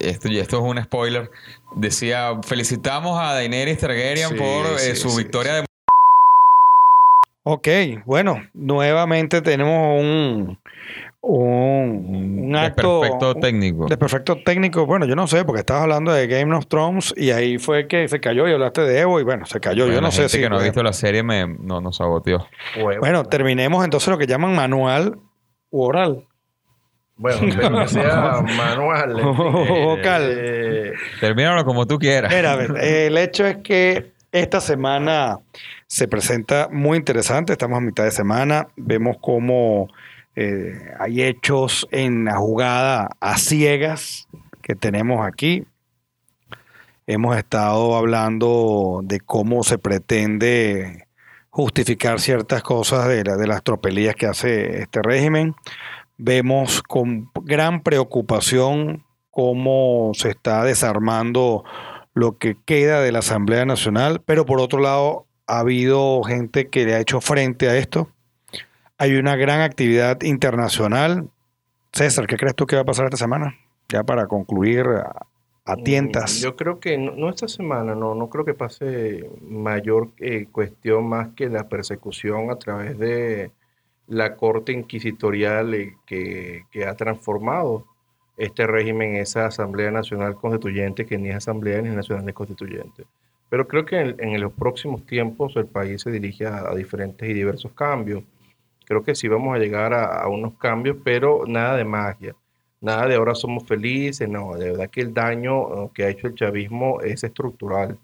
esto, 0.00 0.28
y 0.28 0.38
esto 0.38 0.56
es 0.58 0.62
un 0.62 0.82
spoiler, 0.82 1.30
decía, 1.74 2.38
felicitamos 2.42 3.18
a 3.20 3.34
Daenerys 3.34 3.78
Targaryen 3.78 4.28
Sí, 4.30 4.34
por 4.34 4.66
eh, 4.80 4.94
su 4.96 5.10
sí, 5.10 5.18
victoria 5.22 5.54
de... 5.54 5.64
Ok, 7.48 7.68
bueno, 8.04 8.42
nuevamente 8.54 9.40
tenemos 9.40 10.00
un, 10.02 10.58
un, 11.20 12.40
un 12.48 12.56
acto. 12.56 13.00
desperfecto 13.02 13.34
un- 13.36 13.40
técnico. 13.40 13.86
Desperfecto 13.86 14.36
técnico. 14.44 14.84
Bueno, 14.84 15.06
yo 15.06 15.14
no 15.14 15.28
sé, 15.28 15.44
porque 15.44 15.60
estabas 15.60 15.84
hablando 15.84 16.10
de 16.12 16.26
Game 16.26 16.52
of 16.56 16.66
Thrones 16.66 17.14
y 17.16 17.30
ahí 17.30 17.58
fue 17.58 17.86
que 17.86 18.08
se 18.08 18.18
cayó 18.18 18.48
y 18.48 18.52
hablaste 18.52 18.80
de 18.80 18.98
Evo 18.98 19.20
y 19.20 19.22
bueno, 19.22 19.46
se 19.46 19.60
cayó. 19.60 19.84
Bueno, 19.84 19.94
yo 19.94 20.00
no 20.00 20.08
la 20.08 20.10
sé 20.10 20.22
gente 20.22 20.32
si. 20.36 20.40
que 20.40 20.50
no 20.50 20.58
ha 20.58 20.62
visto 20.62 20.82
la 20.82 20.92
serie 20.92 21.22
me, 21.22 21.46
no, 21.46 21.80
nos 21.80 21.98
saboteó. 21.98 22.48
Bueno, 22.98 23.22
terminemos 23.24 23.84
entonces 23.84 24.08
lo 24.08 24.18
que 24.18 24.26
llaman 24.26 24.52
manual 24.56 25.16
u 25.70 25.82
oral. 25.84 26.26
Bueno, 27.16 27.48
espero 27.48 27.78
que 27.80 27.88
sea 27.88 28.42
manual. 28.56 29.14
Vocal. 29.22 30.22
Eh, 30.38 30.92
Termínalo 31.20 31.64
como 31.64 31.86
tú 31.86 31.98
quieras. 31.98 32.32
Mira, 32.34 32.52
a 32.52 32.56
ver, 32.56 32.76
el 32.84 33.16
hecho 33.16 33.46
es 33.46 33.56
que 33.58 34.12
esta 34.32 34.60
semana 34.60 35.38
se 35.86 36.08
presenta 36.08 36.68
muy 36.70 36.98
interesante. 36.98 37.52
Estamos 37.52 37.78
a 37.78 37.80
mitad 37.80 38.04
de 38.04 38.10
semana. 38.10 38.68
Vemos 38.76 39.16
cómo 39.20 39.88
eh, 40.34 40.90
hay 40.98 41.22
hechos 41.22 41.88
en 41.90 42.26
la 42.26 42.36
jugada 42.36 43.08
a 43.20 43.38
ciegas 43.38 44.28
que 44.62 44.74
tenemos 44.74 45.26
aquí. 45.26 45.64
Hemos 47.06 47.36
estado 47.36 47.96
hablando 47.96 49.00
de 49.04 49.20
cómo 49.20 49.62
se 49.62 49.78
pretende 49.78 51.06
justificar 51.50 52.20
ciertas 52.20 52.62
cosas 52.62 53.08
de, 53.08 53.22
la- 53.24 53.36
de 53.36 53.46
las 53.46 53.62
tropelías 53.62 54.14
que 54.16 54.26
hace 54.26 54.82
este 54.82 55.00
régimen. 55.02 55.54
Vemos 56.18 56.82
con 56.82 57.30
gran 57.42 57.82
preocupación 57.82 59.04
cómo 59.30 60.12
se 60.14 60.30
está 60.30 60.64
desarmando 60.64 61.64
lo 62.14 62.38
que 62.38 62.56
queda 62.64 63.00
de 63.02 63.12
la 63.12 63.18
Asamblea 63.18 63.66
Nacional, 63.66 64.22
pero 64.24 64.46
por 64.46 64.60
otro 64.60 64.78
lado 64.80 65.26
ha 65.46 65.58
habido 65.58 66.22
gente 66.22 66.68
que 66.70 66.86
le 66.86 66.94
ha 66.94 67.00
hecho 67.00 67.20
frente 67.20 67.68
a 67.68 67.76
esto. 67.76 68.08
Hay 68.98 69.16
una 69.16 69.36
gran 69.36 69.60
actividad 69.60 70.22
internacional. 70.22 71.28
César, 71.92 72.26
¿qué 72.26 72.36
crees 72.36 72.54
tú 72.54 72.66
que 72.66 72.76
va 72.76 72.82
a 72.82 72.86
pasar 72.86 73.04
esta 73.04 73.18
semana? 73.18 73.54
Ya 73.90 74.02
para 74.02 74.26
concluir 74.26 74.86
a, 74.86 75.26
a 75.66 75.76
tientas. 75.76 76.38
Mm, 76.40 76.42
Yo 76.44 76.56
creo 76.56 76.80
que 76.80 76.96
no, 76.96 77.12
no 77.12 77.28
esta 77.28 77.48
semana, 77.48 77.94
no, 77.94 78.14
no 78.14 78.30
creo 78.30 78.44
que 78.46 78.54
pase 78.54 79.28
mayor 79.42 80.12
eh, 80.18 80.46
cuestión 80.50 81.06
más 81.06 81.28
que 81.36 81.50
la 81.50 81.68
persecución 81.68 82.50
a 82.50 82.56
través 82.56 82.98
de 82.98 83.50
la 84.08 84.36
corte 84.36 84.72
inquisitorial 84.72 85.74
eh, 85.74 85.96
que, 86.06 86.64
que 86.70 86.86
ha 86.86 86.94
transformado 86.94 87.86
este 88.36 88.66
régimen 88.66 89.16
en 89.16 89.22
esa 89.22 89.46
Asamblea 89.46 89.90
Nacional 89.90 90.36
Constituyente 90.36 91.06
que 91.06 91.18
ni 91.18 91.30
es 91.30 91.36
Asamblea 91.36 91.82
ni 91.82 91.88
es 91.88 91.94
Nacional 91.94 92.32
Constituyente. 92.34 93.04
Pero 93.48 93.66
creo 93.68 93.84
que 93.84 94.00
en, 94.00 94.16
en 94.20 94.40
los 94.40 94.52
próximos 94.52 95.06
tiempos 95.06 95.56
el 95.56 95.66
país 95.66 96.02
se 96.02 96.10
dirige 96.10 96.46
a, 96.46 96.70
a 96.70 96.74
diferentes 96.74 97.28
y 97.28 97.32
diversos 97.32 97.72
cambios. 97.72 98.22
Creo 98.84 99.02
que 99.02 99.14
sí 99.14 99.28
vamos 99.28 99.54
a 99.54 99.58
llegar 99.58 99.92
a, 99.94 100.22
a 100.22 100.28
unos 100.28 100.54
cambios, 100.54 100.96
pero 101.02 101.44
nada 101.46 101.76
de 101.76 101.84
magia 101.84 102.34
nada 102.80 103.06
de 103.08 103.14
ahora 103.16 103.34
somos 103.34 103.64
felices, 103.64 104.28
no, 104.28 104.54
de 104.54 104.70
verdad 104.70 104.90
que 104.90 105.00
el 105.00 105.14
daño 105.14 105.86
eh, 105.86 105.90
que 105.94 106.04
ha 106.04 106.08
hecho 106.08 106.28
el 106.28 106.34
chavismo 106.34 107.00
es 107.00 107.24
estructural. 107.24 107.98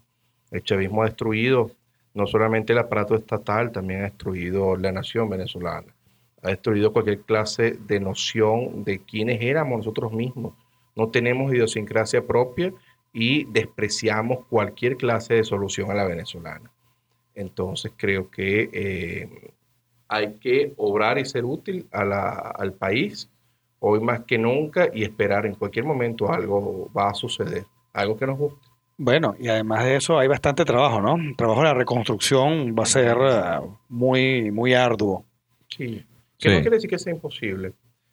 El 0.51 0.63
chavismo 0.63 1.03
ha 1.03 1.05
destruido 1.05 1.71
no 2.13 2.27
solamente 2.27 2.73
el 2.73 2.79
aparato 2.79 3.15
estatal, 3.15 3.71
también 3.71 4.01
ha 4.01 4.03
destruido 4.03 4.75
la 4.75 4.91
nación 4.91 5.29
venezolana. 5.29 5.92
Ha 6.43 6.49
destruido 6.49 6.91
cualquier 6.91 7.21
clase 7.21 7.77
de 7.87 7.99
noción 7.99 8.83
de 8.83 8.99
quiénes 8.99 9.41
éramos 9.41 9.77
nosotros 9.79 10.11
mismos. 10.11 10.53
No 10.95 11.09
tenemos 11.09 11.51
idiosincrasia 11.53 12.25
propia 12.27 12.73
y 13.13 13.45
despreciamos 13.45 14.45
cualquier 14.49 14.97
clase 14.97 15.35
de 15.35 15.43
solución 15.43 15.89
a 15.89 15.93
la 15.93 16.05
venezolana. 16.05 16.69
Entonces 17.35 17.91
creo 17.97 18.29
que 18.29 18.69
eh, 18.73 19.51
hay 20.07 20.33
que 20.35 20.73
obrar 20.77 21.17
y 21.17 21.25
ser 21.25 21.45
útil 21.45 21.87
a 21.91 22.03
la- 22.03 22.53
al 22.57 22.73
país 22.73 23.29
hoy 23.79 23.99
más 23.99 24.21
que 24.21 24.37
nunca 24.37 24.89
y 24.93 25.03
esperar 25.03 25.45
en 25.45 25.55
cualquier 25.55 25.85
momento 25.85 26.31
algo 26.31 26.89
va 26.95 27.09
a 27.09 27.13
suceder, 27.13 27.65
algo 27.93 28.15
que 28.17 28.27
nos 28.27 28.37
guste. 28.37 28.67
Bueno, 28.97 29.35
y 29.39 29.47
además 29.47 29.83
de 29.85 29.95
eso 29.95 30.19
hay 30.19 30.27
bastante 30.27 30.63
trabajo, 30.65 31.01
¿no? 31.01 31.15
El 31.15 31.35
trabajo 31.35 31.61
de 31.61 31.67
la 31.67 31.73
reconstrucción 31.73 32.75
va 32.77 32.83
a 32.83 32.85
ser 32.85 33.17
eh, 33.19 33.59
muy, 33.89 34.51
muy 34.51 34.73
arduo. 34.73 35.25
Sí. 35.67 36.05
Que 36.43 36.49
Sí. 36.49 36.55
no 36.55 36.61
quiere 36.61 36.75
decir 36.77 36.89
que 36.89 36.99
sea 36.99 37.13
imposible. 37.13 37.71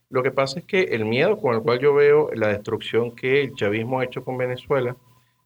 Lo 0.09 0.23
que 0.23 0.31
pasa 0.31 0.61
es 0.61 0.65
que 0.65 0.83
el 0.83 1.05
miedo 1.05 1.37
con 1.39 1.55
el 1.55 1.63
cual 1.63 1.81
yo 1.81 1.93
veo 1.95 2.31
la 2.33 2.49
destrucción 2.49 3.15
que 3.15 3.43
el 3.43 3.55
chavismo 3.55 3.99
ha 4.01 4.05
hecho 4.05 4.25
con 4.25 4.39
Venezuela 4.39 4.97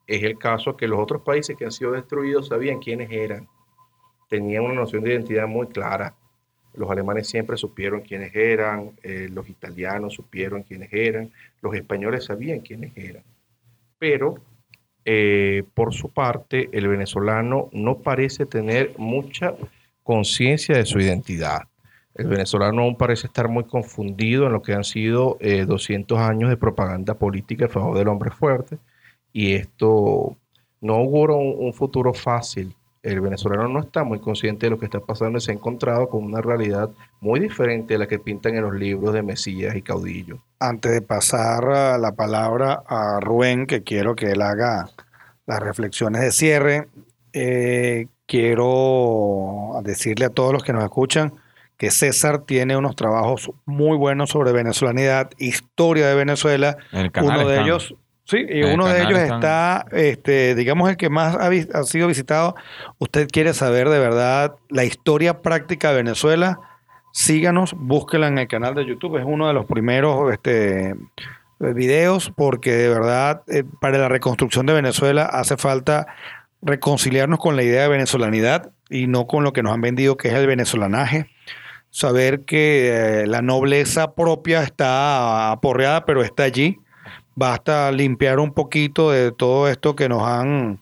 es 0.06 0.22
el 0.22 0.38
caso 0.38 0.76
que 0.76 0.86
los 0.86 0.98
otros 1.00 1.22
países 1.22 1.56
que 1.56 1.64
han 1.64 1.72
sido 1.72 1.92
destruidos 1.92 2.48
sabían 2.48 2.78
quiénes 2.78 3.10
eran. 3.10 3.48
Tenían 4.28 4.64
una 4.64 4.74
noción 4.74 5.02
de 5.02 5.12
identidad 5.12 5.46
muy 5.46 5.66
clara. 5.68 6.14
Los 6.74 6.90
alemanes 6.90 7.26
siempre 7.28 7.56
supieron 7.56 8.02
quiénes 8.02 8.34
eran, 8.34 8.92
eh, 9.02 9.28
los 9.30 9.48
italianos 9.48 10.12
supieron 10.14 10.62
quiénes 10.62 10.92
eran, 10.92 11.30
los 11.62 11.74
españoles 11.74 12.24
sabían 12.24 12.60
quiénes 12.60 12.92
eran. 12.96 13.22
Pero, 13.98 14.34
eh, 15.06 15.62
por 15.72 15.94
su 15.94 16.10
parte, 16.10 16.68
el 16.72 16.88
venezolano 16.88 17.70
no 17.72 17.98
parece 17.98 18.44
tener 18.44 18.92
mucha 18.98 19.54
conciencia 20.02 20.76
de 20.76 20.84
su 20.84 20.98
identidad. 21.00 21.62
El 22.14 22.28
venezolano 22.28 22.82
aún 22.82 22.96
parece 22.96 23.26
estar 23.26 23.48
muy 23.48 23.64
confundido 23.64 24.46
en 24.46 24.52
lo 24.52 24.62
que 24.62 24.72
han 24.72 24.84
sido 24.84 25.36
eh, 25.40 25.64
200 25.66 26.18
años 26.18 26.48
de 26.48 26.56
propaganda 26.56 27.14
política 27.14 27.66
a 27.66 27.68
favor 27.68 27.98
del 27.98 28.08
hombre 28.08 28.30
fuerte 28.30 28.78
y 29.32 29.54
esto 29.54 30.36
no 30.80 30.94
augura 30.94 31.34
un, 31.34 31.72
futuro 31.74 32.14
fácil. 32.14 32.74
El 33.02 33.20
venezolano 33.20 33.68
no 33.68 33.80
está 33.80 34.04
muy 34.04 34.20
consciente 34.20 34.66
de 34.66 34.70
lo 34.70 34.78
que 34.78 34.86
está 34.86 35.00
pasando 35.00 35.38
y 35.38 35.40
se 35.40 35.50
ha 35.50 35.54
encontrado 35.54 36.08
con 36.08 36.24
una 36.24 36.40
realidad 36.40 36.88
muy 37.20 37.40
diferente 37.40 37.94
de 37.94 37.98
la 37.98 38.06
que 38.06 38.18
pintan 38.18 38.54
en 38.54 38.62
los 38.62 38.74
libros 38.74 39.12
de 39.12 39.22
Mesías 39.22 39.74
y 39.74 39.82
Caudillo. 39.82 40.38
Antes 40.60 40.92
de 40.92 41.02
pasar 41.02 41.98
la 41.98 42.12
palabra 42.12 42.82
a 42.86 43.18
Rubén, 43.20 43.66
que 43.66 43.82
quiero 43.82 44.14
que 44.14 44.30
él 44.30 44.40
haga 44.40 44.88
las 45.46 45.60
reflexiones 45.60 46.22
de 46.22 46.32
cierre, 46.32 46.88
eh, 47.32 48.06
quiero 48.26 49.80
decirle 49.82 50.26
a 50.26 50.30
todos 50.30 50.52
los 50.52 50.62
que 50.62 50.72
nos 50.72 50.84
escuchan 50.84 51.32
que 51.84 51.90
César 51.90 52.46
tiene 52.46 52.78
unos 52.78 52.96
trabajos 52.96 53.50
muy 53.66 53.98
buenos 53.98 54.30
sobre 54.30 54.52
venezolanidad, 54.52 55.30
historia 55.36 56.08
de 56.08 56.14
Venezuela. 56.14 56.78
En 56.92 57.00
el 57.00 57.12
canal 57.12 57.40
uno 57.40 57.46
de 57.46 57.54
están. 57.56 57.66
ellos, 57.66 57.94
sí, 58.24 58.38
y 58.38 58.60
el 58.62 58.72
uno 58.72 58.86
de 58.86 59.02
ellos 59.02 59.18
están. 59.18 59.34
está, 59.34 59.86
este, 59.92 60.54
digamos, 60.54 60.88
el 60.88 60.96
que 60.96 61.10
más 61.10 61.36
ha, 61.36 61.48
ha 61.48 61.82
sido 61.82 62.08
visitado. 62.08 62.54
Usted 62.96 63.28
quiere 63.28 63.52
saber 63.52 63.90
de 63.90 63.98
verdad 63.98 64.56
la 64.70 64.84
historia 64.84 65.42
práctica 65.42 65.90
de 65.90 65.96
Venezuela, 65.96 66.58
síganos, 67.12 67.74
búsquela 67.76 68.28
en 68.28 68.38
el 68.38 68.48
canal 68.48 68.74
de 68.74 68.86
YouTube. 68.86 69.18
Es 69.18 69.24
uno 69.26 69.46
de 69.46 69.52
los 69.52 69.66
primeros 69.66 70.32
este, 70.32 70.94
videos 71.58 72.32
porque 72.34 72.72
de 72.72 72.88
verdad 72.88 73.42
eh, 73.46 73.64
para 73.78 73.98
la 73.98 74.08
reconstrucción 74.08 74.64
de 74.64 74.72
Venezuela 74.72 75.26
hace 75.26 75.58
falta 75.58 76.06
reconciliarnos 76.62 77.38
con 77.38 77.56
la 77.56 77.62
idea 77.62 77.82
de 77.82 77.88
venezolanidad 77.88 78.72
y 78.88 79.06
no 79.06 79.26
con 79.26 79.44
lo 79.44 79.52
que 79.52 79.62
nos 79.62 79.74
han 79.74 79.82
vendido 79.82 80.16
que 80.16 80.28
es 80.28 80.34
el 80.34 80.46
venezolanaje. 80.46 81.28
Saber 81.94 82.40
que 82.40 82.88
eh, 83.22 83.26
la 83.28 83.40
nobleza 83.40 84.16
propia 84.16 84.64
está 84.64 85.52
aporreada, 85.52 86.04
pero 86.04 86.24
está 86.24 86.42
allí. 86.42 86.80
Basta 87.36 87.92
limpiar 87.92 88.40
un 88.40 88.52
poquito 88.52 89.12
de 89.12 89.30
todo 89.30 89.68
esto 89.68 89.94
que 89.94 90.08
nos 90.08 90.24
han 90.24 90.80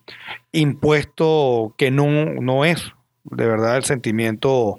impuesto, 0.53 1.75
que 1.77 1.91
no, 1.91 2.07
no 2.41 2.65
es 2.65 2.95
de 3.25 3.47
verdad 3.47 3.77
el 3.77 3.85
sentimiento 3.85 4.79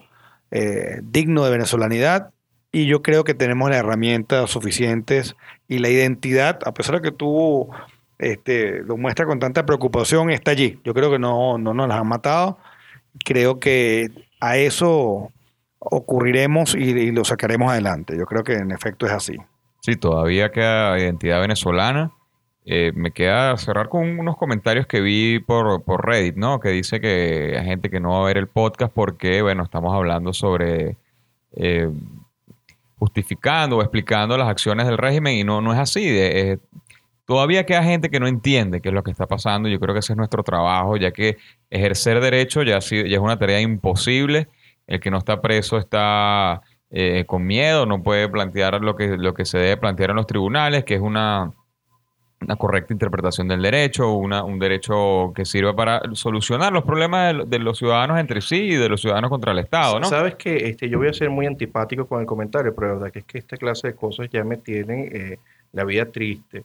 eh, 0.49 1.01
digno 1.03 1.45
de 1.45 1.51
venezolanidad. 1.51 2.31
Y 2.71 2.87
yo 2.87 3.03
creo 3.03 3.23
que 3.23 3.35
tenemos 3.35 3.69
las 3.69 3.77
herramientas 3.77 4.49
suficientes 4.49 5.35
y 5.67 5.77
la 5.77 5.89
identidad, 5.89 6.61
a 6.65 6.73
pesar 6.73 6.95
de 6.95 7.11
que 7.11 7.15
tú 7.15 7.69
este, 8.17 8.81
lo 8.81 8.97
muestras 8.97 9.27
con 9.27 9.39
tanta 9.39 9.67
preocupación, 9.67 10.31
está 10.31 10.49
allí. 10.49 10.79
Yo 10.83 10.95
creo 10.95 11.11
que 11.11 11.19
no, 11.19 11.59
no 11.59 11.75
nos 11.75 11.87
las 11.87 11.99
han 11.99 12.07
matado. 12.07 12.57
Creo 13.23 13.59
que 13.59 14.09
a 14.39 14.57
eso 14.57 15.31
ocurriremos 15.91 16.75
y, 16.75 17.11
lo 17.11 17.23
sacaremos 17.25 17.71
adelante. 17.71 18.17
Yo 18.17 18.25
creo 18.25 18.43
que 18.43 18.53
en 18.53 18.71
efecto 18.71 19.05
es 19.05 19.11
así. 19.11 19.37
Sí, 19.81 19.95
todavía 19.95 20.51
queda 20.51 20.97
identidad 20.99 21.41
venezolana. 21.41 22.11
Eh, 22.65 22.93
me 22.95 23.11
queda 23.11 23.57
cerrar 23.57 23.89
con 23.89 24.17
unos 24.19 24.37
comentarios 24.37 24.87
que 24.87 25.01
vi 25.01 25.39
por, 25.39 25.83
por 25.83 26.05
Reddit, 26.05 26.35
¿no? 26.37 26.59
Que 26.61 26.69
dice 26.69 27.01
que 27.01 27.57
hay 27.59 27.65
gente 27.65 27.89
que 27.89 27.99
no 27.99 28.11
va 28.11 28.19
a 28.21 28.27
ver 28.27 28.37
el 28.37 28.47
podcast 28.47 28.93
porque, 28.93 29.41
bueno, 29.41 29.63
estamos 29.63 29.93
hablando 29.93 30.31
sobre 30.31 30.95
eh, 31.57 31.89
justificando 32.97 33.77
o 33.77 33.81
explicando 33.81 34.37
las 34.37 34.47
acciones 34.47 34.87
del 34.87 34.97
régimen 34.97 35.35
y 35.35 35.43
no, 35.43 35.61
no 35.61 35.73
es 35.73 35.79
así. 35.79 36.05
De- 36.09 36.51
eh, 36.53 36.57
todavía 37.25 37.65
queda 37.65 37.83
gente 37.83 38.09
que 38.09 38.19
no 38.19 38.27
entiende 38.27 38.81
qué 38.81 38.89
es 38.89 38.95
lo 38.95 39.03
que 39.03 39.11
está 39.11 39.27
pasando. 39.27 39.67
Yo 39.69 39.79
creo 39.79 39.93
que 39.93 39.99
ese 39.99 40.13
es 40.13 40.17
nuestro 40.17 40.43
trabajo, 40.43 40.95
ya 40.97 41.11
que 41.11 41.37
ejercer 41.69 42.21
derecho 42.21 42.63
ya, 42.63 42.77
ha 42.77 42.81
sido- 42.81 43.05
ya 43.05 43.17
es 43.17 43.21
una 43.23 43.37
tarea 43.37 43.59
imposible. 43.59 44.47
El 44.87 44.99
que 44.99 45.11
no 45.11 45.17
está 45.17 45.41
preso 45.41 45.77
está 45.77 46.61
eh, 46.89 47.23
con 47.25 47.45
miedo, 47.45 47.85
no 47.85 48.03
puede 48.03 48.29
plantear 48.29 48.81
lo 48.81 48.95
que, 48.95 49.17
lo 49.17 49.33
que 49.33 49.45
se 49.45 49.57
debe 49.57 49.77
plantear 49.77 50.11
en 50.11 50.17
los 50.17 50.27
tribunales, 50.27 50.83
que 50.83 50.95
es 50.95 51.01
una, 51.01 51.51
una 52.41 52.55
correcta 52.55 52.93
interpretación 52.93 53.47
del 53.47 53.61
derecho, 53.61 54.13
una, 54.13 54.43
un 54.43 54.59
derecho 54.59 55.31
que 55.35 55.45
sirva 55.45 55.75
para 55.75 56.01
solucionar 56.13 56.71
los 56.71 56.83
problemas 56.83 57.35
de, 57.35 57.45
de 57.45 57.59
los 57.59 57.77
ciudadanos 57.77 58.19
entre 58.19 58.41
sí 58.41 58.57
y 58.57 58.75
de 58.75 58.89
los 58.89 59.01
ciudadanos 59.01 59.29
contra 59.29 59.53
el 59.53 59.59
Estado, 59.59 59.99
¿no? 59.99 60.07
Sabes 60.07 60.35
que 60.35 60.69
este, 60.69 60.89
yo 60.89 60.99
voy 60.99 61.07
a 61.07 61.13
ser 61.13 61.29
muy 61.29 61.45
antipático 61.45 62.05
con 62.05 62.21
el 62.21 62.27
comentario, 62.27 62.75
pero 62.75 62.89
la 62.89 62.93
verdad 62.95 63.11
que 63.11 63.19
es 63.19 63.25
que 63.25 63.37
esta 63.39 63.57
clase 63.57 63.87
de 63.87 63.95
cosas 63.95 64.29
ya 64.31 64.43
me 64.43 64.57
tienen 64.57 65.09
eh, 65.11 65.37
la 65.71 65.85
vida 65.85 66.05
triste. 66.05 66.63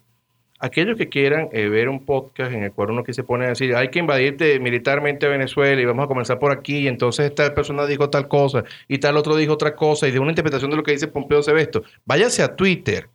Aquellos 0.61 0.97
que 0.97 1.07
quieran 1.07 1.47
eh, 1.53 1.69
ver 1.69 1.87
un 1.87 2.05
podcast 2.05 2.51
en 2.51 2.63
el 2.63 2.71
cual 2.73 2.91
uno 2.91 3.03
que 3.03 3.13
se 3.13 3.23
pone 3.23 3.45
a 3.45 3.49
decir, 3.49 3.73
hay 3.75 3.87
que 3.89 3.99
invadirte 3.99 4.59
militarmente 4.59 5.27
Venezuela 5.27 5.81
y 5.81 5.85
vamos 5.85 6.03
a 6.03 6.07
comenzar 6.07 6.37
por 6.37 6.51
aquí, 6.51 6.79
y 6.79 6.87
entonces 6.89 7.27
esta 7.27 7.55
persona 7.55 7.85
dijo 7.85 8.09
tal 8.09 8.27
cosa 8.27 8.65
y 8.87 8.97
tal 8.97 9.15
otro 9.15 9.37
dijo 9.37 9.53
otra 9.53 9.73
cosa, 9.75 10.07
y 10.07 10.11
de 10.11 10.19
una 10.19 10.31
interpretación 10.31 10.69
de 10.71 10.77
lo 10.77 10.83
que 10.83 10.91
dice 10.91 11.07
Pompeo 11.07 11.41
Sebesto, 11.41 11.83
váyanse 12.05 12.43
a 12.43 12.55
Twitter. 12.55 13.07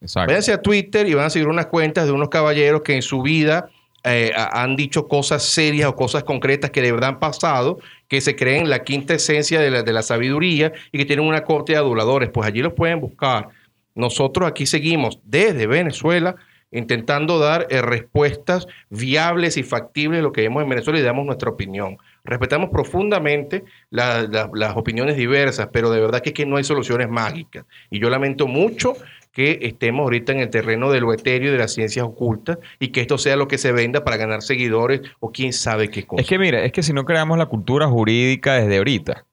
Exacto. 0.00 0.28
Váyanse 0.28 0.52
a 0.52 0.62
Twitter 0.62 1.06
y 1.06 1.14
van 1.14 1.26
a 1.26 1.30
seguir 1.30 1.48
unas 1.48 1.66
cuentas 1.66 2.06
de 2.06 2.12
unos 2.12 2.28
caballeros 2.30 2.80
que 2.82 2.94
en 2.94 3.02
su 3.02 3.20
vida 3.22 3.68
eh, 4.04 4.30
a- 4.36 4.62
han 4.62 4.76
dicho 4.76 5.08
cosas 5.08 5.42
serias 5.42 5.88
o 5.88 5.96
cosas 5.96 6.22
concretas 6.24 6.70
que 6.70 6.80
de 6.80 6.92
verdad 6.92 7.10
han 7.10 7.18
pasado, 7.18 7.78
que 8.08 8.20
se 8.20 8.36
creen 8.36 8.70
la 8.70 8.84
quinta 8.84 9.14
esencia 9.14 9.60
de 9.60 9.70
la, 9.70 9.82
de 9.82 9.92
la 9.92 10.02
sabiduría 10.02 10.72
y 10.92 10.98
que 10.98 11.04
tienen 11.04 11.26
una 11.26 11.44
corte 11.44 11.72
de 11.72 11.78
aduladores. 11.78 12.30
Pues 12.30 12.46
allí 12.46 12.62
los 12.62 12.72
pueden 12.72 13.00
buscar. 13.00 13.48
Nosotros 13.94 14.48
aquí 14.48 14.64
seguimos 14.64 15.18
desde 15.24 15.66
Venezuela 15.66 16.36
intentando 16.76 17.38
dar 17.38 17.66
eh, 17.70 17.80
respuestas 17.82 18.66
viables 18.90 19.56
y 19.56 19.62
factibles 19.62 20.18
de 20.18 20.22
lo 20.22 20.32
que 20.32 20.42
vemos 20.42 20.62
en 20.62 20.68
Venezuela 20.68 20.98
y 20.98 21.02
damos 21.02 21.26
nuestra 21.26 21.50
opinión. 21.50 21.98
Respetamos 22.24 22.70
profundamente 22.70 23.64
la- 23.90 24.22
la- 24.22 24.50
las 24.52 24.76
opiniones 24.76 25.16
diversas, 25.16 25.68
pero 25.72 25.90
de 25.90 26.00
verdad 26.00 26.20
que, 26.20 26.30
es 26.30 26.34
que 26.34 26.46
no 26.46 26.56
hay 26.56 26.64
soluciones 26.64 27.08
mágicas. 27.08 27.64
Y 27.90 27.98
yo 28.00 28.10
lamento 28.10 28.46
mucho 28.46 28.94
que 29.32 29.58
estemos 29.62 30.04
ahorita 30.04 30.32
en 30.32 30.40
el 30.40 30.48
terreno 30.48 30.90
de 30.90 31.00
lo 31.00 31.12
etéreo 31.12 31.50
y 31.50 31.52
de 31.52 31.58
las 31.58 31.74
ciencias 31.74 32.06
ocultas 32.06 32.58
y 32.80 32.88
que 32.88 33.02
esto 33.02 33.18
sea 33.18 33.36
lo 33.36 33.48
que 33.48 33.58
se 33.58 33.70
venda 33.70 34.02
para 34.02 34.16
ganar 34.16 34.40
seguidores 34.42 35.02
o 35.20 35.30
quién 35.30 35.52
sabe 35.52 35.90
qué 35.90 36.04
cosa. 36.06 36.22
Es 36.22 36.26
que 36.28 36.38
mira, 36.38 36.64
es 36.64 36.72
que 36.72 36.82
si 36.82 36.92
no 36.94 37.04
creamos 37.04 37.36
la 37.36 37.46
cultura 37.46 37.86
jurídica 37.86 38.54
desde 38.54 38.78
ahorita, 38.78 39.24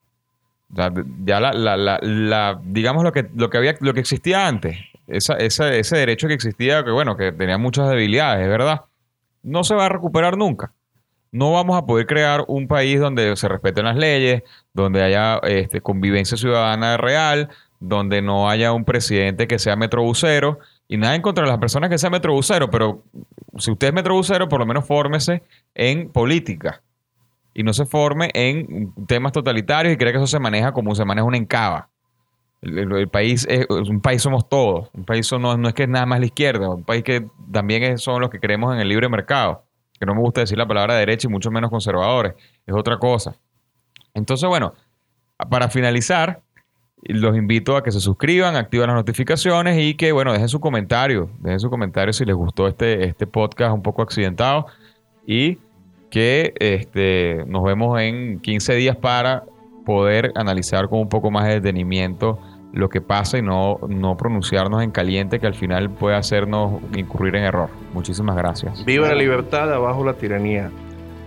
ya 1.25 1.39
la- 1.39 1.53
la- 1.53 2.59
digamos 2.63 3.03
lo 3.03 3.11
que, 3.11 3.27
lo 3.35 3.49
que 3.49 3.57
había, 3.57 3.75
lo 3.79 3.93
que 3.93 3.99
existía 4.01 4.47
antes, 4.47 4.77
esa, 5.07 5.37
ese 5.37 5.95
derecho 5.97 6.27
que 6.27 6.33
existía, 6.33 6.83
que 6.83 6.91
bueno, 6.91 7.17
que 7.17 7.31
tenía 7.31 7.57
muchas 7.57 7.89
debilidades, 7.89 8.43
es 8.43 8.49
verdad, 8.49 8.81
no 9.41 9.63
se 9.63 9.75
va 9.75 9.85
a 9.85 9.89
recuperar 9.89 10.37
nunca. 10.37 10.73
No 11.31 11.51
vamos 11.51 11.75
a 11.77 11.85
poder 11.85 12.05
crear 12.05 12.45
un 12.47 12.67
país 12.67 12.99
donde 12.99 13.35
se 13.35 13.47
respeten 13.47 13.85
las 13.85 13.95
leyes, 13.95 14.43
donde 14.73 15.01
haya 15.01 15.39
este, 15.43 15.81
convivencia 15.81 16.37
ciudadana 16.37 16.95
real, 16.97 17.49
donde 17.79 18.21
no 18.21 18.49
haya 18.49 18.71
un 18.71 18.85
presidente 18.85 19.47
que 19.47 19.59
sea 19.59 19.75
metrobusero 19.75 20.59
y 20.87 20.97
nada 20.97 21.15
en 21.15 21.21
contra 21.21 21.43
de 21.43 21.49
las 21.49 21.59
personas 21.59 21.89
que 21.89 21.97
sean 21.97 22.11
metrobusero, 22.11 22.69
pero 22.69 23.03
si 23.57 23.71
usted 23.71 23.87
es 23.87 23.93
metrobusero, 23.93 24.47
por 24.47 24.59
lo 24.59 24.65
menos 24.65 24.85
fórmese 24.85 25.43
en 25.73 26.09
política 26.09 26.81
y 27.53 27.63
no 27.63 27.73
se 27.73 27.85
forme 27.85 28.29
en 28.33 28.93
temas 29.07 29.31
totalitarios 29.31 29.93
y 29.93 29.97
cree 29.97 30.11
que 30.11 30.17
eso 30.17 30.27
se 30.27 30.39
maneja 30.39 30.71
como 30.71 30.95
se 30.95 31.05
maneja 31.05 31.25
una 31.25 31.37
encaba. 31.37 31.89
El, 32.63 33.09
país 33.09 33.45
es 33.49 33.67
un 33.69 33.99
país 33.99 34.21
somos 34.21 34.47
todos. 34.47 34.89
Un 34.93 35.03
país 35.03 35.29
no, 35.33 35.57
no 35.57 35.67
es 35.67 35.73
que 35.73 35.83
es 35.83 35.89
nada 35.89 36.05
más 36.05 36.19
la 36.21 36.27
izquierda, 36.27 36.69
un 36.69 36.83
país 36.83 37.03
que 37.03 37.27
también 37.51 37.97
son 37.97 38.21
los 38.21 38.29
que 38.29 38.39
creemos 38.39 38.73
en 38.73 38.79
el 38.79 38.87
libre 38.87 39.09
mercado. 39.09 39.65
Que 39.99 40.05
no 40.05 40.15
me 40.15 40.21
gusta 40.21 40.41
decir 40.41 40.57
la 40.57 40.67
palabra 40.67 40.95
derecha 40.95 41.27
y 41.27 41.31
mucho 41.31 41.51
menos 41.51 41.69
conservadores. 41.69 42.33
Es 42.65 42.73
otra 42.73 42.97
cosa. 42.97 43.35
Entonces, 44.13 44.47
bueno, 44.47 44.73
para 45.49 45.69
finalizar, 45.69 46.41
los 47.03 47.35
invito 47.35 47.75
a 47.75 47.83
que 47.83 47.91
se 47.91 47.99
suscriban, 47.99 48.55
activen 48.55 48.87
las 48.87 48.95
notificaciones 48.95 49.77
y 49.77 49.95
que, 49.95 50.13
bueno, 50.13 50.31
dejen 50.31 50.47
su 50.47 50.59
comentario. 50.59 51.29
Dejen 51.39 51.59
su 51.59 51.69
comentario 51.69 52.13
si 52.13 52.23
les 52.23 52.35
gustó 52.35 52.67
este, 52.67 53.05
este 53.05 53.27
podcast 53.27 53.73
un 53.73 53.83
poco 53.83 54.01
accidentado. 54.01 54.67
Y 55.27 55.57
que 56.09 56.53
este, 56.59 57.43
nos 57.47 57.63
vemos 57.63 57.99
en 57.99 58.39
15 58.39 58.75
días 58.75 58.95
para 58.95 59.43
poder 59.85 60.31
analizar 60.35 60.87
con 60.87 60.99
un 60.99 61.09
poco 61.09 61.29
más 61.29 61.45
de 61.45 61.55
detenimiento 61.55 62.39
lo 62.73 62.89
que 62.89 63.01
pasa 63.01 63.37
y 63.37 63.41
no, 63.41 63.79
no 63.87 64.17
pronunciarnos 64.17 64.83
en 64.83 64.91
caliente 64.91 65.39
que 65.39 65.47
al 65.47 65.55
final 65.55 65.91
puede 65.91 66.15
hacernos 66.15 66.81
incurrir 66.95 67.35
en 67.35 67.43
error. 67.43 67.69
Muchísimas 67.93 68.35
gracias. 68.35 68.83
Viva 68.83 69.07
la 69.07 69.15
libertad, 69.15 69.71
abajo 69.71 70.03
la 70.03 70.15
tiranía. 70.15 70.71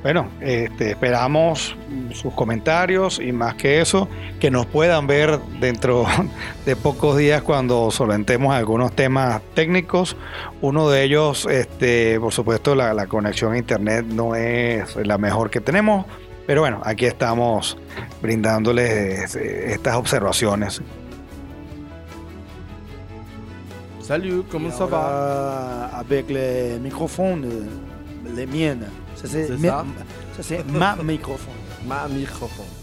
Bueno, 0.02 0.28
este, 0.40 0.90
esperamos 0.90 1.76
sus 2.12 2.32
comentarios 2.34 3.18
y 3.18 3.32
más 3.32 3.54
que 3.54 3.80
eso, 3.80 4.08
que 4.38 4.50
nos 4.50 4.66
puedan 4.66 5.06
ver 5.06 5.40
dentro 5.60 6.04
de 6.66 6.76
pocos 6.76 7.16
días 7.16 7.42
cuando 7.42 7.90
solventemos 7.90 8.54
algunos 8.54 8.92
temas 8.92 9.40
técnicos. 9.54 10.16
Uno 10.60 10.90
de 10.90 11.04
ellos, 11.04 11.46
este, 11.50 12.20
por 12.20 12.32
supuesto, 12.32 12.74
la, 12.74 12.92
la 12.92 13.06
conexión 13.06 13.54
a 13.54 13.58
internet 13.58 14.04
no 14.06 14.34
es 14.34 14.94
la 14.96 15.18
mejor 15.18 15.50
que 15.50 15.60
tenemos, 15.60 16.06
pero 16.46 16.60
bueno, 16.60 16.80
aquí 16.84 17.06
estamos 17.06 17.76
brindándoles 18.22 19.34
eh, 19.34 19.72
estas 19.72 19.96
observaciones. 19.96 20.82
Salut, 24.06 24.44
comment 24.48 24.70
ça 24.70 24.86
va? 24.86 25.90
Avec 25.92 26.30
les 26.30 26.78
microphones, 26.78 27.44
euh, 27.44 28.36
les 28.36 28.46
miennes. 28.46 28.86
Ça, 29.16 29.26
c'est 29.26 29.48
ça, 29.48 29.84
c'est 30.42 30.64
ma 30.70 30.94
microphone. 31.02 31.54
Ma 31.88 32.06
microphone. 32.06 32.75